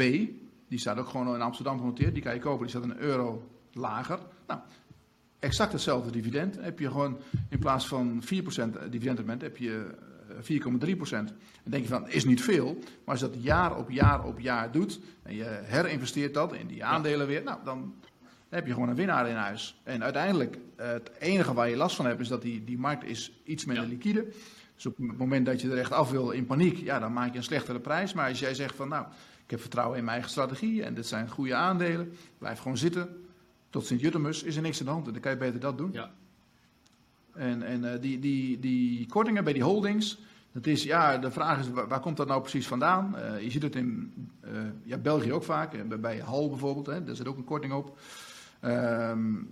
die 0.68 0.78
staat 0.78 0.98
ook 0.98 1.08
gewoon 1.08 1.34
in 1.34 1.40
Amsterdam 1.40 1.78
genoteerd. 1.78 2.14
Die 2.14 2.22
kan 2.22 2.34
je 2.34 2.40
kopen, 2.40 2.66
die 2.66 2.68
staat 2.68 2.90
een 2.90 2.98
euro 2.98 3.50
lager. 3.72 4.18
Nou, 4.46 4.60
exact 5.38 5.72
hetzelfde 5.72 6.10
dividend. 6.10 6.56
heb 6.60 6.78
je 6.78 6.90
gewoon 6.90 7.18
in 7.48 7.58
plaats 7.58 7.88
van 7.88 8.22
4% 8.22 8.26
dividendrendement, 8.90 9.42
heb 9.42 9.56
je 9.56 9.94
4,3%. 10.34 11.08
Dan 11.08 11.26
denk 11.62 11.82
je 11.82 11.88
van, 11.88 12.08
is 12.08 12.24
niet 12.24 12.42
veel. 12.42 12.74
Maar 12.74 13.14
als 13.14 13.20
je 13.20 13.30
dat 13.30 13.42
jaar 13.42 13.76
op 13.76 13.90
jaar 13.90 14.24
op 14.24 14.38
jaar 14.38 14.72
doet 14.72 15.00
en 15.22 15.34
je 15.34 15.60
herinvesteert 15.62 16.34
dat 16.34 16.54
in 16.54 16.66
die 16.66 16.84
aandelen 16.84 17.26
weer, 17.26 17.42
nou, 17.42 17.58
dan 17.64 17.94
heb 18.48 18.66
je 18.66 18.72
gewoon 18.72 18.88
een 18.88 18.94
winnaar 18.94 19.28
in 19.28 19.34
huis. 19.34 19.80
En 19.82 20.02
uiteindelijk, 20.02 20.58
eh, 20.76 20.86
het 20.86 21.10
enige 21.18 21.54
waar 21.54 21.68
je 21.68 21.76
last 21.76 21.96
van 21.96 22.06
hebt, 22.06 22.20
is 22.20 22.28
dat 22.28 22.42
die, 22.42 22.64
die 22.64 22.78
markt 22.78 23.04
is 23.04 23.32
iets 23.44 23.64
minder 23.64 23.86
liquide. 23.86 24.26
Dus 24.74 24.86
op 24.86 24.96
het 24.96 25.18
moment 25.18 25.46
dat 25.46 25.60
je 25.60 25.70
er 25.70 25.78
echt 25.78 25.92
af 25.92 26.10
wil 26.10 26.30
in 26.30 26.46
paniek, 26.46 26.76
ja, 26.76 26.98
dan 26.98 27.12
maak 27.12 27.32
je 27.32 27.36
een 27.36 27.44
slechtere 27.44 27.80
prijs. 27.80 28.12
Maar 28.12 28.28
als 28.28 28.38
jij 28.38 28.54
zegt 28.54 28.74
van, 28.74 28.88
nou, 28.88 29.06
ik 29.44 29.50
heb 29.50 29.60
vertrouwen 29.60 29.98
in 29.98 30.04
mijn 30.04 30.16
eigen 30.16 30.32
strategie 30.32 30.82
en 30.82 30.94
dit 30.94 31.06
zijn 31.06 31.28
goede 31.28 31.54
aandelen, 31.54 32.12
blijf 32.38 32.58
gewoon 32.58 32.76
zitten. 32.76 33.26
Tot 33.70 33.86
Sint-Jutemus 33.86 34.42
is 34.42 34.56
er 34.56 34.62
niks 34.62 34.78
aan 34.80 34.86
de 34.86 34.92
hand 34.92 35.06
en 35.06 35.12
dan 35.12 35.22
kan 35.22 35.30
je 35.30 35.38
beter 35.38 35.60
dat 35.60 35.78
doen. 35.78 35.92
Ja. 35.92 36.10
En, 37.34 37.62
en 37.62 37.84
uh, 37.84 37.90
die, 38.00 38.18
die, 38.18 38.58
die 38.58 39.06
kortingen 39.06 39.44
bij 39.44 39.52
die 39.52 39.62
holdings, 39.62 40.18
dat 40.52 40.66
is, 40.66 40.82
ja, 40.82 41.18
de 41.18 41.30
vraag 41.30 41.58
is, 41.58 41.70
waar, 41.70 42.00
komt 42.00 42.16
dat 42.16 42.28
nou 42.28 42.40
precies 42.40 42.66
vandaan? 42.66 43.14
Uh, 43.16 43.42
je 43.42 43.50
ziet 43.50 43.62
het 43.62 43.76
in 43.76 44.12
uh, 44.44 44.50
ja, 44.82 44.98
België 44.98 45.32
ook 45.32 45.44
vaak, 45.44 46.00
bij, 46.00 46.18
Hal 46.18 46.48
bijvoorbeeld, 46.48 46.86
hè, 46.86 47.04
daar 47.04 47.16
zit 47.16 47.28
ook 47.28 47.36
een 47.36 47.44
korting 47.44 47.72
op. 47.72 47.98
Um, 48.64 49.50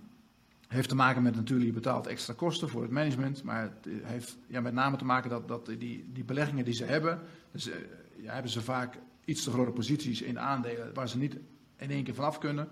heeft 0.71 0.89
te 0.89 0.95
maken 0.95 1.23
met 1.23 1.35
natuurlijk, 1.35 1.67
je 1.67 1.73
betaalt 1.73 2.07
extra 2.07 2.33
kosten 2.33 2.69
voor 2.69 2.81
het 2.81 2.91
management. 2.91 3.43
Maar 3.43 3.61
het 3.61 3.93
heeft 4.03 4.37
ja, 4.47 4.61
met 4.61 4.73
name 4.73 4.97
te 4.97 5.05
maken 5.05 5.29
dat, 5.29 5.47
dat 5.47 5.65
die, 5.65 6.09
die 6.13 6.23
beleggingen 6.23 6.65
die 6.65 6.73
ze 6.73 6.83
hebben, 6.83 7.19
dus, 7.51 7.69
ja, 8.17 8.33
hebben 8.33 8.51
ze 8.51 8.61
vaak 8.61 8.97
iets 9.25 9.43
te 9.43 9.51
grote 9.51 9.71
posities 9.71 10.21
in 10.21 10.39
aandelen 10.39 10.93
waar 10.93 11.09
ze 11.09 11.17
niet 11.17 11.37
in 11.77 11.91
één 11.91 12.03
keer 12.03 12.15
vanaf 12.15 12.37
kunnen. 12.37 12.67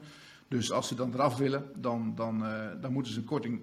Dus 0.48 0.72
als 0.72 0.88
ze 0.88 0.96
dan 0.96 1.14
eraf 1.14 1.38
willen, 1.38 1.64
dan, 1.76 2.14
dan, 2.16 2.44
uh, 2.44 2.66
dan 2.82 2.94
moeten 2.94 3.12
ze 3.12 3.20
een 3.20 3.26
korting 3.26 3.62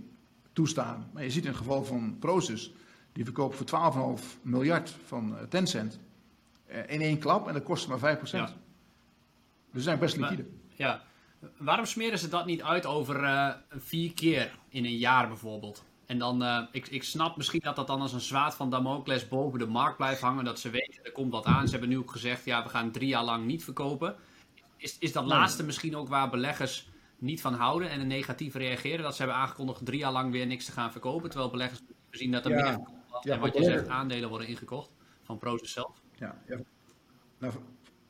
toestaan. 0.57 1.11
Maar 1.13 1.23
je 1.23 1.31
ziet 1.31 1.43
in 1.43 1.49
het 1.49 1.59
geval 1.59 1.85
van 1.85 2.17
Proces, 2.19 2.73
die 3.13 3.25
verkoopt 3.25 3.57
voor 3.57 4.19
12,5 4.21 4.25
miljard 4.43 4.95
van 5.07 5.33
uh, 5.33 5.43
Tencent 5.49 5.99
in 6.67 7.01
één 7.01 7.19
klap 7.19 7.47
en 7.47 7.53
dat 7.53 7.63
kost 7.63 7.89
maar 7.89 8.19
5%. 8.19 8.21
Ja. 8.31 8.45
Dus 8.47 8.55
ze 9.73 9.81
zijn 9.81 9.99
best 9.99 10.17
liquide. 10.17 10.47
ja, 10.75 11.03
Waarom 11.57 11.85
smeren 11.85 12.19
ze 12.19 12.29
dat 12.29 12.47
niet 12.47 12.63
uit 12.63 12.87
over 12.87 13.23
uh, 13.23 13.51
vier 13.71 14.13
keer 14.13 14.59
in 14.69 14.85
een 14.85 14.97
jaar 14.97 15.29
bijvoorbeeld? 15.29 15.85
En 16.07 16.19
dan, 16.19 16.43
uh, 16.43 16.63
ik, 16.73 16.89
ik 16.89 17.03
snap 17.03 17.37
misschien 17.37 17.61
dat 17.61 17.77
dat 17.77 17.87
dan 17.87 18.01
als 18.01 18.13
een 18.13 18.21
zwaard 18.21 18.55
van 18.55 18.71
Damocles 18.71 19.29
boven 19.29 19.59
de 19.59 19.67
markt 19.67 19.97
blijft 19.97 20.21
hangen. 20.21 20.45
Dat 20.45 20.61
ze 20.61 20.71
weten, 20.71 21.05
er 21.05 21.13
komt 21.13 21.33
wat 21.33 21.45
aan. 21.45 21.65
Ze 21.65 21.71
hebben 21.71 21.89
nu 21.89 21.99
ook 21.99 22.11
gezegd, 22.11 22.45
ja, 22.45 22.63
we 22.63 22.69
gaan 22.69 22.91
drie 22.91 23.09
jaar 23.09 23.25
lang 23.25 23.47
niet 23.47 23.65
verkopen. 23.65 24.17
Is, 24.77 24.97
is 24.99 25.13
dat 25.13 25.25
laatste 25.25 25.65
misschien 25.65 25.97
ook 25.97 26.09
waar 26.09 26.31
beleggers 26.31 26.89
niet 27.19 27.41
van 27.41 27.55
houden 27.55 27.91
en 27.91 28.07
negatief 28.07 28.55
reageren? 28.55 29.03
Dat 29.03 29.17
ze 29.17 29.23
hebben 29.23 29.41
aangekondigd 29.41 29.85
drie 29.85 29.99
jaar 29.99 30.13
lang 30.13 30.33
weer 30.33 30.47
niks 30.47 30.65
te 30.65 30.73
gaan 30.73 30.93
verkopen. 30.93 31.31
Terwijl 31.31 31.51
beleggers 31.51 31.81
zien 32.11 32.33
dat 32.33 32.45
er 32.45 32.51
ja. 32.51 32.63
meer 32.63 32.79
ja, 33.23 33.35
en 33.35 33.41
wat 33.41 33.57
je 33.57 33.65
zegt, 33.65 33.89
aandelen 33.89 34.29
worden 34.29 34.49
ingekocht 34.49 34.91
van 35.23 35.39
Proces 35.39 35.73
zelf. 35.73 36.01
Ja, 36.15 36.43
ja. 36.47 36.59
Nou, 37.39 37.55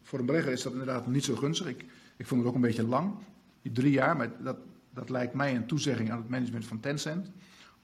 voor 0.03 0.19
een 0.19 0.27
belegger 0.27 0.53
is 0.53 0.63
dat 0.63 0.73
inderdaad 0.73 1.07
niet 1.07 1.25
zo 1.25 1.35
gunstig. 1.35 1.67
Ik, 1.67 1.85
ik 2.17 2.27
vond 2.27 2.41
het 2.41 2.49
ook 2.49 2.55
een 2.55 2.61
beetje 2.61 2.87
lang, 2.87 3.15
die 3.63 3.73
drie 3.73 3.93
jaar, 3.93 4.17
maar 4.17 4.43
dat, 4.43 4.57
dat 4.91 5.11
lijkt 5.11 5.35
mij 5.35 5.57
een 5.57 5.67
toezegging 5.67 6.11
aan 6.11 6.19
het 6.19 6.29
management 6.29 6.65
van 6.65 6.81
Tencent. 6.81 7.27
Om 7.27 7.33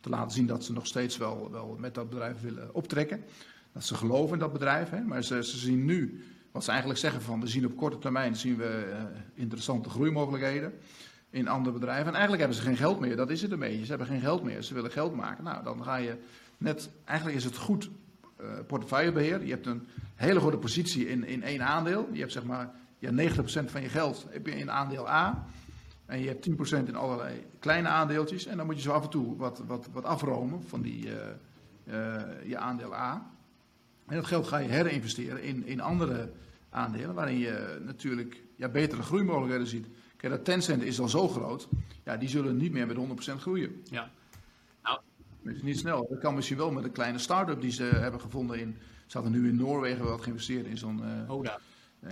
te 0.01 0.09
laten 0.09 0.31
zien 0.31 0.47
dat 0.47 0.65
ze 0.65 0.73
nog 0.73 0.87
steeds 0.87 1.17
wel, 1.17 1.51
wel 1.51 1.77
met 1.79 1.95
dat 1.95 2.09
bedrijf 2.09 2.41
willen 2.41 2.75
optrekken. 2.75 3.25
Dat 3.73 3.85
ze 3.85 3.95
geloven 3.95 4.33
in 4.33 4.39
dat 4.39 4.53
bedrijf, 4.53 4.91
hè? 4.91 5.01
maar 5.01 5.25
ze, 5.25 5.45
ze 5.45 5.59
zien 5.59 5.85
nu, 5.85 6.25
wat 6.51 6.65
ze 6.65 6.71
eigenlijk 6.71 7.01
zeggen 7.01 7.23
van, 7.23 7.41
we 7.41 7.47
zien 7.47 7.67
op 7.67 7.77
korte 7.77 7.99
termijn 7.99 8.37
zien 8.37 8.57
we 8.57 8.91
uh, 8.91 9.21
interessante 9.35 9.89
groeimogelijkheden 9.89 10.73
in 11.33 11.49
andere 11.49 11.79
bedrijven. 11.79 12.07
En 12.07 12.13
eigenlijk 12.13 12.41
hebben 12.41 12.59
ze 12.59 12.65
geen 12.65 12.77
geld 12.77 13.01
meer, 13.01 13.17
dat 13.17 13.31
is 13.31 13.43
het 13.43 13.53
een 13.53 13.59
beetje. 13.59 13.85
Ze 13.85 13.89
hebben 13.89 14.07
geen 14.07 14.21
geld 14.21 14.43
meer, 14.43 14.63
ze 14.63 14.75
willen 14.75 14.91
geld 14.91 15.15
maken. 15.15 15.45
Nou, 15.45 15.65
dan 15.65 15.85
ga 15.85 15.97
je 15.97 16.17
net, 16.59 16.91
eigenlijk 17.05 17.39
is 17.39 17.45
het 17.45 17.57
goed 17.57 17.91
uh, 18.41 18.47
portefeuillebeheer. 18.67 19.45
Je 19.45 19.51
hebt 19.51 19.67
een 19.67 19.87
hele 20.15 20.41
grote 20.41 20.57
positie 20.57 21.09
in, 21.09 21.25
in 21.25 21.43
één 21.43 21.63
aandeel. 21.63 22.09
Je 22.13 22.21
hebt 22.21 22.33
zeg 22.33 22.45
maar 22.45 22.71
ja, 22.99 23.11
90% 23.11 23.35
van 23.45 23.83
je 23.83 23.89
geld 23.89 24.27
heb 24.29 24.47
je 24.47 24.57
in 24.57 24.71
aandeel 24.71 25.09
A. 25.09 25.47
En 26.07 26.21
je 26.21 26.29
hebt 26.29 26.49
10% 26.49 26.53
in 26.87 26.97
allerlei 26.97 27.47
kleine 27.59 27.89
aandeeltjes. 27.89 28.47
En 28.47 28.57
dan 28.57 28.67
moet 28.67 28.77
je 28.77 28.83
zo 28.83 28.93
af 28.93 29.03
en 29.03 29.11
toe 29.11 29.37
wat, 29.37 29.63
wat, 29.67 29.89
wat 29.93 30.05
afromen 30.05 30.63
van 30.63 30.83
die, 30.83 31.07
uh, 31.07 31.13
uh, 31.85 32.23
je 32.45 32.57
aandeel 32.57 32.95
A. 32.95 33.31
En 34.07 34.17
dat 34.17 34.27
geld 34.27 34.49
ga 34.49 34.59
je 34.59 34.69
herinvesteren 34.69 35.43
in, 35.43 35.67
in 35.67 35.81
andere 35.81 36.31
aandelen. 36.71 37.15
Waarin 37.15 37.39
je 37.39 37.81
natuurlijk 37.85 38.43
ja, 38.57 38.69
betere 38.69 39.03
groeimogelijkheden 39.03 39.67
ziet. 39.67 39.87
Kijk, 40.23 40.35
dat 40.35 40.45
Tencent 40.45 40.83
is 40.83 41.01
al 41.01 41.09
zo 41.09 41.29
groot. 41.29 41.69
Ja, 42.05 42.17
die 42.17 42.29
zullen 42.29 42.57
niet 42.57 42.73
meer 42.73 42.87
met 42.87 42.97
100% 42.97 43.41
groeien. 43.41 43.83
Ja. 43.91 44.11
Nou. 44.83 45.01
Dat 45.43 45.55
is 45.55 45.63
niet 45.63 45.79
snel. 45.79 46.07
Dat 46.11 46.19
kan 46.19 46.35
misschien 46.35 46.57
wel 46.57 46.71
met 46.71 46.85
een 46.85 46.93
kleine 46.93 47.19
start-up 47.19 47.61
die 47.61 47.71
ze 47.71 47.83
hebben 47.83 48.21
gevonden 48.21 48.59
in. 48.59 48.77
Ze 49.07 49.19
hadden 49.19 49.41
nu 49.41 49.49
in 49.49 49.57
Noorwegen 49.57 50.05
wel 50.05 50.19
geïnvesteerd 50.19 50.67
in 50.67 50.79
zo'n. 50.79 51.01
Uh, 51.05 51.31
Oda. 51.31 51.59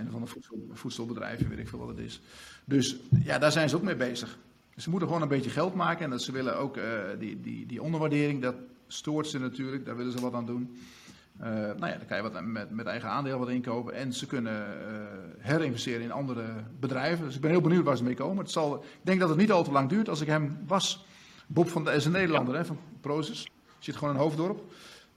Van 0.09 0.21
de 0.21 0.27
voedsel, 0.27 0.69
voedselbedrijven, 0.71 1.49
weet 1.49 1.59
ik 1.59 1.67
veel 1.67 1.79
wat 1.79 1.87
het 1.87 1.99
is. 1.99 2.21
Dus 2.65 2.95
ja, 3.23 3.37
daar 3.37 3.51
zijn 3.51 3.69
ze 3.69 3.75
ook 3.75 3.81
mee 3.81 3.95
bezig. 3.95 4.37
Ze 4.77 4.89
moeten 4.89 5.07
gewoon 5.07 5.23
een 5.23 5.29
beetje 5.29 5.49
geld 5.49 5.73
maken. 5.73 6.03
En 6.03 6.09
dat 6.09 6.21
ze 6.21 6.31
willen 6.31 6.57
ook 6.57 6.77
uh, 6.77 6.83
die, 7.19 7.41
die, 7.41 7.65
die 7.65 7.81
onderwaardering, 7.81 8.41
dat 8.41 8.55
stoort 8.87 9.27
ze 9.27 9.39
natuurlijk. 9.39 9.85
Daar 9.85 9.97
willen 9.97 10.11
ze 10.11 10.21
wat 10.21 10.33
aan 10.33 10.45
doen. 10.45 10.77
Uh, 11.43 11.47
nou 11.49 11.87
ja, 11.87 11.97
dan 11.97 12.05
kan 12.07 12.17
je 12.17 12.23
wat 12.23 12.41
met, 12.43 12.69
met 12.69 12.85
eigen 12.85 13.09
aandeel 13.09 13.39
wat 13.39 13.49
inkopen. 13.49 13.93
En 13.93 14.13
ze 14.13 14.25
kunnen 14.25 14.53
uh, 14.53 14.97
herinvesteren 15.37 16.01
in 16.01 16.11
andere 16.11 16.43
bedrijven. 16.79 17.25
Dus 17.25 17.35
ik 17.35 17.41
ben 17.41 17.49
heel 17.49 17.61
benieuwd 17.61 17.85
waar 17.85 17.97
ze 17.97 18.03
mee 18.03 18.13
komen. 18.13 18.37
Het 18.37 18.51
zal, 18.51 18.75
ik 18.75 18.99
denk 19.01 19.19
dat 19.19 19.29
het 19.29 19.37
niet 19.37 19.51
al 19.51 19.63
te 19.63 19.71
lang 19.71 19.89
duurt. 19.89 20.09
Als 20.09 20.21
ik 20.21 20.27
hem 20.27 20.57
was, 20.67 21.05
Bob 21.47 21.69
van 21.69 21.83
de 21.83 21.91
is 21.91 22.05
een 22.05 22.11
Nederlander, 22.11 22.53
ja. 22.53 22.59
hè, 22.59 22.65
van 22.65 22.77
Proces. 23.01 23.47
Zit 23.79 23.95
gewoon 23.95 24.13
in 24.13 24.19
Hoofddorp. 24.19 24.63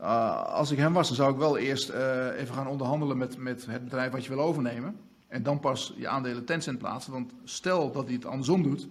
Uh, 0.01 0.45
als 0.45 0.71
ik 0.71 0.79
hem 0.79 0.93
was, 0.93 1.07
dan 1.07 1.17
zou 1.17 1.33
ik 1.33 1.39
wel 1.39 1.59
eerst 1.59 1.91
uh, 1.91 2.41
even 2.41 2.55
gaan 2.55 2.67
onderhandelen 2.67 3.17
met, 3.17 3.37
met 3.37 3.67
het 3.67 3.85
bedrijf 3.85 4.13
wat 4.13 4.25
je 4.25 4.35
wil 4.35 4.45
overnemen. 4.45 4.97
En 5.29 5.43
dan 5.43 5.61
pas 5.61 5.95
je 5.97 6.09
aandelen 6.09 6.45
Tencent 6.45 6.79
plaatsen. 6.79 7.13
Want 7.13 7.33
stel 7.45 7.93
dat 7.93 8.05
hij 8.05 8.15
het 8.15 8.27
andersom 8.27 8.63
doet, 8.63 8.89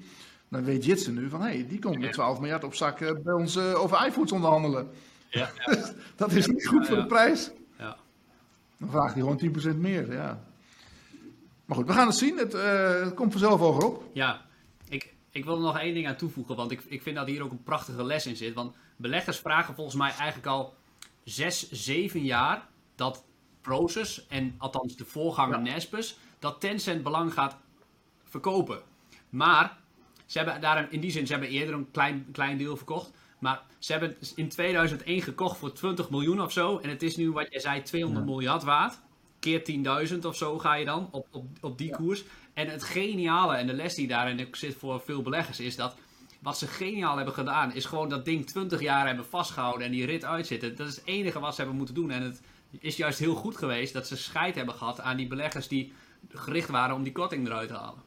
dan 0.50 0.64
weet 0.64 0.86
Jitsen 0.86 1.14
nu 1.14 1.30
van 1.30 1.42
hé, 1.42 1.48
hey, 1.48 1.68
die 1.68 1.80
komt 1.80 2.00
met 2.00 2.14
12 2.14 2.40
miljard 2.40 2.64
op 2.64 2.74
zak 2.74 3.24
bij 3.24 3.34
ons 3.34 3.58
over 3.58 4.08
iFoods 4.08 4.32
onderhandelen. 4.32 4.88
Ja, 5.34 5.50
ja. 5.66 5.94
dat 6.16 6.32
is 6.32 6.48
niet 6.48 6.68
goed 6.68 6.88
voor 6.88 6.96
de 6.96 7.06
prijs. 7.06 7.52
Ja. 7.78 7.98
Dan 8.78 8.90
vraagt 8.90 9.14
hij 9.14 9.22
gewoon 9.22 9.76
10% 9.76 9.78
meer, 9.78 10.14
ja. 10.14 10.44
Maar 11.66 11.78
goed, 11.78 11.88
we 11.88 11.94
gaan 11.94 12.08
het 12.08 12.16
zien. 12.16 12.38
Het, 12.38 12.54
uh, 12.54 13.04
het 13.04 13.14
komt 13.14 13.32
vanzelf 13.32 13.60
hogerop. 13.60 14.04
Ja, 14.14 14.46
ik, 14.90 15.14
ik 15.30 15.46
wil 15.46 15.56
er 15.56 15.62
nog 15.62 15.80
één 15.80 15.94
ding 15.94 16.08
aan 16.08 16.16
toevoegen, 16.16 16.56
want 16.56 16.72
ik, 16.72 16.84
ik 16.88 17.02
vind 17.02 17.16
dat 17.16 17.28
hier 17.28 17.44
ook 17.44 17.52
een 17.52 17.64
prachtige 17.64 18.04
les 18.04 18.26
in 18.26 18.36
zit. 18.36 18.54
Want 18.54 18.76
beleggers 18.96 19.40
vragen 19.40 19.76
volgens 19.76 19.96
mij 19.96 20.10
eigenlijk 20.10 20.48
al 20.48 20.76
6, 21.24 21.72
7 21.72 22.24
jaar 22.24 22.68
dat 22.96 23.24
Proces 23.62 24.28
en 24.28 24.56
althans 24.58 24.96
de 24.96 25.06
voorganger 25.06 25.64
ja. 25.64 25.74
Naspers, 25.74 26.18
dat 26.40 26.60
Tencent 26.60 27.04
belang 27.04 27.34
gaat 27.34 27.58
verkopen. 28.24 28.82
Maar 29.30 29.78
ze 30.26 30.38
hebben 30.38 30.62
daar 30.62 30.92
in 30.92 31.00
die 31.00 31.12
zin, 31.12 31.26
ze 31.26 31.32
hebben 31.32 31.50
eerder 31.50 31.76
een 31.76 31.92
klein, 31.92 32.28
klein 32.32 32.58
deel 32.58 32.78
verkocht. 32.78 33.12
Maar 33.40 33.62
ze 33.84 33.92
hebben 33.92 34.16
in 34.36 34.50
2001 34.50 35.22
gekocht 35.22 35.58
voor 35.58 35.74
20 35.74 36.10
miljoen 36.10 36.42
of 36.42 36.52
zo. 36.52 36.78
En 36.78 36.90
het 36.90 37.04
is 37.04 37.16
nu, 37.16 37.32
wat 37.32 37.48
jij 37.50 37.60
zei, 37.60 37.82
200 37.82 38.26
miljard 38.26 38.64
waard. 38.64 39.00
Keer 39.40 39.62
10.000 40.14 40.20
of 40.26 40.36
zo 40.36 40.60
ga 40.60 40.74
je 40.74 40.86
dan 40.86 41.08
op, 41.12 41.28
op, 41.32 41.46
op 41.62 41.78
die 41.78 41.92
koers. 41.92 42.24
En 42.54 42.68
het 42.68 42.84
geniale 42.84 43.56
en 43.56 43.68
de 43.68 43.74
les 43.74 43.96
die 43.96 44.08
daarin 44.08 44.48
zit 44.52 44.76
voor 44.76 45.02
veel 45.02 45.22
beleggers 45.22 45.60
is 45.60 45.76
dat... 45.76 45.96
Wat 46.40 46.58
ze 46.58 46.68
geniaal 46.68 47.16
hebben 47.16 47.34
gedaan, 47.34 47.74
is 47.74 47.86
gewoon 47.86 48.10
dat 48.10 48.26
ding 48.26 48.46
20 48.48 48.82
jaar 48.82 49.06
hebben 49.06 49.26
vastgehouden 49.26 49.86
en 49.86 49.92
die 49.92 50.06
rit 50.06 50.26
uitzitten. 50.26 50.76
Dat 50.76 50.88
is 50.88 50.96
het 50.96 51.06
enige 51.06 51.40
wat 51.40 51.52
ze 51.52 51.58
hebben 51.58 51.78
moeten 51.78 51.96
doen. 51.96 52.12
En 52.12 52.22
het 52.22 52.42
is 52.80 52.98
juist 52.98 53.20
heel 53.20 53.36
goed 53.36 53.58
geweest 53.58 53.94
dat 53.94 54.08
ze 54.08 54.18
scheid 54.18 54.56
hebben 54.56 54.76
gehad 54.76 55.00
aan 55.00 55.18
die 55.18 55.28
beleggers 55.28 55.68
die 55.68 55.94
gericht 56.30 56.70
waren 56.70 56.96
om 56.96 57.04
die 57.04 57.12
korting 57.12 57.48
eruit 57.48 57.68
te 57.68 57.74
halen. 57.74 58.02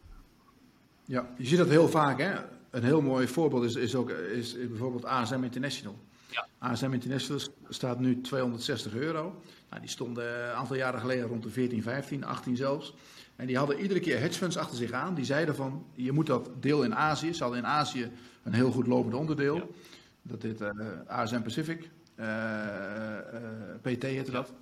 Ja, 1.05 1.27
je 1.39 1.47
ziet 1.47 1.59
dat 1.59 1.69
heel 1.69 1.89
vaak. 1.89 2.19
Hè? 2.19 2.35
Een 2.77 2.85
heel 2.85 3.03
mooi 3.03 3.29
voorbeeld 3.29 3.65
is, 3.65 3.75
is 3.75 3.95
ook 3.95 4.11
is, 4.11 4.57
bijvoorbeeld 4.69 5.05
ASM 5.05 5.43
International. 5.43 5.99
Ja. 6.31 6.47
ASM 6.59 6.93
International 6.93 7.43
staat 7.69 7.99
nu 7.99 8.21
260 8.21 8.95
euro. 8.95 9.43
Nou, 9.71 9.81
die 9.81 9.91
stonden 9.91 10.49
een 10.49 10.55
aantal 10.55 10.77
jaren 10.77 11.01
geleden 11.01 11.27
rond 11.27 11.43
de 11.43 11.51
14, 11.51 11.83
15, 11.83 12.25
18 12.25 12.57
zelfs. 12.57 12.95
En 13.37 13.47
die 13.47 13.57
hadden 13.57 13.81
iedere 13.81 14.01
keer 14.01 14.21
hedge 14.21 14.39
funds 14.39 14.57
achter 14.57 14.77
zich 14.77 14.93
aan. 14.93 15.15
Die 15.15 15.25
zeiden 15.25 15.55
van, 15.55 15.87
je 15.95 16.13
moet 16.13 16.27
dat 16.27 16.51
deel 16.61 16.83
in 16.83 16.95
Azië. 16.95 17.35
Ze 17.35 17.43
hadden 17.43 17.61
in 17.61 17.67
Azië 17.67 18.11
een 18.43 18.53
heel 18.53 18.71
goed 18.71 18.87
lopend 18.87 19.15
onderdeel. 19.15 19.75
Dat 20.23 20.43
heet 20.43 20.61
uh, 20.61 20.69
eh, 20.69 20.77
ASM 21.07 21.43
Pacific. 21.43 21.91
Uh, 22.17 22.27
uh, 22.27 23.93
PT 23.93 24.03
heette 24.03 24.31
dat. 24.31 24.53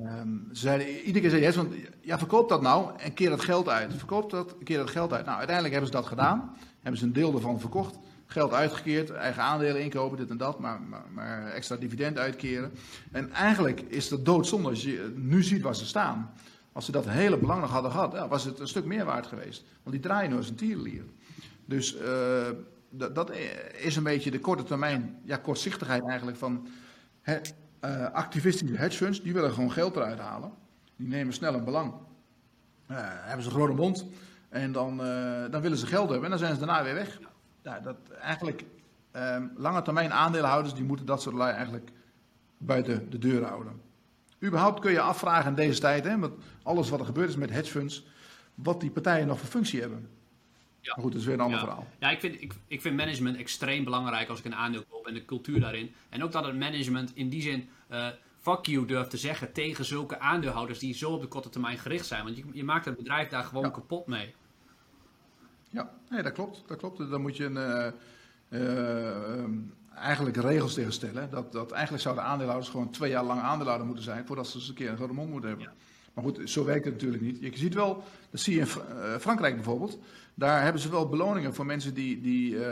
Um, 0.00 0.48
ze 0.52 0.60
zeiden, 0.60 0.88
iedere 0.88 1.20
keer 1.20 1.30
zei 1.30 1.42
je, 1.42 1.52
want, 1.52 1.74
ja, 2.00 2.18
verkoop 2.18 2.48
dat 2.48 2.62
nou 2.62 2.98
en 2.98 3.14
keer 3.14 3.30
dat 3.30 3.44
geld 3.44 3.68
uit. 3.68 3.94
Verkoop 3.94 4.30
dat, 4.30 4.56
keer 4.64 4.78
dat 4.78 4.90
geld 4.90 5.12
uit. 5.12 5.24
Nou, 5.24 5.36
uiteindelijk 5.36 5.74
hebben 5.74 5.92
ze 5.92 6.00
dat 6.00 6.08
gedaan. 6.08 6.56
Hebben 6.80 7.00
ze 7.00 7.06
een 7.06 7.12
deel 7.12 7.34
ervan 7.34 7.60
verkocht. 7.60 7.98
Geld 8.26 8.52
uitgekeerd, 8.52 9.10
eigen 9.10 9.42
aandelen 9.42 9.82
inkopen, 9.82 10.18
dit 10.18 10.30
en 10.30 10.36
dat, 10.36 10.58
maar, 10.58 10.80
maar, 10.82 11.04
maar 11.12 11.46
extra 11.46 11.76
dividend 11.76 12.18
uitkeren. 12.18 12.72
En 13.12 13.32
eigenlijk 13.32 13.80
is 13.80 14.08
dat 14.08 14.24
doodzonde 14.24 14.68
als 14.68 14.82
je 14.82 15.12
nu 15.16 15.42
ziet 15.42 15.62
waar 15.62 15.76
ze 15.76 15.86
staan. 15.86 16.30
Als 16.72 16.84
ze 16.84 16.92
dat 16.92 17.08
hele 17.08 17.38
belang 17.38 17.60
nog 17.60 17.70
hadden 17.70 17.90
gehad, 17.90 18.28
was 18.28 18.44
het 18.44 18.58
een 18.58 18.68
stuk 18.68 18.84
meer 18.84 19.04
waard 19.04 19.26
geweest. 19.26 19.64
Want 19.82 19.96
die 19.96 20.04
draaien 20.04 20.30
nu 20.30 20.36
als 20.36 20.48
een 20.48 20.54
tierenlier. 20.54 21.04
Dus 21.64 21.96
uh, 21.96 22.48
dat, 22.90 23.14
dat, 23.14 23.32
is 23.76 23.96
een 23.96 24.02
beetje 24.02 24.30
de 24.30 24.40
korte 24.40 24.62
termijn, 24.62 25.20
ja, 25.24 25.36
kortzichtigheid 25.36 26.08
eigenlijk 26.08 26.38
van... 26.38 26.66
Hè, 27.20 27.38
uh, 27.84 28.10
activistische 28.10 28.76
hedge 28.76 28.96
funds, 28.96 29.22
die 29.22 29.32
willen 29.32 29.52
gewoon 29.52 29.72
geld 29.72 29.96
eruit 29.96 30.18
halen. 30.18 30.52
Die 30.96 31.08
nemen 31.08 31.34
snel 31.34 31.54
een 31.54 31.64
belang. 31.64 31.92
Uh, 31.92 32.96
hebben 33.00 33.42
ze 33.42 33.48
een 33.48 33.56
grote 33.56 33.72
mond. 33.72 34.06
En 34.50 34.72
dan, 34.72 35.06
uh, 35.06 35.50
dan 35.50 35.60
willen 35.60 35.78
ze 35.78 35.86
geld 35.86 36.08
hebben 36.08 36.24
en 36.24 36.30
dan 36.30 36.38
zijn 36.38 36.52
ze 36.52 36.58
daarna 36.58 36.82
weer 36.82 36.94
weg. 36.94 37.20
Ja, 37.62 37.80
dat, 37.80 37.96
eigenlijk, 38.20 38.64
um, 39.16 39.52
lange 39.56 39.82
termijn 39.82 40.12
aandeelhouders, 40.12 40.74
die 40.74 40.84
moeten 40.84 41.06
dat 41.06 41.22
soort 41.22 41.34
lui 41.34 41.52
eigenlijk 41.54 41.90
buiten 42.58 43.10
de 43.10 43.18
deur 43.18 43.44
houden. 43.44 43.80
Überhaupt 44.42 44.80
kun 44.80 44.92
je 44.92 45.00
afvragen 45.00 45.48
in 45.48 45.54
deze 45.54 45.80
tijd, 45.80 46.04
hè, 46.04 46.16
met 46.16 46.30
alles 46.62 46.90
wat 46.90 47.00
er 47.00 47.06
gebeurd 47.06 47.28
is 47.28 47.36
met 47.36 47.50
hedge 47.50 47.70
funds, 47.70 48.06
wat 48.54 48.80
die 48.80 48.90
partijen 48.90 49.26
nog 49.26 49.38
voor 49.38 49.48
functie 49.48 49.80
hebben. 49.80 50.08
Ja. 50.80 50.92
Maar 50.94 51.04
goed, 51.04 51.12
dat 51.12 51.20
is 51.20 51.26
weer 51.26 51.34
een 51.34 51.40
ander 51.40 51.58
ja. 51.58 51.64
verhaal. 51.64 51.86
Ja, 51.98 52.10
ik 52.10 52.20
vind, 52.20 52.42
ik, 52.42 52.54
ik 52.66 52.80
vind 52.80 52.96
management 52.96 53.36
extreem 53.36 53.84
belangrijk 53.84 54.28
als 54.28 54.38
ik 54.38 54.44
een 54.44 54.54
aandeel 54.54 54.84
koop 54.88 55.06
en 55.06 55.14
de 55.14 55.24
cultuur 55.24 55.60
daarin. 55.60 55.94
En 56.08 56.24
ook 56.24 56.32
dat 56.32 56.44
het 56.44 56.58
management 56.58 57.12
in 57.14 57.28
die 57.28 57.42
zin 57.42 57.68
uh, 57.90 58.06
fuck 58.40 58.66
you 58.66 58.86
durft 58.86 59.10
te 59.10 59.16
zeggen 59.16 59.52
tegen 59.52 59.84
zulke 59.84 60.18
aandeelhouders 60.18 60.78
die 60.78 60.94
zo 60.94 61.10
op 61.10 61.20
de 61.20 61.26
korte 61.26 61.48
termijn 61.48 61.78
gericht 61.78 62.06
zijn. 62.06 62.24
Want 62.24 62.36
je, 62.36 62.44
je 62.52 62.64
maakt 62.64 62.84
het 62.84 62.96
bedrijf 62.96 63.28
daar 63.28 63.44
gewoon 63.44 63.64
ja. 63.64 63.70
kapot 63.70 64.06
mee. 64.06 64.34
Ja, 65.68 65.90
nee, 66.08 66.22
dat 66.22 66.32
klopt. 66.32 66.62
Dat 66.66 66.78
klopt. 66.78 67.10
Dan 67.10 67.20
moet 67.20 67.36
je 67.36 67.44
een, 67.44 67.92
uh, 68.50 68.60
uh, 68.60 69.44
eigenlijk 69.94 70.36
regels 70.36 70.74
tegen 70.74 70.92
stellen. 70.92 71.30
Dat, 71.30 71.52
dat 71.52 71.70
eigenlijk 71.70 72.02
zouden 72.02 72.24
aandeelhouders 72.24 72.70
gewoon 72.70 72.90
twee 72.90 73.10
jaar 73.10 73.24
lang 73.24 73.40
aandeelhouder 73.40 73.86
moeten 73.86 74.04
zijn 74.04 74.26
voordat 74.26 74.46
ze 74.46 74.56
eens 74.56 74.68
een 74.68 74.74
keer 74.74 74.90
een 74.90 74.96
grote 74.96 75.12
mond 75.12 75.30
moeten 75.30 75.48
hebben. 75.48 75.66
Ja. 75.66 75.74
Maar 76.14 76.24
goed, 76.24 76.50
zo 76.50 76.64
werkt 76.64 76.84
het 76.84 76.94
natuurlijk 76.94 77.22
niet. 77.22 77.40
Je 77.40 77.50
ziet 77.54 77.74
wel, 77.74 78.04
dat 78.30 78.40
zie 78.40 78.54
je 78.54 78.60
in 78.60 78.66
Frankrijk 79.20 79.54
bijvoorbeeld. 79.54 79.98
Daar 80.34 80.62
hebben 80.62 80.82
ze 80.82 80.90
wel 80.90 81.08
beloningen 81.08 81.54
voor 81.54 81.66
mensen 81.66 81.94
die, 81.94 82.20
die 82.20 82.52
uh, 82.52 82.62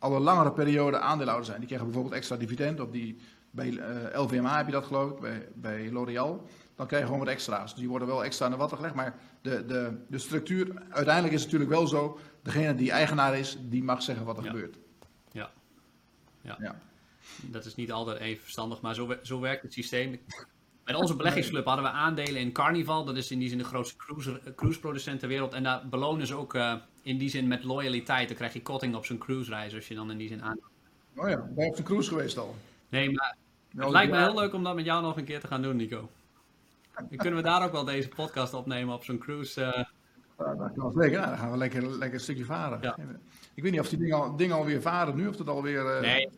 al 0.00 0.16
een 0.16 0.22
langere 0.22 0.52
periode 0.52 0.98
aandeelhouder 0.98 1.46
zijn. 1.46 1.58
Die 1.58 1.66
krijgen 1.66 1.86
bijvoorbeeld 1.86 2.16
extra 2.16 2.36
dividend. 2.36 2.80
Of 2.80 2.90
die, 2.90 3.18
bij 3.50 3.68
uh, 3.68 4.22
LVMH 4.22 4.56
heb 4.56 4.66
je 4.66 4.72
dat 4.72 4.84
geloof 4.84 5.10
ik, 5.10 5.20
bij, 5.20 5.48
bij 5.54 5.90
L'Oréal. 5.90 6.46
Dan 6.76 6.86
krijg 6.86 7.02
je 7.02 7.08
gewoon 7.08 7.24
wat 7.24 7.34
extra's. 7.34 7.70
Dus 7.70 7.80
die 7.80 7.88
worden 7.88 8.08
wel 8.08 8.24
extra 8.24 8.44
aan 8.44 8.50
de 8.50 8.56
watten 8.56 8.76
gelegd. 8.76 8.94
Maar 8.94 9.18
de, 9.42 9.66
de, 9.66 10.04
de 10.08 10.18
structuur, 10.18 10.82
uiteindelijk 10.90 11.34
is 11.34 11.42
het 11.42 11.52
natuurlijk 11.52 11.70
wel 11.70 11.86
zo. 11.86 12.18
Degene 12.42 12.74
die 12.74 12.90
eigenaar 12.90 13.38
is, 13.38 13.58
die 13.60 13.82
mag 13.82 14.02
zeggen 14.02 14.26
wat 14.26 14.36
er 14.36 14.44
ja. 14.44 14.50
gebeurt. 14.50 14.78
Ja. 15.32 15.50
ja. 16.40 16.56
ja. 16.60 16.78
Dat 17.42 17.64
is 17.64 17.74
niet 17.74 17.92
altijd 17.92 18.18
even 18.18 18.42
verstandig, 18.42 18.80
maar 18.80 18.94
zo, 18.94 19.16
zo 19.22 19.40
werkt 19.40 19.62
het 19.62 19.72
systeem. 19.72 20.20
Met 20.84 20.94
onze 20.94 21.16
beleggingsclub 21.16 21.64
hadden 21.64 21.84
we 21.84 21.90
aandelen 21.90 22.40
in 22.40 22.52
Carnival. 22.52 23.04
Dat 23.04 23.16
is 23.16 23.30
in 23.30 23.38
die 23.38 23.48
zin 23.48 23.58
de 23.58 23.64
grootste 23.64 23.96
cruise, 23.96 24.40
cruiseproducent 24.56 25.20
ter 25.20 25.28
wereld. 25.28 25.52
En 25.52 25.62
daar 25.62 25.88
belonen 25.88 26.26
ze 26.26 26.34
ook 26.34 26.54
uh, 26.54 26.74
in 27.02 27.18
die 27.18 27.28
zin 27.28 27.48
met 27.48 27.64
loyaliteit. 27.64 28.28
Dan 28.28 28.36
krijg 28.36 28.52
je 28.52 28.62
korting 28.62 28.94
op 28.94 29.04
zo'n 29.04 29.18
cruisereis 29.18 29.74
als 29.74 29.88
je 29.88 29.94
dan 29.94 30.10
in 30.10 30.18
die 30.18 30.28
zin 30.28 30.42
aan. 30.42 30.58
Oh 31.16 31.28
ja, 31.28 31.36
ben 31.36 31.64
je 31.64 31.70
op 31.70 31.76
de 31.76 31.82
cruise 31.82 32.08
geweest 32.08 32.38
al? 32.38 32.54
Nee, 32.88 33.10
maar 33.10 33.36
het 33.74 33.84
ja, 33.84 33.90
lijkt 33.90 34.12
me 34.12 34.18
heel 34.18 34.34
leuk 34.34 34.54
om 34.54 34.64
dat 34.64 34.74
met 34.74 34.84
jou 34.84 35.02
nog 35.02 35.16
een 35.16 35.24
keer 35.24 35.40
te 35.40 35.46
gaan 35.46 35.62
doen, 35.62 35.76
Nico. 35.76 36.10
Dan 36.94 37.16
kunnen 37.16 37.42
we 37.42 37.48
daar 37.48 37.64
ook 37.64 37.72
wel 37.72 37.84
deze 37.84 38.08
podcast 38.08 38.54
opnemen 38.54 38.94
op 38.94 39.04
zo'n 39.04 39.18
cruise. 39.18 39.60
Uh... 39.60 39.84
Ja, 40.38 40.54
dat 40.54 40.72
kan 40.76 40.92
lekker. 40.94 41.20
Dan 41.20 41.38
gaan 41.38 41.50
we 41.50 41.56
lekker, 41.56 41.82
lekker 41.88 42.12
een 42.12 42.20
stukje 42.20 42.44
varen. 42.44 42.78
Ja. 42.82 42.96
Ik 43.54 43.62
weet 43.62 43.72
niet 43.72 43.80
of 43.80 43.88
die 43.88 43.98
dingen, 43.98 44.16
al, 44.16 44.36
dingen 44.36 44.56
alweer 44.56 44.80
varen 44.80 45.16
nu, 45.16 45.28
of 45.28 45.36
dat 45.36 45.48
alweer... 45.48 45.96
Uh... 45.96 46.00
Nee, 46.00 46.28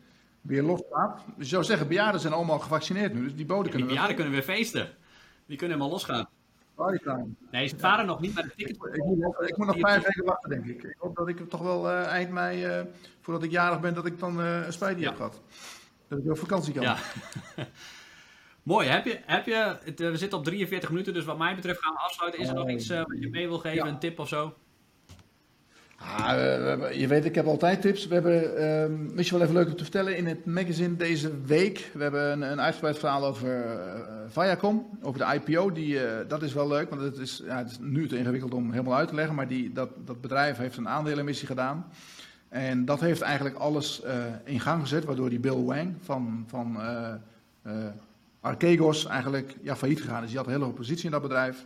weer 0.43 0.63
losgaat. 0.63 1.23
Dus 1.37 1.45
je 1.45 1.53
zou 1.53 1.63
zeggen, 1.63 1.87
bejaarden 1.87 2.21
zijn 2.21 2.33
allemaal 2.33 2.59
gevaccineerd 2.59 3.13
nu, 3.13 3.23
dus 3.23 3.35
die 3.35 3.45
boden 3.45 3.65
ja, 3.65 3.69
kunnen 3.69 3.87
Die 3.87 3.95
bejaarden 3.95 4.15
kunnen 4.15 4.33
weer 4.33 4.55
feesten. 4.55 4.89
Die 5.45 5.57
kunnen 5.57 5.77
helemaal 5.77 5.97
losgaan. 5.97 6.29
Partytime. 6.75 7.25
Nee, 7.51 7.67
ze 7.67 7.79
varen 7.79 8.05
ja. 8.05 8.11
nog 8.11 8.19
niet, 8.19 8.33
maar 8.33 8.43
de 8.43 8.53
ticket... 8.55 8.75
Ik, 8.75 8.95
ik, 8.95 9.03
moet, 9.03 9.17
nog, 9.17 9.41
ik 9.41 9.57
moet 9.57 9.67
nog 9.67 9.79
vijf 9.79 10.03
weken 10.03 10.25
wachten, 10.25 10.49
denk 10.49 10.65
ik. 10.65 10.83
Ik 10.83 10.95
hoop 10.97 11.15
dat 11.15 11.27
ik 11.27 11.49
toch 11.49 11.61
wel 11.61 11.89
uh, 11.89 12.05
eind 12.05 12.29
mei, 12.29 12.79
uh, 12.79 12.85
voordat 13.21 13.43
ik 13.43 13.51
jarig 13.51 13.79
ben, 13.79 13.93
dat 13.93 14.05
ik 14.05 14.19
dan 14.19 14.39
uh, 14.39 14.65
een 14.65 14.73
spijtje 14.73 15.01
ja. 15.01 15.07
heb 15.07 15.15
gehad. 15.15 15.41
Dat 16.07 16.19
ik 16.19 16.31
op 16.31 16.37
vakantie 16.37 16.73
kan. 16.73 16.83
Ja. 16.83 16.97
Mooi, 18.63 18.87
heb 18.87 19.05
je, 19.05 19.19
heb 19.25 19.45
je, 19.45 19.77
het, 19.83 19.99
we 19.99 20.17
zitten 20.17 20.37
op 20.37 20.43
43 20.43 20.89
minuten, 20.89 21.13
dus 21.13 21.25
wat 21.25 21.37
mij 21.37 21.55
betreft 21.55 21.83
gaan 21.83 21.93
we 21.93 21.99
afsluiten. 21.99 22.41
Is 22.41 22.47
er 22.47 22.53
nog 22.53 22.69
iets 22.69 22.87
wat 22.87 23.17
je 23.19 23.29
mee 23.29 23.47
wil 23.47 23.59
geven, 23.59 23.87
een 23.87 23.99
tip 23.99 24.19
of 24.19 24.27
zo? 24.27 24.53
Ah, 26.07 26.93
je 26.93 27.07
weet, 27.07 27.25
ik 27.25 27.35
heb 27.35 27.45
altijd 27.45 27.81
tips. 27.81 28.07
We 28.07 28.13
hebben, 28.13 28.61
uh, 28.61 29.13
misschien 29.13 29.37
wel 29.37 29.47
even 29.47 29.59
leuk 29.59 29.67
om 29.67 29.75
te 29.75 29.83
vertellen, 29.83 30.17
in 30.17 30.25
het 30.25 30.45
magazine 30.45 30.95
deze 30.95 31.41
week, 31.41 31.89
we 31.93 32.01
hebben 32.01 32.31
een, 32.31 32.41
een 32.41 32.61
uitgebreid 32.61 32.99
verhaal 32.99 33.25
over 33.25 33.65
uh, 33.65 33.91
Viacom, 34.27 34.99
over 35.01 35.19
de 35.19 35.33
IPO. 35.33 35.71
Die, 35.71 35.93
uh, 35.93 36.01
dat 36.27 36.41
is 36.41 36.53
wel 36.53 36.67
leuk, 36.67 36.89
want 36.89 37.01
het 37.01 37.17
is, 37.17 37.41
ja, 37.45 37.57
het 37.57 37.71
is 37.71 37.77
nu 37.79 38.07
te 38.07 38.17
ingewikkeld 38.17 38.53
om 38.53 38.71
helemaal 38.71 38.97
uit 38.97 39.07
te 39.07 39.15
leggen, 39.15 39.35
maar 39.35 39.47
die, 39.47 39.71
dat, 39.71 39.89
dat 40.05 40.21
bedrijf 40.21 40.57
heeft 40.57 40.77
een 40.77 40.89
aandelenemissie 40.89 41.47
gedaan. 41.47 41.85
En 42.49 42.85
dat 42.85 42.99
heeft 42.99 43.21
eigenlijk 43.21 43.55
alles 43.55 44.01
uh, 44.05 44.11
in 44.43 44.59
gang 44.59 44.81
gezet, 44.81 45.05
waardoor 45.05 45.29
die 45.29 45.39
Bill 45.39 45.63
Wang 45.63 45.95
van, 46.01 46.43
van 46.47 46.77
Archegos 48.41 49.05
eigenlijk 49.05 49.55
ja, 49.61 49.75
failliet 49.75 50.01
gegaan 50.01 50.23
is. 50.23 50.27
Die 50.27 50.37
had 50.37 50.45
een 50.45 50.51
hele 50.51 50.65
hoge 50.65 50.77
positie 50.77 51.05
in 51.05 51.11
dat 51.11 51.21
bedrijf. 51.21 51.65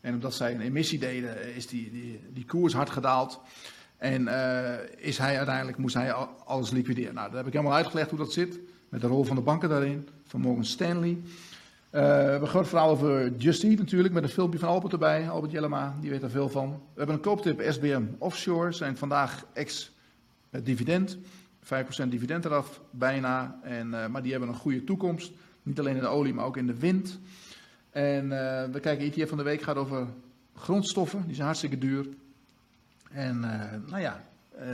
En 0.00 0.14
omdat 0.14 0.34
zij 0.34 0.54
een 0.54 0.60
emissie 0.60 0.98
deden, 0.98 1.54
is 1.54 1.66
die, 1.66 1.90
die, 1.90 2.20
die 2.32 2.44
koers 2.44 2.72
hard 2.72 2.90
gedaald. 2.90 3.40
En 4.02 4.22
uh, 4.22 4.74
is 4.96 5.18
hij 5.18 5.36
uiteindelijk, 5.36 5.78
moest 5.78 5.94
hij 5.94 6.12
alles 6.44 6.70
liquideren. 6.70 7.14
Nou, 7.14 7.26
dat 7.28 7.36
heb 7.36 7.46
ik 7.46 7.52
helemaal 7.52 7.74
uitgelegd 7.74 8.10
hoe 8.10 8.18
dat 8.18 8.32
zit. 8.32 8.58
Met 8.88 9.00
de 9.00 9.06
rol 9.06 9.24
van 9.24 9.36
de 9.36 9.42
banken 9.42 9.68
daarin, 9.68 10.08
van 10.26 10.40
Morgan 10.40 10.64
Stanley. 10.64 11.10
Uh, 11.10 11.20
we 11.90 11.98
hebben 12.06 12.48
groot 12.48 12.68
verhaal 12.68 12.90
over 12.90 13.36
Just 13.36 13.64
Eat 13.64 13.78
natuurlijk, 13.78 14.14
met 14.14 14.22
een 14.22 14.28
filmpje 14.28 14.58
van 14.58 14.68
Albert 14.68 14.92
erbij. 14.92 15.30
Albert 15.30 15.52
Jellema, 15.52 15.96
die 16.00 16.10
weet 16.10 16.22
er 16.22 16.30
veel 16.30 16.48
van. 16.48 16.68
We 16.70 16.96
hebben 16.96 17.14
een 17.14 17.22
kooptip 17.22 17.64
SBM 17.68 18.02
Offshore, 18.18 18.72
zijn 18.72 18.96
vandaag 18.96 19.44
ex-dividend. 19.52 21.18
5% 21.64 22.08
dividend 22.08 22.44
eraf, 22.44 22.80
bijna. 22.90 23.60
En, 23.62 23.88
maar 23.88 24.22
die 24.22 24.30
hebben 24.30 24.48
een 24.48 24.54
goede 24.54 24.84
toekomst. 24.84 25.32
Niet 25.62 25.78
alleen 25.78 25.96
in 25.96 26.02
de 26.02 26.06
olie, 26.06 26.34
maar 26.34 26.44
ook 26.44 26.56
in 26.56 26.66
de 26.66 26.78
wind. 26.78 27.18
En 27.90 28.28
we 28.72 28.80
kijken, 28.80 29.12
ETF 29.12 29.28
van 29.28 29.38
de 29.38 29.44
week 29.44 29.62
gaat 29.62 29.76
over 29.76 30.06
grondstoffen. 30.54 31.22
Die 31.24 31.34
zijn 31.34 31.46
hartstikke 31.46 31.78
duur. 31.78 32.06
En 33.12 33.36
uh, 33.36 33.90
nou 33.90 34.02
ja, 34.02 34.24
uh, 34.60 34.64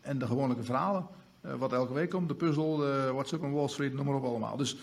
en 0.00 0.18
de 0.18 0.26
gewone 0.26 0.54
verhalen. 0.62 1.06
wat 1.40 1.72
elke 1.72 1.92
week 1.92 2.10
komt. 2.10 2.28
De 2.28 2.34
puzzel, 2.34 2.76
de 2.76 3.10
What's 3.12 3.32
Up 3.32 3.42
on 3.42 3.52
Wall 3.52 3.68
Street, 3.68 3.94
noem 3.94 4.06
maar 4.06 4.14
op 4.14 4.24
allemaal. 4.24 4.56
Dus 4.56 4.76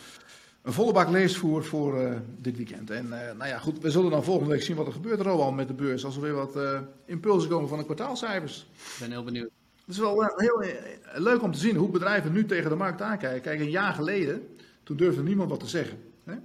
een 0.66 0.74
volle 0.74 0.94
bak 0.94 1.10
leesvoer 1.10 1.64
voor 1.64 2.02
uh, 2.02 2.12
dit 2.38 2.58
weekend. 2.58 2.90
En 2.90 3.06
uh, 3.06 3.12
nou 3.12 3.48
ja, 3.48 3.58
goed, 3.58 3.80
we 3.80 3.92
zullen 3.92 4.12
dan 4.12 4.24
volgende 4.24 4.52
week 4.52 4.62
zien 4.62 4.76
wat 4.76 4.88
er 4.88 4.94
gebeurt 4.94 5.26
al 5.26 5.52
met 5.52 5.68
de 5.68 5.74
beurs. 5.74 6.06
Als 6.06 6.16
er 6.16 6.22
weer 6.22 6.34
wat 6.34 6.56
uh, 6.56 6.80
impulsen 7.06 7.50
komen 7.50 7.70
van 7.70 7.78
de 7.78 7.84
kwartaalcijfers. 7.84 8.68
Ik 8.74 8.96
ben 9.00 9.12
heel 9.12 9.24
benieuwd. 9.24 9.50
Het 9.86 9.96
is 9.96 9.98
wel 9.98 10.34
heel 10.36 10.64
leuk 11.14 11.42
om 11.42 11.52
te 11.52 11.60
zien 11.60 11.76
hoe 11.76 11.90
bedrijven 11.90 12.32
nu 12.32 12.46
tegen 12.46 12.70
de 12.70 12.76
markt 12.76 13.02
aankijken. 13.02 13.42
Kijk, 13.42 13.60
een 13.60 13.70
jaar 13.70 13.94
geleden, 13.94 14.48
toen 14.84 14.98
durfde 14.98 15.24
niemand 15.24 15.50
wat 15.50 15.60
te 15.60 15.68
zeggen. 15.68 15.98
Hè? 16.24 16.36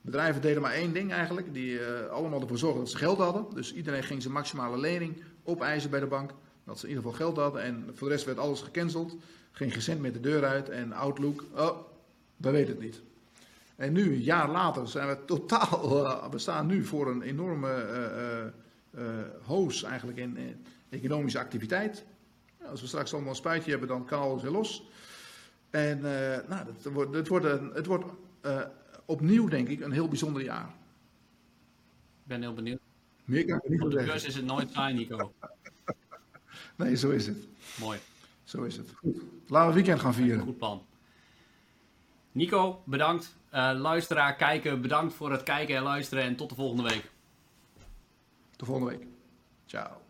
Bedrijven 0.00 0.42
deden 0.42 0.62
maar 0.62 0.72
één 0.72 0.92
ding 0.92 1.12
eigenlijk. 1.12 1.54
Die 1.54 1.78
allemaal 2.10 2.40
ervoor 2.40 2.58
zorgden 2.58 2.82
dat 2.82 2.90
ze 2.90 2.96
geld 2.96 3.18
hadden. 3.18 3.46
Dus 3.54 3.74
iedereen 3.74 4.02
ging 4.02 4.22
zijn 4.22 4.34
maximale 4.34 4.78
lening 4.78 5.22
opeisen 5.44 5.90
bij 5.90 6.00
de 6.00 6.06
bank. 6.06 6.30
Dat 6.64 6.78
ze 6.78 6.84
in 6.84 6.88
ieder 6.88 7.04
geval 7.04 7.18
geld 7.18 7.36
hadden. 7.36 7.62
En 7.62 7.90
voor 7.94 8.08
de 8.08 8.14
rest 8.14 8.26
werd 8.26 8.38
alles 8.38 8.60
gecanceld. 8.60 9.16
Geen 9.52 9.82
cent 9.82 10.00
met 10.00 10.14
de 10.14 10.20
deur 10.20 10.44
uit. 10.44 10.68
En 10.68 10.92
Outlook, 10.92 11.44
oh, 11.54 11.78
we 12.36 12.50
weten 12.50 12.74
het 12.74 12.82
niet. 12.82 13.00
En 13.76 13.92
nu, 13.92 14.12
een 14.12 14.22
jaar 14.22 14.50
later, 14.50 14.88
zijn 14.88 15.08
we 15.08 15.24
totaal. 15.24 16.04
Uh, 16.04 16.24
we 16.30 16.38
staan 16.38 16.66
nu 16.66 16.84
voor 16.84 17.10
een 17.10 17.22
enorme 17.22 17.86
uh, 18.94 19.02
uh, 19.02 19.10
hoos 19.42 19.82
eigenlijk 19.82 20.18
in, 20.18 20.64
economische 20.88 21.38
activiteit. 21.38 22.04
Als 22.70 22.80
we 22.80 22.86
straks 22.86 23.12
allemaal 23.12 23.30
een 23.30 23.36
spuitje 23.36 23.70
hebben, 23.70 23.88
dan 23.88 24.04
kan 24.04 24.20
alles 24.20 24.42
weer 24.42 24.50
los. 24.50 24.88
En 25.70 26.00
nou, 26.48 26.66
wordt, 26.92 27.14
het 27.14 27.28
wordt, 27.28 27.46
het 27.74 27.86
wordt 27.86 28.04
opnieuw, 29.04 29.48
denk 29.48 29.68
ik, 29.68 29.80
een 29.80 29.92
heel 29.92 30.08
bijzonder 30.08 30.42
jaar. 30.42 30.68
Ik 32.22 32.26
ben 32.26 32.40
heel 32.40 32.54
benieuwd. 32.54 32.83
Meer 33.24 33.44
kan 33.44 33.60
ik 33.62 33.68
niet 33.68 33.92
zeggen. 33.92 34.14
is 34.14 34.34
het 34.34 34.44
nooit 34.44 34.70
saai, 34.72 34.94
Nico. 34.94 35.32
Nee, 36.76 36.96
zo 36.96 37.10
is 37.10 37.26
het. 37.26 37.36
Mooi. 37.80 37.98
Zo 38.44 38.62
is 38.62 38.76
het. 38.76 38.90
Goed. 38.96 39.16
Laten 39.16 39.48
we 39.48 39.58
het 39.58 39.74
weekend 39.74 40.00
gaan 40.00 40.14
vieren. 40.14 40.40
Goed 40.40 40.58
plan. 40.58 40.82
Nico, 42.32 42.82
bedankt. 42.84 43.36
Uh, 43.54 43.70
luisteraar, 43.74 44.36
kijken, 44.36 44.80
bedankt 44.80 45.14
voor 45.14 45.30
het 45.30 45.42
kijken 45.42 45.76
en 45.76 45.82
luisteren. 45.82 46.24
En 46.24 46.36
tot 46.36 46.48
de 46.48 46.54
volgende 46.54 46.82
week. 46.82 47.10
Tot 48.56 48.66
volgende 48.66 48.90
week. 48.90 49.06
Ciao. 49.66 50.03